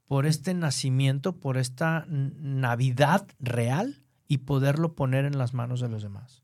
por 0.07 0.27
este 0.27 0.55
nacimiento, 0.55 1.39
por 1.39 1.57
esta 1.57 2.07
Navidad 2.09 3.29
real 3.39 4.03
y 4.27 4.39
poderlo 4.39 4.95
poner 4.95 5.25
en 5.25 5.39
las 5.39 5.55
manos 5.55 5.81
de 5.81 5.89
los 5.89 6.03
demás? 6.03 6.43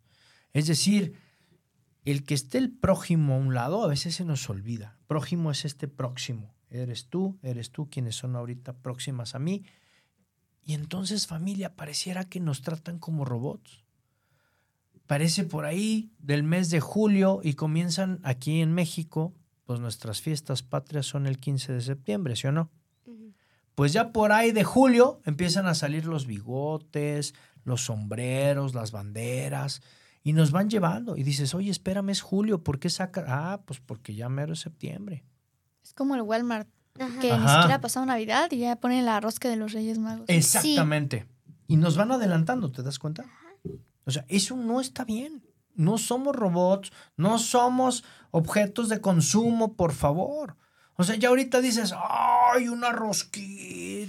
Es 0.53 0.67
decir, 0.67 1.19
el 2.05 2.25
que 2.25 2.35
esté 2.35 2.59
el 2.59 2.71
prójimo 2.71 3.35
a 3.35 3.39
un 3.39 3.55
lado 3.55 3.83
a 3.83 3.89
veces 3.89 4.15
se 4.15 4.25
nos 4.25 4.49
olvida. 4.49 4.97
Prójimo 5.07 5.51
es 5.51 5.65
este 5.65 5.89
próximo. 5.89 6.55
Eres 6.71 7.09
tú, 7.09 7.39
eres 7.43 7.71
tú 7.71 7.89
quienes 7.91 8.17
son 8.17 8.37
ahorita 8.37 8.75
próximas 8.75 9.35
a 9.35 9.39
mí. 9.39 9.65
Y 10.63 10.75
entonces 10.75 11.27
familia, 11.27 11.77
pareciera 11.77 12.25
que 12.25 12.41
nos 12.41 12.63
tratan 12.63 12.99
como 12.99 13.25
robots. 13.25 13.86
Parece 15.07 15.45
por 15.45 15.65
ahí 15.65 16.11
del 16.19 16.43
mes 16.43 16.71
de 16.71 16.81
julio 16.81 17.41
y 17.43 17.55
comienzan 17.55 18.19
aquí 18.23 18.61
en 18.61 18.73
México, 18.73 19.35
pues 19.65 19.81
nuestras 19.81 20.21
fiestas 20.21 20.63
patrias 20.63 21.07
son 21.07 21.27
el 21.27 21.39
15 21.39 21.73
de 21.75 21.81
septiembre, 21.81 22.37
¿sí 22.37 22.47
o 22.49 22.53
no? 22.53 22.71
Pues 23.75 23.93
ya 23.93 24.11
por 24.11 24.33
ahí 24.33 24.53
de 24.53 24.65
julio 24.65 25.21
empiezan 25.27 25.67
a 25.67 25.75
salir 25.75 26.07
los 26.07 26.27
bigotes, 26.27 27.35
los 27.65 27.85
sombreros, 27.85 28.75
las 28.75 28.91
banderas, 28.91 29.83
y 30.23 30.33
nos 30.33 30.51
van 30.51 30.71
llevando. 30.71 31.17
Y 31.17 31.23
dices, 31.23 31.55
oye, 31.55 31.71
espérame, 31.71 32.11
es 32.11 32.23
julio, 32.23 32.65
¿por 32.65 32.79
qué 32.79 32.89
saca? 32.91 33.25
Ah, 33.29 33.61
pues 33.67 33.81
porque 33.81 34.15
ya 34.15 34.29
mero 34.29 34.55
es 34.55 34.61
septiembre. 34.61 35.25
Es 35.85 35.93
como 35.93 36.15
el 36.15 36.23
Walmart, 36.23 36.69
Ajá. 36.99 37.21
que 37.21 37.29
ni 37.29 37.35
Ajá. 37.35 37.55
siquiera 37.57 37.75
ha 37.77 37.81
pasado 37.81 38.07
Navidad 38.07 38.51
y 38.51 38.59
ya 38.59 38.77
ponen 38.77 39.05
la 39.05 39.21
rosca 39.21 39.49
de 39.51 39.57
los 39.57 39.73
Reyes 39.73 39.99
Magos. 39.99 40.25
Exactamente. 40.29 41.27
Y 41.69 41.77
nos 41.77 41.97
van 41.97 42.11
adelantando, 42.13 42.73
¿te 42.73 42.83
das 42.83 42.99
cuenta? 42.99 43.25
O 44.07 44.11
sea, 44.11 44.25
eso 44.29 44.57
no 44.57 44.81
está 44.81 45.05
bien. 45.05 45.43
No 45.75 45.99
somos 45.99 46.35
robots, 46.35 46.91
no 47.17 47.39
somos 47.39 48.03
objetos 48.31 48.89
de 48.89 49.01
consumo, 49.03 49.75
por 49.75 49.93
favor. 49.93 50.57
O 50.99 51.05
sea, 51.05 51.17
ya 51.17 51.29
ahorita 51.29 51.61
dices, 51.61 51.93
¡ay, 51.95 52.69
una 52.69 52.93
rosquita! 52.93 53.67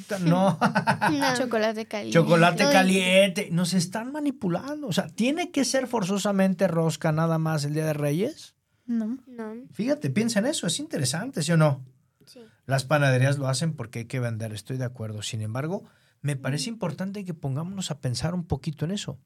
No, 0.20 0.58
No. 0.58 1.36
Chocolate 1.36 1.86
caliente. 1.86 2.14
chocolate 2.18 2.64
caliente. 2.72 3.50
Nos 3.52 3.74
están 3.74 4.12
manipulando. 4.12 4.88
O 4.88 4.94
sea, 4.94 5.08
¿tiene 5.08 5.52
que 5.52 5.66
ser 5.66 5.88
forzosamente 5.88 6.68
rosca 6.68 7.12
nada 7.12 7.38
más 7.40 7.66
el 7.66 7.74
Día 7.74 7.86
de 7.86 7.94
Reyes? 7.94 8.56
No. 8.86 9.18
No. 9.28 9.54
Fíjate, 9.74 10.10
piensa 10.10 10.40
en 10.40 10.46
eso, 10.46 10.68
es 10.68 10.80
interesante, 10.80 11.44
¿sí 11.44 11.52
o 11.52 11.58
no? 11.58 11.84
Sí. 12.26 12.40
Las 12.66 12.86
panaderías 12.86 13.38
lo 13.38 13.50
hacen 13.50 13.74
porque 13.74 14.00
hay 14.00 14.06
que 14.06 14.20
vender, 14.22 14.54
estoy 14.54 14.78
de 14.78 14.86
acuerdo. 14.86 15.22
Sin 15.24 15.42
embargo, 15.42 15.84
me 16.22 16.36
parece 16.38 16.70
importante 16.70 17.26
que 17.26 17.34
pongámonos 17.34 17.92
a 17.92 18.00
pensar 18.00 18.34
un 18.34 18.46
poquito 18.46 18.86
en 18.86 18.92
eso. 18.92 19.20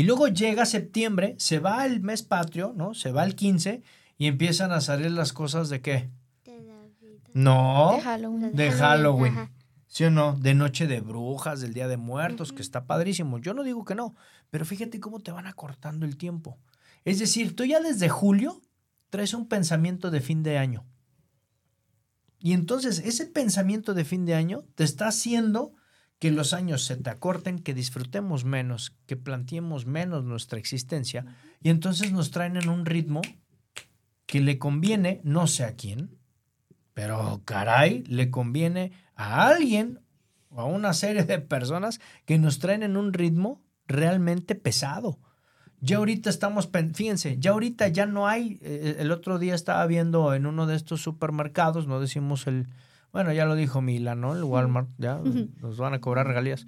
Y 0.00 0.02
luego 0.02 0.28
llega 0.28 0.64
septiembre, 0.64 1.34
se 1.36 1.58
va 1.58 1.84
el 1.84 2.00
mes 2.00 2.22
patrio, 2.22 2.72
¿no? 2.74 2.94
Se 2.94 3.12
va 3.12 3.22
el 3.22 3.34
15 3.34 3.82
y 4.16 4.28
empiezan 4.28 4.72
a 4.72 4.80
salir 4.80 5.10
las 5.10 5.34
cosas 5.34 5.68
de 5.68 5.82
qué? 5.82 6.08
De 6.42 6.58
Navidad. 6.58 7.20
No, 7.34 7.92
De 7.96 8.00
Halloween. 8.00 8.56
de 8.56 8.70
Halloween. 8.70 9.32
Ajá. 9.34 9.52
¿Sí 9.88 10.04
o 10.04 10.10
no? 10.10 10.38
De 10.38 10.54
Noche 10.54 10.86
de 10.86 11.02
Brujas, 11.02 11.60
del 11.60 11.74
Día 11.74 11.86
de 11.86 11.98
Muertos, 11.98 12.54
que 12.54 12.62
está 12.62 12.86
padrísimo. 12.86 13.40
Yo 13.40 13.52
no 13.52 13.62
digo 13.62 13.84
que 13.84 13.94
no, 13.94 14.14
pero 14.48 14.64
fíjate 14.64 15.00
cómo 15.00 15.20
te 15.20 15.32
van 15.32 15.46
acortando 15.46 16.06
el 16.06 16.16
tiempo. 16.16 16.56
Es 17.04 17.18
decir, 17.18 17.54
tú 17.54 17.66
ya 17.66 17.80
desde 17.80 18.08
julio 18.08 18.62
traes 19.10 19.34
un 19.34 19.48
pensamiento 19.48 20.10
de 20.10 20.22
fin 20.22 20.42
de 20.42 20.56
año. 20.56 20.86
Y 22.38 22.54
entonces 22.54 23.00
ese 23.00 23.26
pensamiento 23.26 23.92
de 23.92 24.06
fin 24.06 24.24
de 24.24 24.34
año 24.34 24.64
te 24.76 24.84
está 24.84 25.08
haciendo 25.08 25.74
que 26.20 26.30
los 26.30 26.52
años 26.52 26.84
se 26.84 26.96
te 26.96 27.08
acorten, 27.08 27.58
que 27.58 27.72
disfrutemos 27.72 28.44
menos, 28.44 28.94
que 29.06 29.16
planteemos 29.16 29.86
menos 29.86 30.22
nuestra 30.22 30.58
existencia. 30.58 31.24
Y 31.62 31.70
entonces 31.70 32.12
nos 32.12 32.30
traen 32.30 32.56
en 32.56 32.68
un 32.68 32.84
ritmo 32.84 33.22
que 34.26 34.40
le 34.40 34.58
conviene, 34.58 35.22
no 35.24 35.46
sé 35.46 35.64
a 35.64 35.76
quién, 35.76 36.18
pero 36.92 37.40
caray, 37.46 38.04
le 38.04 38.30
conviene 38.30 38.92
a 39.14 39.48
alguien 39.48 40.00
o 40.50 40.60
a 40.60 40.66
una 40.66 40.92
serie 40.92 41.24
de 41.24 41.38
personas 41.38 42.00
que 42.26 42.38
nos 42.38 42.58
traen 42.58 42.82
en 42.82 42.98
un 42.98 43.14
ritmo 43.14 43.62
realmente 43.86 44.54
pesado. 44.54 45.18
Ya 45.80 45.96
ahorita 45.96 46.28
estamos, 46.28 46.68
fíjense, 46.92 47.38
ya 47.38 47.52
ahorita 47.52 47.88
ya 47.88 48.04
no 48.04 48.28
hay, 48.28 48.58
eh, 48.60 48.96
el 48.98 49.10
otro 49.10 49.38
día 49.38 49.54
estaba 49.54 49.86
viendo 49.86 50.34
en 50.34 50.44
uno 50.44 50.66
de 50.66 50.76
estos 50.76 51.00
supermercados, 51.00 51.86
no 51.86 51.98
decimos 51.98 52.46
el, 52.46 52.66
bueno, 53.12 53.32
ya 53.32 53.44
lo 53.44 53.56
dijo 53.56 53.80
Mila, 53.80 54.14
¿no? 54.14 54.34
El 54.34 54.44
Walmart, 54.44 54.88
ya 54.98 55.20
nos 55.60 55.76
van 55.78 55.94
a 55.94 56.00
cobrar 56.00 56.26
regalías. 56.26 56.66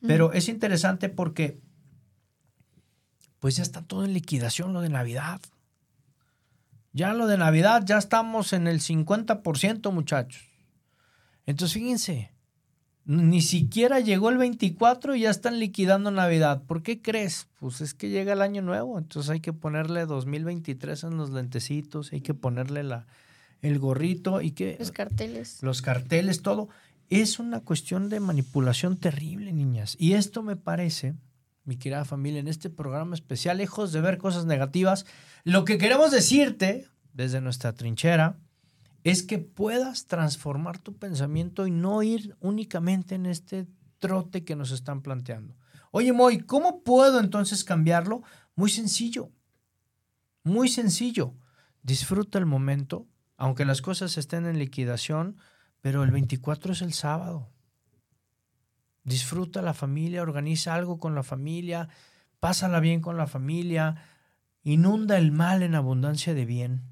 Pero 0.00 0.32
es 0.32 0.48
interesante 0.48 1.08
porque, 1.08 1.60
pues 3.38 3.56
ya 3.56 3.62
está 3.62 3.82
todo 3.82 4.04
en 4.04 4.12
liquidación 4.12 4.72
lo 4.72 4.80
de 4.80 4.90
Navidad. 4.90 5.40
Ya 6.92 7.14
lo 7.14 7.26
de 7.26 7.38
Navidad, 7.38 7.82
ya 7.86 7.98
estamos 7.98 8.52
en 8.52 8.66
el 8.66 8.80
50%, 8.80 9.92
muchachos. 9.92 10.44
Entonces, 11.46 11.74
fíjense, 11.74 12.34
ni 13.04 13.40
siquiera 13.40 14.00
llegó 14.00 14.30
el 14.30 14.38
24 14.38 15.14
y 15.14 15.20
ya 15.20 15.30
están 15.30 15.58
liquidando 15.58 16.10
Navidad. 16.10 16.62
¿Por 16.64 16.82
qué 16.82 17.02
crees? 17.02 17.48
Pues 17.60 17.80
es 17.80 17.94
que 17.94 18.08
llega 18.08 18.32
el 18.32 18.42
año 18.42 18.62
nuevo, 18.62 18.98
entonces 18.98 19.30
hay 19.30 19.40
que 19.40 19.52
ponerle 19.52 20.06
2023 20.06 21.04
en 21.04 21.16
los 21.16 21.30
lentecitos, 21.30 22.12
hay 22.12 22.20
que 22.20 22.34
ponerle 22.34 22.82
la, 22.82 23.06
el 23.64 23.78
gorrito 23.78 24.40
y 24.40 24.52
que 24.52 24.76
Los 24.78 24.92
carteles. 24.92 25.62
los 25.62 25.82
carteles, 25.82 26.42
todo. 26.42 26.68
Es 27.10 27.38
una 27.38 27.60
cuestión 27.60 28.08
de 28.08 28.20
manipulación 28.20 28.96
terrible, 28.96 29.52
niñas. 29.52 29.96
Y 29.98 30.14
esto 30.14 30.42
me 30.42 30.56
parece, 30.56 31.14
mi 31.64 31.76
querida 31.76 32.04
familia, 32.04 32.40
en 32.40 32.48
este 32.48 32.70
programa 32.70 33.14
especial, 33.14 33.58
lejos 33.58 33.92
de 33.92 34.00
ver 34.00 34.18
cosas 34.18 34.46
negativas, 34.46 35.06
lo 35.44 35.64
que 35.64 35.78
queremos 35.78 36.10
decirte 36.10 36.88
desde 37.12 37.40
nuestra 37.40 37.72
trinchera 37.72 38.36
es 39.02 39.22
que 39.22 39.38
puedas 39.38 40.06
transformar 40.06 40.78
tu 40.78 40.94
pensamiento 40.94 41.66
y 41.66 41.70
no 41.70 42.02
ir 42.02 42.36
únicamente 42.40 43.14
en 43.14 43.26
este 43.26 43.66
trote 43.98 44.44
que 44.44 44.56
nos 44.56 44.70
están 44.70 45.02
planteando. 45.02 45.54
Oye, 45.90 46.12
Moy, 46.12 46.38
¿cómo 46.40 46.82
puedo 46.82 47.20
entonces 47.20 47.64
cambiarlo? 47.64 48.22
Muy 48.56 48.70
sencillo. 48.70 49.30
Muy 50.42 50.68
sencillo. 50.68 51.34
Disfruta 51.82 52.38
el 52.38 52.46
momento, 52.46 53.06
aunque 53.36 53.64
las 53.64 53.82
cosas 53.82 54.16
estén 54.16 54.46
en 54.46 54.58
liquidación, 54.58 55.36
pero 55.80 56.02
el 56.02 56.10
24 56.10 56.72
es 56.72 56.82
el 56.82 56.92
sábado. 56.92 57.50
Disfruta 59.02 59.60
la 59.60 59.74
familia, 59.74 60.22
organiza 60.22 60.74
algo 60.74 60.98
con 60.98 61.14
la 61.14 61.22
familia, 61.22 61.88
pásala 62.40 62.80
bien 62.80 63.00
con 63.00 63.16
la 63.16 63.26
familia, 63.26 63.96
inunda 64.62 65.18
el 65.18 65.30
mal 65.30 65.62
en 65.62 65.74
abundancia 65.74 66.32
de 66.32 66.46
bien. 66.46 66.82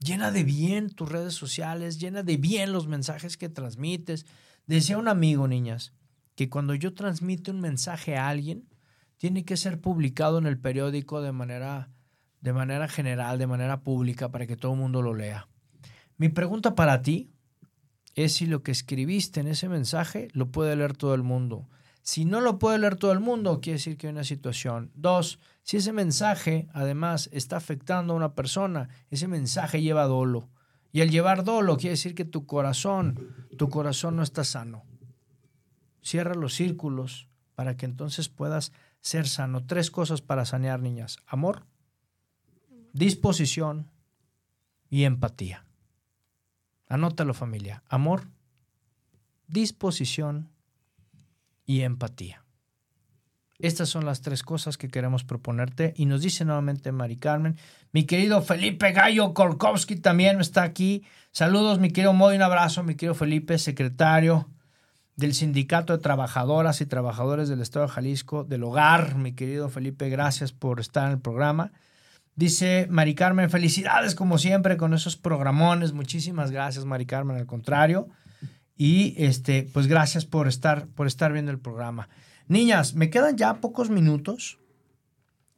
Llena 0.00 0.32
de 0.32 0.42
bien 0.42 0.90
tus 0.90 1.08
redes 1.08 1.34
sociales, 1.34 2.00
llena 2.00 2.24
de 2.24 2.36
bien 2.36 2.72
los 2.72 2.88
mensajes 2.88 3.36
que 3.36 3.48
transmites. 3.48 4.26
Decía 4.66 4.98
un 4.98 5.06
amigo, 5.06 5.46
niñas, 5.46 5.92
que 6.34 6.48
cuando 6.48 6.74
yo 6.74 6.94
transmito 6.94 7.52
un 7.52 7.60
mensaje 7.60 8.16
a 8.16 8.28
alguien, 8.28 8.68
tiene 9.18 9.44
que 9.44 9.56
ser 9.56 9.80
publicado 9.80 10.38
en 10.38 10.46
el 10.46 10.58
periódico 10.58 11.22
de 11.22 11.30
manera, 11.30 11.92
de 12.40 12.52
manera 12.52 12.88
general, 12.88 13.38
de 13.38 13.46
manera 13.46 13.82
pública, 13.84 14.32
para 14.32 14.48
que 14.48 14.56
todo 14.56 14.72
el 14.72 14.80
mundo 14.80 15.00
lo 15.00 15.14
lea. 15.14 15.46
Mi 16.16 16.28
pregunta 16.28 16.74
para 16.74 17.02
ti 17.02 17.30
es 18.14 18.34
si 18.34 18.46
lo 18.46 18.62
que 18.62 18.72
escribiste 18.72 19.40
en 19.40 19.48
ese 19.48 19.68
mensaje 19.68 20.28
lo 20.32 20.50
puede 20.50 20.76
leer 20.76 20.96
todo 20.96 21.14
el 21.14 21.22
mundo. 21.22 21.68
Si 22.02 22.24
no 22.24 22.40
lo 22.40 22.58
puede 22.58 22.78
leer 22.78 22.96
todo 22.96 23.12
el 23.12 23.20
mundo, 23.20 23.60
quiere 23.60 23.78
decir 23.78 23.96
que 23.96 24.08
hay 24.08 24.12
una 24.12 24.24
situación. 24.24 24.90
Dos, 24.94 25.38
si 25.62 25.76
ese 25.76 25.92
mensaje 25.92 26.68
además 26.72 27.28
está 27.32 27.56
afectando 27.56 28.12
a 28.12 28.16
una 28.16 28.34
persona, 28.34 28.88
ese 29.10 29.28
mensaje 29.28 29.80
lleva 29.80 30.04
dolo. 30.06 30.48
Y 30.90 31.00
al 31.00 31.10
llevar 31.10 31.44
dolo 31.44 31.76
quiere 31.76 31.92
decir 31.92 32.14
que 32.14 32.24
tu 32.24 32.44
corazón, 32.44 33.46
tu 33.56 33.68
corazón 33.68 34.16
no 34.16 34.22
está 34.22 34.44
sano. 34.44 34.84
Cierra 36.02 36.34
los 36.34 36.54
círculos 36.54 37.28
para 37.54 37.76
que 37.76 37.86
entonces 37.86 38.28
puedas 38.28 38.72
ser 39.00 39.28
sano. 39.28 39.64
Tres 39.64 39.90
cosas 39.90 40.20
para 40.20 40.44
sanear, 40.44 40.80
niñas. 40.80 41.18
Amor, 41.26 41.64
disposición 42.92 43.90
y 44.90 45.04
empatía. 45.04 45.64
Anótalo 46.92 47.32
familia. 47.32 47.82
Amor, 47.88 48.28
disposición 49.46 50.50
y 51.64 51.80
empatía. 51.80 52.44
Estas 53.58 53.88
son 53.88 54.04
las 54.04 54.20
tres 54.20 54.42
cosas 54.42 54.76
que 54.76 54.88
queremos 54.88 55.24
proponerte. 55.24 55.94
Y 55.96 56.04
nos 56.04 56.20
dice 56.20 56.44
nuevamente 56.44 56.92
Mari 56.92 57.16
Carmen. 57.16 57.56
Mi 57.92 58.04
querido 58.04 58.42
Felipe 58.42 58.92
Gallo 58.92 59.32
Korkowski 59.32 59.96
también 59.96 60.38
está 60.42 60.64
aquí. 60.64 61.02
Saludos, 61.30 61.78
mi 61.78 61.90
querido 61.90 62.12
Moy. 62.12 62.36
Un 62.36 62.42
abrazo, 62.42 62.82
mi 62.82 62.94
querido 62.94 63.14
Felipe, 63.14 63.56
secretario 63.56 64.50
del 65.16 65.32
Sindicato 65.32 65.96
de 65.96 66.02
Trabajadoras 66.02 66.82
y 66.82 66.86
Trabajadores 66.86 67.48
del 67.48 67.62
Estado 67.62 67.86
de 67.86 67.92
Jalisco, 67.92 68.44
del 68.44 68.64
Hogar. 68.64 69.14
Mi 69.14 69.32
querido 69.32 69.70
Felipe, 69.70 70.10
gracias 70.10 70.52
por 70.52 70.78
estar 70.78 71.06
en 71.06 71.12
el 71.12 71.20
programa. 71.20 71.72
Dice 72.34 72.86
Mari 72.88 73.14
Carmen, 73.14 73.50
felicidades 73.50 74.14
como 74.14 74.38
siempre 74.38 74.76
con 74.76 74.94
esos 74.94 75.16
programones. 75.16 75.92
Muchísimas 75.92 76.50
gracias, 76.50 76.84
Mari 76.84 77.06
Carmen, 77.06 77.36
al 77.36 77.46
contrario. 77.46 78.08
Y 78.76 79.14
este, 79.22 79.68
pues 79.72 79.86
gracias 79.86 80.24
por 80.24 80.48
estar, 80.48 80.86
por 80.88 81.06
estar 81.06 81.32
viendo 81.32 81.50
el 81.50 81.58
programa. 81.58 82.08
Niñas, 82.48 82.94
me 82.94 83.10
quedan 83.10 83.36
ya 83.36 83.60
pocos 83.60 83.90
minutos 83.90 84.58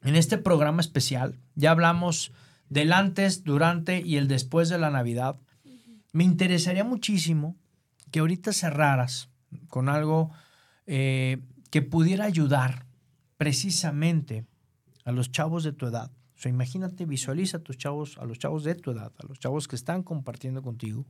en 0.03 0.15
este 0.15 0.37
programa 0.37 0.81
especial. 0.81 1.39
Ya 1.55 1.71
hablamos 1.71 2.31
del 2.69 2.93
antes, 2.93 3.43
durante 3.43 4.01
y 4.01 4.17
el 4.17 4.27
después 4.27 4.69
de 4.69 4.77
la 4.77 4.89
Navidad. 4.89 5.37
Me 6.11 6.23
interesaría 6.23 6.83
muchísimo 6.83 7.55
que 8.11 8.19
ahorita 8.19 8.53
cerraras 8.53 9.29
con 9.67 9.89
algo 9.89 10.31
eh, 10.85 11.39
que 11.71 11.81
pudiera 11.81 12.25
ayudar 12.25 12.85
precisamente 13.37 14.45
a 15.03 15.11
los 15.11 15.31
chavos 15.31 15.63
de 15.63 15.73
tu 15.73 15.87
edad. 15.87 16.11
O 16.43 16.49
imagínate, 16.49 17.05
visualiza 17.05 17.57
a 17.57 17.59
tus 17.61 17.77
chavos, 17.77 18.17
a 18.17 18.25
los 18.25 18.39
chavos 18.39 18.63
de 18.63 18.75
tu 18.75 18.91
edad, 18.91 19.11
a 19.17 19.27
los 19.27 19.39
chavos 19.39 19.67
que 19.67 19.75
están 19.75 20.03
compartiendo 20.03 20.61
contigo, 20.61 21.05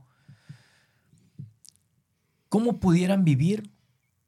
cómo 2.48 2.78
pudieran 2.78 3.24
vivir 3.24 3.70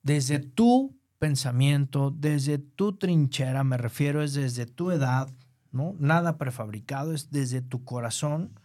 desde 0.02 0.38
tu 0.38 0.96
pensamiento, 1.18 2.10
desde 2.10 2.58
tu 2.58 2.96
trinchera, 2.96 3.64
me 3.64 3.76
refiero 3.76 4.22
es 4.22 4.34
desde 4.34 4.66
tu 4.66 4.90
edad, 4.90 5.28
¿no? 5.72 5.94
Nada 5.98 6.38
prefabricado, 6.38 7.12
es 7.12 7.30
desde 7.30 7.62
tu 7.62 7.84
corazón. 7.84 8.58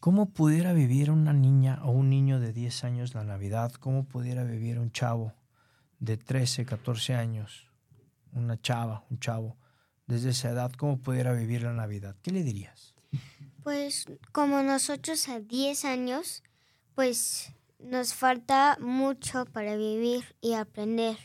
¿Cómo 0.00 0.30
pudiera 0.30 0.72
vivir 0.72 1.10
una 1.10 1.32
niña 1.32 1.80
o 1.84 1.90
un 1.90 2.08
niño 2.08 2.38
de 2.40 2.52
10 2.52 2.84
años 2.84 3.14
la 3.14 3.24
Navidad? 3.24 3.72
¿Cómo 3.72 4.04
pudiera 4.04 4.44
vivir 4.44 4.78
un 4.78 4.92
chavo 4.92 5.34
de 5.98 6.16
13, 6.16 6.64
14 6.64 7.14
años? 7.14 7.66
Una 8.32 8.60
chava, 8.60 9.04
un 9.10 9.18
chavo, 9.18 9.56
desde 10.08 10.30
esa 10.30 10.50
edad, 10.50 10.72
¿cómo 10.72 10.98
pudiera 10.98 11.34
vivir 11.34 11.62
la 11.62 11.72
Navidad? 11.72 12.16
¿Qué 12.22 12.32
le 12.32 12.42
dirías? 12.42 12.94
Pues 13.62 14.06
como 14.32 14.62
nosotros 14.62 15.28
a 15.28 15.40
10 15.40 15.84
años, 15.84 16.42
pues 16.94 17.52
nos 17.78 18.14
falta 18.14 18.78
mucho 18.80 19.44
para 19.44 19.76
vivir 19.76 20.34
y 20.40 20.54
aprender. 20.54 21.16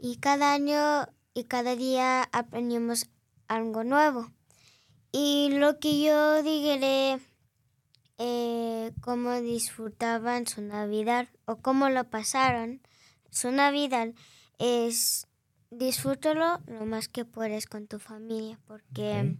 Y 0.00 0.16
cada 0.16 0.54
año 0.54 1.08
y 1.34 1.44
cada 1.44 1.76
día 1.76 2.22
aprendemos 2.32 3.10
algo 3.48 3.84
nuevo. 3.84 4.32
Y 5.10 5.50
lo 5.52 5.78
que 5.80 6.02
yo 6.02 6.42
diré, 6.42 7.18
eh, 8.18 8.92
cómo 9.00 9.40
disfrutaban 9.40 10.46
su 10.46 10.62
Navidad 10.62 11.28
o 11.46 11.56
cómo 11.56 11.88
lo 11.88 12.08
pasaron 12.08 12.80
su 13.30 13.50
Navidad, 13.50 14.08
es 14.58 15.27
disfrútalo 15.70 16.60
lo 16.66 16.86
más 16.86 17.08
que 17.08 17.24
puedes 17.24 17.66
con 17.66 17.86
tu 17.86 17.98
familia, 17.98 18.58
porque, 18.66 19.36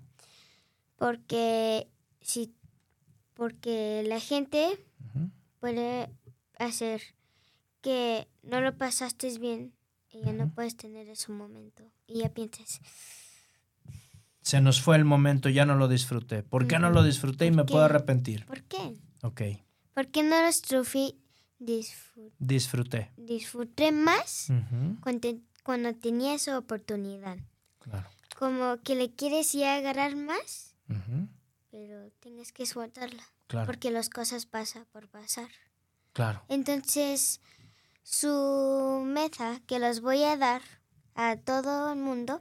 porque 0.97 1.89
si 2.21 2.55
porque 3.35 4.03
la 4.07 4.19
gente 4.21 4.69
puede 5.61 6.11
hacer 6.59 7.01
que 7.81 8.27
no 8.43 8.61
lo 8.61 8.77
pasaste 8.77 9.39
bien 9.39 9.73
y 10.11 10.23
ya 10.23 10.33
no 10.33 10.49
puedes 10.51 10.77
tener 10.77 11.09
ese 11.09 11.31
momento 11.31 11.85
y 12.09 12.21
ya 12.21 12.29
piensas 12.31 12.81
Se 14.43 14.61
nos 14.61 14.81
fue 14.83 14.97
el 14.97 15.05
momento, 15.05 15.49
ya 15.49 15.65
no 15.67 15.77
lo 15.77 15.87
disfruté. 15.87 16.43
¿Por 16.43 16.67
qué 16.67 16.79
no 16.81 16.91
lo 16.91 17.05
disfruté 17.05 17.47
y 17.47 17.51
me 17.53 17.65
qué? 17.65 17.73
puedo 17.73 17.85
arrepentir? 17.85 18.45
¿por 18.47 18.63
qué? 18.65 18.97
Ok, 19.23 19.43
¿Por 19.95 20.09
qué 20.09 20.23
no 20.25 20.43
los 20.43 20.63
trufi 20.63 21.15
disfr- 21.61 22.33
disfruté. 22.39 23.13
disfruté 23.17 23.93
más 23.93 24.49
cuando, 25.01 25.29
cuando 25.69 25.95
tenía 25.95 26.33
esa 26.33 26.57
oportunidad? 26.57 27.37
Claro. 27.81 28.09
Como 28.39 28.81
que 28.83 28.95
le 28.95 29.15
quieres 29.15 29.53
ya 29.53 29.75
agarrar 29.75 30.17
más, 30.17 30.75
Ujú, 30.89 31.29
pero 31.71 32.11
tienes 32.21 32.55
que 32.55 32.65
soltarla 32.65 33.23
Claro, 33.49 33.67
porque 33.67 33.91
las 33.91 34.09
cosas 34.09 34.47
pasan 34.47 34.87
por 34.87 35.11
pasar. 35.11 35.51
claro. 36.15 36.43
Entonces, 36.49 37.43
su 38.03 39.03
meta 39.05 39.61
que 39.67 39.79
los 39.79 40.01
voy 40.01 40.25
a 40.25 40.39
dar 40.39 40.63
a 41.15 41.37
todo 41.37 41.93
el 41.93 41.99
mundo, 41.99 42.41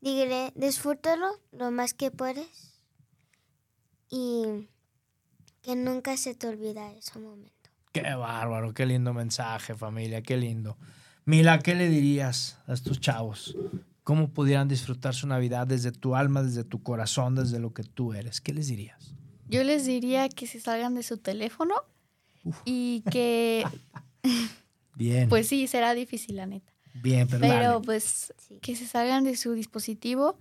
diré, 0.00 0.52
disfrútalo 0.54 1.40
lo 1.50 1.72
más 1.72 1.92
que 1.92 2.12
puedes 2.12 2.80
y 4.10 4.68
que 5.62 5.74
nunca 5.74 6.16
se 6.16 6.36
te 6.36 6.46
olvida 6.46 6.92
ese 6.92 7.18
momento. 7.18 7.70
Qué 7.90 8.02
bárbaro, 8.14 8.72
qué 8.74 8.86
lindo 8.86 9.12
mensaje, 9.12 9.74
familia, 9.74 10.22
qué 10.22 10.36
lindo. 10.36 10.78
Mila, 11.28 11.58
¿qué 11.58 11.74
le 11.74 11.90
dirías 11.90 12.58
a 12.66 12.72
estos 12.72 13.00
chavos? 13.00 13.54
¿Cómo 14.02 14.30
pudieran 14.30 14.66
disfrutar 14.66 15.14
su 15.14 15.26
Navidad 15.26 15.66
desde 15.66 15.92
tu 15.92 16.16
alma, 16.16 16.42
desde 16.42 16.64
tu 16.64 16.82
corazón, 16.82 17.34
desde 17.34 17.58
lo 17.58 17.74
que 17.74 17.82
tú 17.82 18.14
eres? 18.14 18.40
¿Qué 18.40 18.54
les 18.54 18.68
dirías? 18.68 19.12
Yo 19.46 19.62
les 19.62 19.84
diría 19.84 20.30
que 20.30 20.46
se 20.46 20.58
salgan 20.58 20.94
de 20.94 21.02
su 21.02 21.18
teléfono 21.18 21.74
y 22.64 23.02
que, 23.10 23.66
Bien, 24.96 25.28
pues 25.28 25.48
sí, 25.48 25.66
será 25.66 25.92
difícil, 25.92 26.36
la 26.36 26.46
neta. 26.46 26.72
bien, 26.94 27.28
pero, 27.28 27.42
Pero 27.42 27.72
dale. 27.72 27.84
pues 27.84 28.32
que 28.62 28.74
se 28.74 28.86
salgan 28.86 29.24
de 29.24 29.36
su 29.36 29.52
dispositivo 29.52 30.38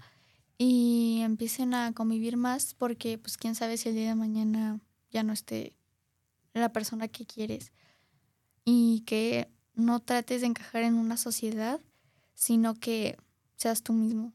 y 0.57 1.19
empiecen 1.21 1.73
a 1.73 1.91
convivir 1.91 2.37
más 2.37 2.75
porque 2.75 3.17
pues 3.17 3.35
quién 3.35 3.55
sabe 3.55 3.75
si 3.75 3.89
el 3.89 3.95
día 3.95 4.07
de 4.07 4.15
mañana 4.15 4.79
ya 5.11 5.23
no 5.23 5.33
esté 5.33 5.73
la 6.53 6.71
persona 6.71 7.09
que 7.09 7.25
quieres 7.25 7.73
y 8.63 9.01
que 9.01 9.49
no 9.77 9.99
trates 9.99 10.41
de 10.41 10.47
encajar 10.47 10.83
en 10.83 10.95
una 10.95 11.15
sociedad, 11.17 11.79
sino 12.33 12.73
que 12.75 13.17
seas 13.55 13.83
tú 13.83 13.93
mismo. 13.93 14.33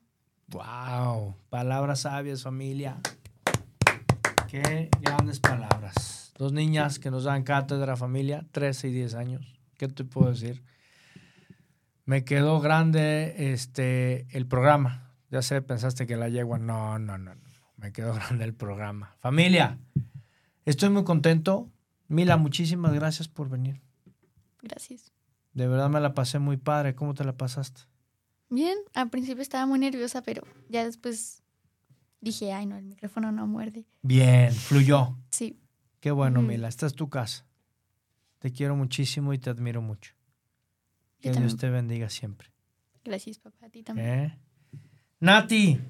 Wow, 0.49 1.35
palabras 1.51 2.01
sabias, 2.01 2.43
familia. 2.43 3.01
Qué 4.49 4.89
grandes 5.01 5.41
palabras. 5.41 6.33
dos 6.39 6.53
niñas 6.53 6.99
que 6.99 7.11
nos 7.11 7.25
dan 7.25 7.43
cátedra 7.43 7.97
familia, 7.97 8.47
13 8.53 8.89
y 8.89 8.93
10 8.93 9.15
años. 9.15 9.61
¿Qué 9.77 9.89
te 9.89 10.05
puedo 10.05 10.31
decir? 10.31 10.63
Me 12.05 12.25
quedó 12.25 12.61
grande 12.61 13.53
este, 13.53 14.27
el 14.37 14.47
programa. 14.47 15.15
Ya 15.31 15.43
sé, 15.43 15.63
pensaste 15.63 16.07
que 16.07 16.17
la 16.17 16.29
yegua. 16.29 16.59
No, 16.59 16.99
no, 16.99 17.19
no, 17.19 17.35
no. 17.35 17.51
Me 17.77 17.93
quedó 17.93 18.15
grande 18.15 18.45
el 18.45 18.55
programa. 18.55 19.17
Familia, 19.21 19.79
estoy 20.65 20.91
muy 20.91 21.05
contento. 21.05 21.71
Mila, 22.09 22.37
muchísimas 22.37 22.93
gracias 22.93 23.29
por 23.29 23.49
venir. 23.49 23.81
Gracias. 24.61 25.13
De 25.55 25.67
verdad 25.67 25.91
me 25.91 26.01
la 26.01 26.15
pasé 26.15 26.39
muy 26.39 26.57
padre. 26.57 26.95
¿Cómo 26.95 27.15
te 27.15 27.25
la 27.25 27.37
pasaste? 27.37 27.83
Bien, 28.49 28.77
al 28.95 29.11
principio 29.11 29.43
estaba 29.43 29.67
muy 29.67 29.79
nerviosa, 29.79 30.23
pero 30.23 30.43
ya 30.69 30.85
después 30.85 31.43
dije, 32.21 32.53
ay, 32.53 32.67
no, 32.67 32.77
el 32.77 32.85
micrófono 32.85 33.33
no 33.33 33.47
muerde. 33.47 33.87
Bien, 34.03 34.53
fluyó. 34.53 35.17
Sí, 35.31 35.59
Qué 36.03 36.11
bueno. 36.11 36.43
Mila. 36.43 36.67
Esta 36.67 36.87
es 36.87 36.95
tu 36.95 37.09
casa. 37.09 37.47
Te 38.41 38.51
quiero 38.51 38.75
muchísimo 38.75 39.33
y 39.33 39.39
te 39.39 39.51
admiro 39.51 39.81
mucho. 39.81 40.15
Que 41.21 41.31
Dios 41.31 41.57
te 41.57 41.71
bendiga 41.71 42.11
siempre. 42.11 42.49
Gracias, 43.05 43.39
papá, 43.39 43.67
a 43.67 43.69
ti 43.69 43.85
también. 43.85 44.09
¿Eh? 44.09 44.39
Nati, 45.21 45.81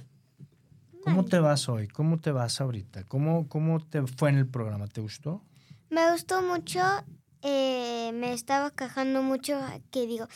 ¿cómo 1.02 1.24
te 1.24 1.38
vas 1.38 1.66
hoy? 1.70 1.88
¿Cómo 1.88 2.20
te 2.20 2.30
vas 2.30 2.60
ahorita? 2.60 3.04
¿Cómo, 3.04 3.48
¿Cómo 3.48 3.80
te 3.80 4.06
fue 4.06 4.28
en 4.28 4.36
el 4.36 4.46
programa? 4.46 4.86
¿Te 4.86 5.00
gustó? 5.00 5.42
Me 5.88 6.12
gustó 6.12 6.42
mucho. 6.42 6.80
Eh, 7.42 8.12
me 8.14 8.32
estaba 8.32 8.70
quejando 8.70 9.22
mucho 9.22 9.60
que 9.90 10.06
digo, 10.06 10.26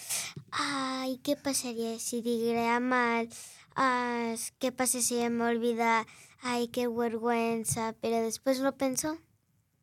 ay, 0.50 1.18
¿qué 1.22 1.36
pasaría 1.36 1.98
si 1.98 2.20
diría 2.22 2.80
mal? 2.80 3.28
Ah, 3.74 4.34
¿Qué 4.58 4.72
pasa 4.72 5.00
si 5.00 5.16
me 5.28 5.44
olvida? 5.44 6.06
Ay, 6.42 6.68
qué 6.68 6.88
vergüenza. 6.88 7.94
Pero 8.00 8.22
después 8.22 8.58
lo 8.60 8.76
pensó. 8.76 9.18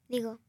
Digo, 0.09 0.39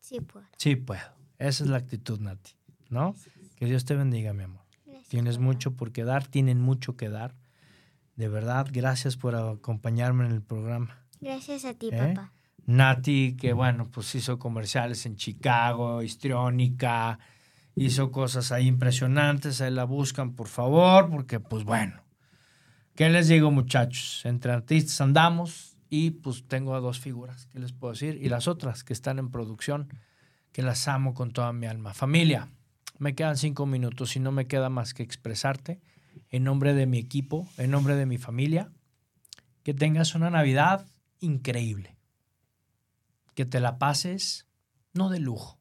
sí 0.00 0.20
puedo. 0.20 0.46
Sí, 0.56 0.76
puedo. 0.76 1.02
Esa 1.38 1.64
es 1.64 1.70
la 1.70 1.76
actitud, 1.76 2.20
Nati. 2.20 2.52
¿No? 2.88 3.14
Que 3.56 3.66
Dios 3.66 3.84
te 3.84 3.94
bendiga, 3.94 4.32
mi 4.32 4.44
amor. 4.44 4.64
Tienes 5.08 5.38
mucho 5.38 5.76
por 5.76 5.92
que 5.92 6.04
dar, 6.04 6.26
tienen 6.26 6.60
mucho 6.60 6.96
que 6.96 7.08
dar. 7.08 7.34
De 8.16 8.28
verdad, 8.28 8.66
gracias 8.70 9.16
por 9.16 9.34
acompañarme 9.36 10.24
en 10.26 10.32
el 10.32 10.42
programa. 10.42 11.06
Gracias 11.20 11.64
a 11.64 11.74
ti, 11.74 11.90
¿Eh? 11.92 11.96
papá. 11.96 12.32
Nati, 12.66 13.36
que 13.36 13.52
bueno, 13.52 13.88
pues 13.90 14.12
hizo 14.16 14.38
comerciales 14.38 15.06
en 15.06 15.16
Chicago, 15.16 16.02
histriónica, 16.02 17.20
hizo 17.76 18.10
cosas 18.10 18.50
ahí 18.50 18.66
impresionantes, 18.66 19.60
ahí 19.60 19.70
la 19.70 19.84
buscan, 19.84 20.34
por 20.34 20.48
favor, 20.48 21.08
porque 21.08 21.38
pues 21.38 21.62
bueno, 21.62 22.02
¿qué 22.96 23.08
les 23.08 23.28
digo 23.28 23.52
muchachos? 23.52 24.22
Entre 24.24 24.50
artistas 24.50 25.00
andamos 25.00 25.76
y 25.88 26.10
pues 26.10 26.44
tengo 26.48 26.74
a 26.74 26.80
dos 26.80 26.98
figuras, 26.98 27.46
¿qué 27.46 27.60
les 27.60 27.72
puedo 27.72 27.92
decir? 27.92 28.18
Y 28.20 28.28
las 28.28 28.48
otras 28.48 28.82
que 28.82 28.92
están 28.92 29.20
en 29.20 29.30
producción, 29.30 29.88
que 30.50 30.62
las 30.62 30.88
amo 30.88 31.14
con 31.14 31.30
toda 31.30 31.52
mi 31.52 31.66
alma. 31.66 31.94
Familia, 31.94 32.48
me 32.98 33.14
quedan 33.14 33.36
cinco 33.36 33.66
minutos 33.66 34.16
y 34.16 34.20
no 34.20 34.32
me 34.32 34.46
queda 34.46 34.70
más 34.70 34.92
que 34.92 35.04
expresarte 35.04 35.80
en 36.30 36.42
nombre 36.42 36.74
de 36.74 36.86
mi 36.86 36.98
equipo, 36.98 37.46
en 37.58 37.70
nombre 37.70 37.94
de 37.94 38.06
mi 38.06 38.18
familia, 38.18 38.72
que 39.62 39.72
tengas 39.72 40.16
una 40.16 40.30
Navidad 40.30 40.84
increíble 41.20 41.95
que 43.36 43.44
te 43.44 43.60
la 43.60 43.78
pases, 43.78 44.46
no 44.94 45.10
de 45.10 45.20
lujo, 45.20 45.60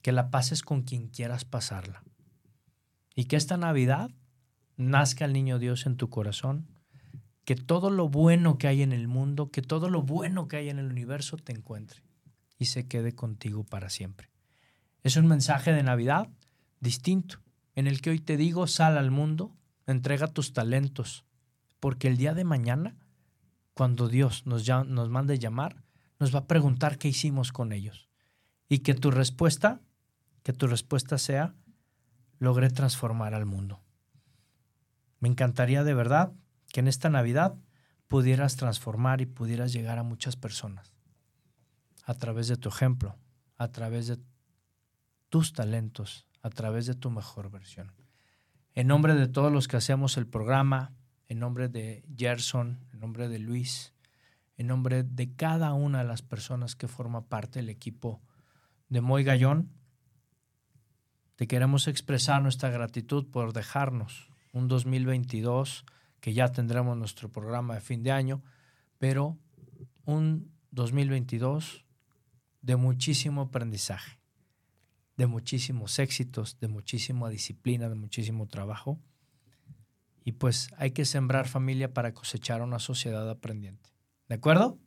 que 0.00 0.10
la 0.10 0.30
pases 0.30 0.62
con 0.62 0.82
quien 0.82 1.08
quieras 1.08 1.44
pasarla. 1.44 2.02
Y 3.14 3.26
que 3.26 3.36
esta 3.36 3.58
Navidad 3.58 4.10
nazca 4.78 5.26
el 5.26 5.34
niño 5.34 5.58
Dios 5.58 5.84
en 5.84 5.98
tu 5.98 6.08
corazón, 6.08 6.66
que 7.44 7.56
todo 7.56 7.90
lo 7.90 8.08
bueno 8.08 8.56
que 8.56 8.68
hay 8.68 8.80
en 8.80 8.92
el 8.92 9.06
mundo, 9.06 9.50
que 9.50 9.60
todo 9.60 9.90
lo 9.90 10.00
bueno 10.00 10.48
que 10.48 10.56
hay 10.56 10.70
en 10.70 10.78
el 10.78 10.86
universo 10.86 11.36
te 11.36 11.52
encuentre 11.52 12.02
y 12.58 12.64
se 12.64 12.88
quede 12.88 13.14
contigo 13.14 13.64
para 13.64 13.90
siempre. 13.90 14.30
Es 15.02 15.16
un 15.16 15.26
mensaje 15.26 15.72
de 15.72 15.82
Navidad 15.82 16.30
distinto, 16.80 17.42
en 17.74 17.86
el 17.86 18.00
que 18.00 18.10
hoy 18.10 18.18
te 18.18 18.38
digo, 18.38 18.66
sal 18.66 18.96
al 18.96 19.10
mundo, 19.10 19.54
entrega 19.86 20.26
tus 20.26 20.54
talentos, 20.54 21.26
porque 21.80 22.08
el 22.08 22.16
día 22.16 22.32
de 22.32 22.44
mañana, 22.44 22.96
cuando 23.74 24.08
Dios 24.08 24.46
nos, 24.46 24.66
nos 24.66 25.10
mande 25.10 25.38
llamar, 25.38 25.82
nos 26.22 26.32
va 26.32 26.38
a 26.38 26.46
preguntar 26.46 26.98
qué 26.98 27.08
hicimos 27.08 27.50
con 27.50 27.72
ellos. 27.72 28.08
Y 28.68 28.78
que 28.78 28.94
tu 28.94 29.10
respuesta, 29.10 29.80
que 30.44 30.52
tu 30.52 30.68
respuesta 30.68 31.18
sea, 31.18 31.56
logré 32.38 32.70
transformar 32.70 33.34
al 33.34 33.44
mundo. 33.44 33.82
Me 35.18 35.28
encantaría 35.28 35.82
de 35.82 35.94
verdad 35.94 36.32
que 36.72 36.78
en 36.78 36.86
esta 36.86 37.10
Navidad 37.10 37.56
pudieras 38.06 38.54
transformar 38.54 39.20
y 39.20 39.26
pudieras 39.26 39.72
llegar 39.72 39.98
a 39.98 40.04
muchas 40.04 40.36
personas 40.36 40.94
a 42.04 42.14
través 42.14 42.46
de 42.46 42.56
tu 42.56 42.68
ejemplo, 42.68 43.18
a 43.56 43.72
través 43.72 44.06
de 44.06 44.18
tus 45.28 45.52
talentos, 45.52 46.28
a 46.40 46.50
través 46.50 46.86
de 46.86 46.94
tu 46.94 47.10
mejor 47.10 47.50
versión. 47.50 47.90
En 48.74 48.86
nombre 48.86 49.16
de 49.16 49.26
todos 49.26 49.52
los 49.52 49.66
que 49.66 49.76
hacemos 49.76 50.16
el 50.16 50.28
programa, 50.28 50.94
en 51.26 51.40
nombre 51.40 51.68
de 51.68 52.04
Gerson, 52.16 52.86
en 52.92 53.00
nombre 53.00 53.28
de 53.28 53.40
Luis, 53.40 53.92
en 54.56 54.66
nombre 54.66 55.02
de 55.02 55.34
cada 55.34 55.72
una 55.72 55.98
de 55.98 56.04
las 56.04 56.22
personas 56.22 56.76
que 56.76 56.88
forma 56.88 57.26
parte 57.26 57.58
del 57.58 57.68
equipo 57.68 58.20
de 58.88 59.00
Moy 59.00 59.24
Gallón, 59.24 59.70
te 61.36 61.46
queremos 61.46 61.88
expresar 61.88 62.42
nuestra 62.42 62.70
gratitud 62.70 63.26
por 63.30 63.52
dejarnos 63.52 64.30
un 64.52 64.68
2022 64.68 65.84
que 66.20 66.34
ya 66.34 66.52
tendremos 66.52 66.96
nuestro 66.96 67.30
programa 67.30 67.74
de 67.74 67.80
fin 67.80 68.02
de 68.02 68.12
año, 68.12 68.42
pero 68.98 69.38
un 70.04 70.52
2022 70.70 71.84
de 72.60 72.76
muchísimo 72.76 73.42
aprendizaje, 73.42 74.20
de 75.16 75.26
muchísimos 75.26 75.98
éxitos, 75.98 76.58
de 76.60 76.68
muchísima 76.68 77.28
disciplina, 77.28 77.88
de 77.88 77.96
muchísimo 77.96 78.46
trabajo. 78.46 79.00
Y 80.24 80.32
pues 80.32 80.68
hay 80.76 80.92
que 80.92 81.04
sembrar 81.04 81.48
familia 81.48 81.92
para 81.92 82.14
cosechar 82.14 82.62
una 82.62 82.78
sociedad 82.78 83.28
aprendiente. 83.28 83.91
¿De 84.32 84.36
acuerdo? 84.36 84.78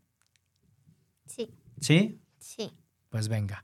Sí, 1.27 1.53
¿Sí? 1.79 2.19
sí. 2.39 2.71
Pues 3.11 3.27
venga. 3.27 3.63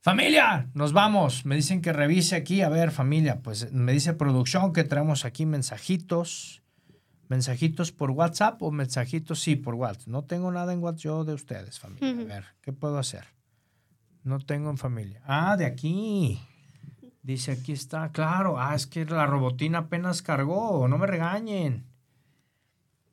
Familia, 0.00 0.70
nos 0.72 0.94
vamos. 0.94 1.44
Me 1.44 1.56
dicen 1.56 1.82
que 1.82 1.92
revise 1.92 2.36
aquí. 2.36 2.62
A 2.62 2.70
ver, 2.70 2.90
familia, 2.90 3.42
pues 3.42 3.70
me 3.70 3.92
dice 3.92 4.14
producción 4.14 4.72
que 4.72 4.84
traemos 4.84 5.26
aquí 5.26 5.44
mensajitos. 5.44 6.62
¿Mensajitos 7.28 7.92
por 7.92 8.12
WhatsApp 8.12 8.62
o 8.62 8.70
mensajitos? 8.70 9.40
Sí, 9.40 9.56
por 9.56 9.74
WhatsApp. 9.74 10.08
No 10.08 10.24
tengo 10.24 10.50
nada 10.50 10.72
en 10.72 10.82
WhatsApp 10.82 11.02
yo 11.02 11.24
de 11.24 11.34
ustedes, 11.34 11.78
familia. 11.78 12.08
A 12.08 12.24
ver, 12.24 12.44
¿qué 12.62 12.72
puedo 12.72 12.96
hacer? 12.96 13.26
No 14.22 14.38
tengo 14.38 14.70
en 14.70 14.78
familia. 14.78 15.20
Ah, 15.26 15.58
de 15.58 15.66
aquí. 15.66 16.40
Dice, 17.20 17.52
aquí 17.52 17.72
está. 17.72 18.10
Claro. 18.10 18.58
Ah, 18.58 18.74
es 18.74 18.86
que 18.86 19.04
la 19.04 19.26
robotina 19.26 19.80
apenas 19.80 20.22
cargó. 20.22 20.88
No 20.88 20.96
me 20.96 21.06
regañen. 21.06 21.84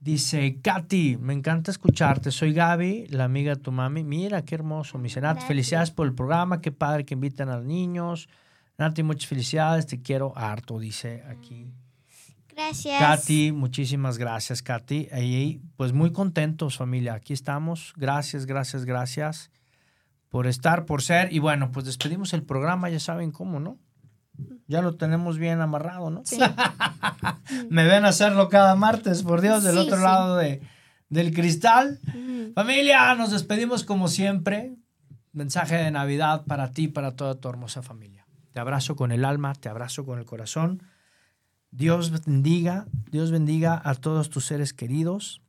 Dice, 0.06 0.60
Katy, 0.62 1.18
me 1.20 1.34
encanta 1.34 1.72
escucharte. 1.72 2.30
Soy 2.30 2.54
Gaby, 2.54 3.08
la 3.08 3.24
amiga 3.24 3.56
de 3.56 3.60
tu 3.60 3.72
mami. 3.72 4.04
Mira, 4.04 4.44
qué 4.46 4.54
hermoso. 4.54 5.00
Mi 5.00 5.08
Nati, 5.08 5.20
Gracias. 5.20 5.48
felicidades 5.48 5.90
por 5.90 6.06
el 6.06 6.14
programa. 6.14 6.62
Qué 6.62 6.72
padre 6.72 7.06
que 7.06 7.16
invitan 7.16 7.50
a 7.50 7.56
los 7.56 7.66
niños. 7.66 8.30
Nati, 8.78 9.02
muchas 9.02 9.28
felicidades. 9.28 9.88
Te 9.88 10.04
quiero 10.04 10.38
harto, 10.38 10.78
dice 10.78 11.24
aquí. 11.28 11.66
Gracias. 12.56 13.00
Katy, 13.00 13.52
muchísimas 13.52 14.20
gracias, 14.20 14.62
Katy. 14.62 15.08
Y 15.18 15.62
pues 15.76 15.92
muy 15.92 16.12
contentos, 16.12 16.78
familia. 16.78 17.16
Aquí 17.16 17.34
estamos. 17.34 17.92
Gracias, 17.98 18.46
gracias, 18.46 18.86
gracias 18.86 19.50
por 20.30 20.46
estar, 20.46 20.86
por 20.86 21.02
ser. 21.02 21.34
Y 21.34 21.40
bueno, 21.40 21.72
pues 21.72 21.88
despedimos 21.88 22.32
el 22.36 22.44
programa, 22.44 22.92
ya 22.92 23.00
saben 23.00 23.32
cómo, 23.32 23.60
¿no? 23.60 23.80
Ya 24.68 24.82
lo 24.82 24.96
tenemos 24.96 25.38
bien 25.38 25.62
amarrado, 25.62 26.10
¿no? 26.10 26.22
Sí. 26.26 26.40
Me 27.70 27.86
ven 27.86 28.06
hacerlo 28.06 28.50
cada 28.50 28.76
martes, 28.76 29.24
por 29.24 29.42
Dios, 29.42 29.64
del 29.64 29.74
Sí, 29.76 29.80
otro 29.80 29.98
sí. 29.98 30.04
lado 30.04 30.38
de, 30.38 30.62
del 31.10 31.34
cristal. 31.34 32.00
Familia, 32.56 33.14
nos 33.16 33.32
despedimos 33.32 33.84
como 33.84 34.08
siempre. 34.08 34.76
Mensaje 35.34 35.76
de 35.76 35.92
Navidad 35.92 36.46
para 36.46 36.72
ti, 36.72 36.88
para 36.88 37.16
toda 37.16 37.36
tu 37.36 37.50
hermosa 37.50 37.82
familia. 37.82 38.26
Te 38.54 38.60
abrazo 38.60 38.96
con 38.96 39.12
el 39.12 39.26
alma, 39.26 39.54
te 39.54 39.70
abrazo 39.70 40.06
con 40.06 40.18
el 40.18 40.26
corazón. 40.26 40.82
Dios 41.72 42.24
bendiga, 42.26 42.86
Dios 43.12 43.32
bendiga 43.32 43.82
a 43.84 43.96
todos 43.96 44.30
tus 44.30 44.46
seres 44.46 44.74
queridos. 44.74 45.42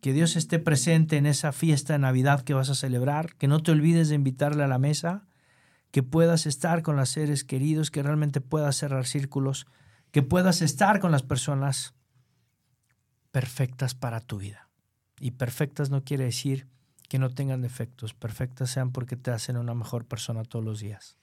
Que 0.00 0.12
Dios 0.12 0.34
esté 0.34 0.58
presente 0.58 1.16
en 1.16 1.26
esa 1.26 1.52
fiesta 1.52 1.92
de 1.92 2.00
Navidad 2.00 2.40
que 2.42 2.54
vas 2.54 2.70
a 2.70 2.74
celebrar. 2.74 3.36
Que 3.36 3.46
no 3.48 3.62
te 3.62 3.70
olvides 3.70 4.08
de 4.08 4.16
invitarle 4.16 4.64
a 4.64 4.68
la 4.68 4.78
mesa. 4.78 5.26
Que 5.90 6.02
puedas 6.02 6.46
estar 6.46 6.82
con 6.82 6.96
los 6.96 7.08
seres 7.10 7.44
queridos, 7.44 7.90
que 7.90 8.02
realmente 8.02 8.40
puedas 8.40 8.76
cerrar 8.76 9.06
círculos. 9.06 9.66
Que 10.10 10.22
puedas 10.22 10.62
estar 10.62 11.00
con 11.00 11.12
las 11.12 11.22
personas 11.22 11.94
perfectas 13.30 13.94
para 13.94 14.20
tu 14.20 14.38
vida. 14.38 14.68
Y 15.18 15.32
perfectas 15.32 15.90
no 15.90 16.04
quiere 16.04 16.24
decir 16.24 16.68
que 17.08 17.18
no 17.18 17.30
tengan 17.30 17.60
defectos. 17.60 18.14
Perfectas 18.14 18.70
sean 18.70 18.92
porque 18.92 19.16
te 19.16 19.30
hacen 19.30 19.56
una 19.56 19.74
mejor 19.74 20.06
persona 20.06 20.44
todos 20.44 20.64
los 20.64 20.80
días. 20.80 21.16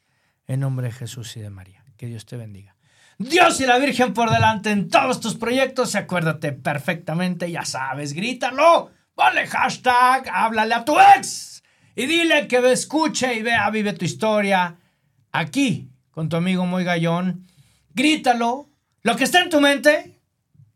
En 0.46 0.60
nombre 0.60 0.88
de 0.88 0.94
Jesús 0.94 1.36
y 1.38 1.42
de 1.42 1.50
María. 1.50 1.84
Que 1.98 2.08
Dios 2.08 2.26
te 2.26 2.38
bendiga. 2.38 2.76
Dios 3.18 3.60
y 3.62 3.66
la 3.66 3.80
Virgen 3.80 4.14
por 4.14 4.30
delante 4.30 4.70
en 4.70 4.90
todos 4.90 5.20
tus 5.20 5.36
proyectos. 5.36 5.96
Acuérdate 5.96 6.52
perfectamente, 6.52 7.50
ya 7.50 7.66
sabes, 7.66 8.14
grítalo. 8.14 8.92
Ponle 9.16 9.48
hashtag, 9.48 10.30
háblale 10.32 10.76
a 10.76 10.86
tu 10.86 10.96
ex. 11.00 11.57
Y 11.98 12.06
dile 12.06 12.48
que 12.48 12.58
escuche 12.72 13.34
y 13.34 13.42
vea, 13.42 13.70
vive 13.72 13.92
tu 13.94 14.06
historia 14.06 14.76
aquí 15.32 15.90
con 16.12 16.30
tu 16.30 16.38
amigo 16.38 16.66
Muy 16.68 16.84
Gallón. 16.84 17.48
Grítalo. 17.96 18.70
Lo 19.02 19.16
que 19.16 19.24
está 19.24 19.42
en 19.42 19.50
tu 19.50 19.60
mente, 19.60 20.20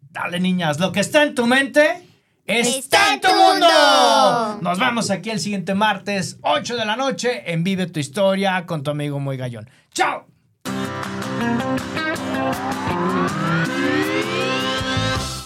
dale 0.10 0.40
niñas, 0.40 0.80
lo 0.80 0.92
que 0.92 1.00
está 1.00 1.22
en 1.22 1.36
tu 1.36 1.46
mente 1.46 2.08
está 2.48 3.14
en 3.14 3.22
tu 3.22 3.28
mundo. 3.28 4.60
Nos 4.62 4.80
vemos 4.80 5.12
aquí 5.12 5.30
el 5.30 5.40
siguiente 5.40 5.76
martes, 5.76 6.40
8 6.42 6.76
de 6.76 6.86
la 6.86 6.96
noche, 6.96 7.52
en 7.52 7.64
Vive 7.64 7.86
tu 7.86 8.00
historia 8.00 8.66
con 8.66 8.82
tu 8.82 8.90
amigo 8.90 9.20
Muy 9.20 9.38
Gallón. 9.38 9.70
¡Chao! 9.94 10.26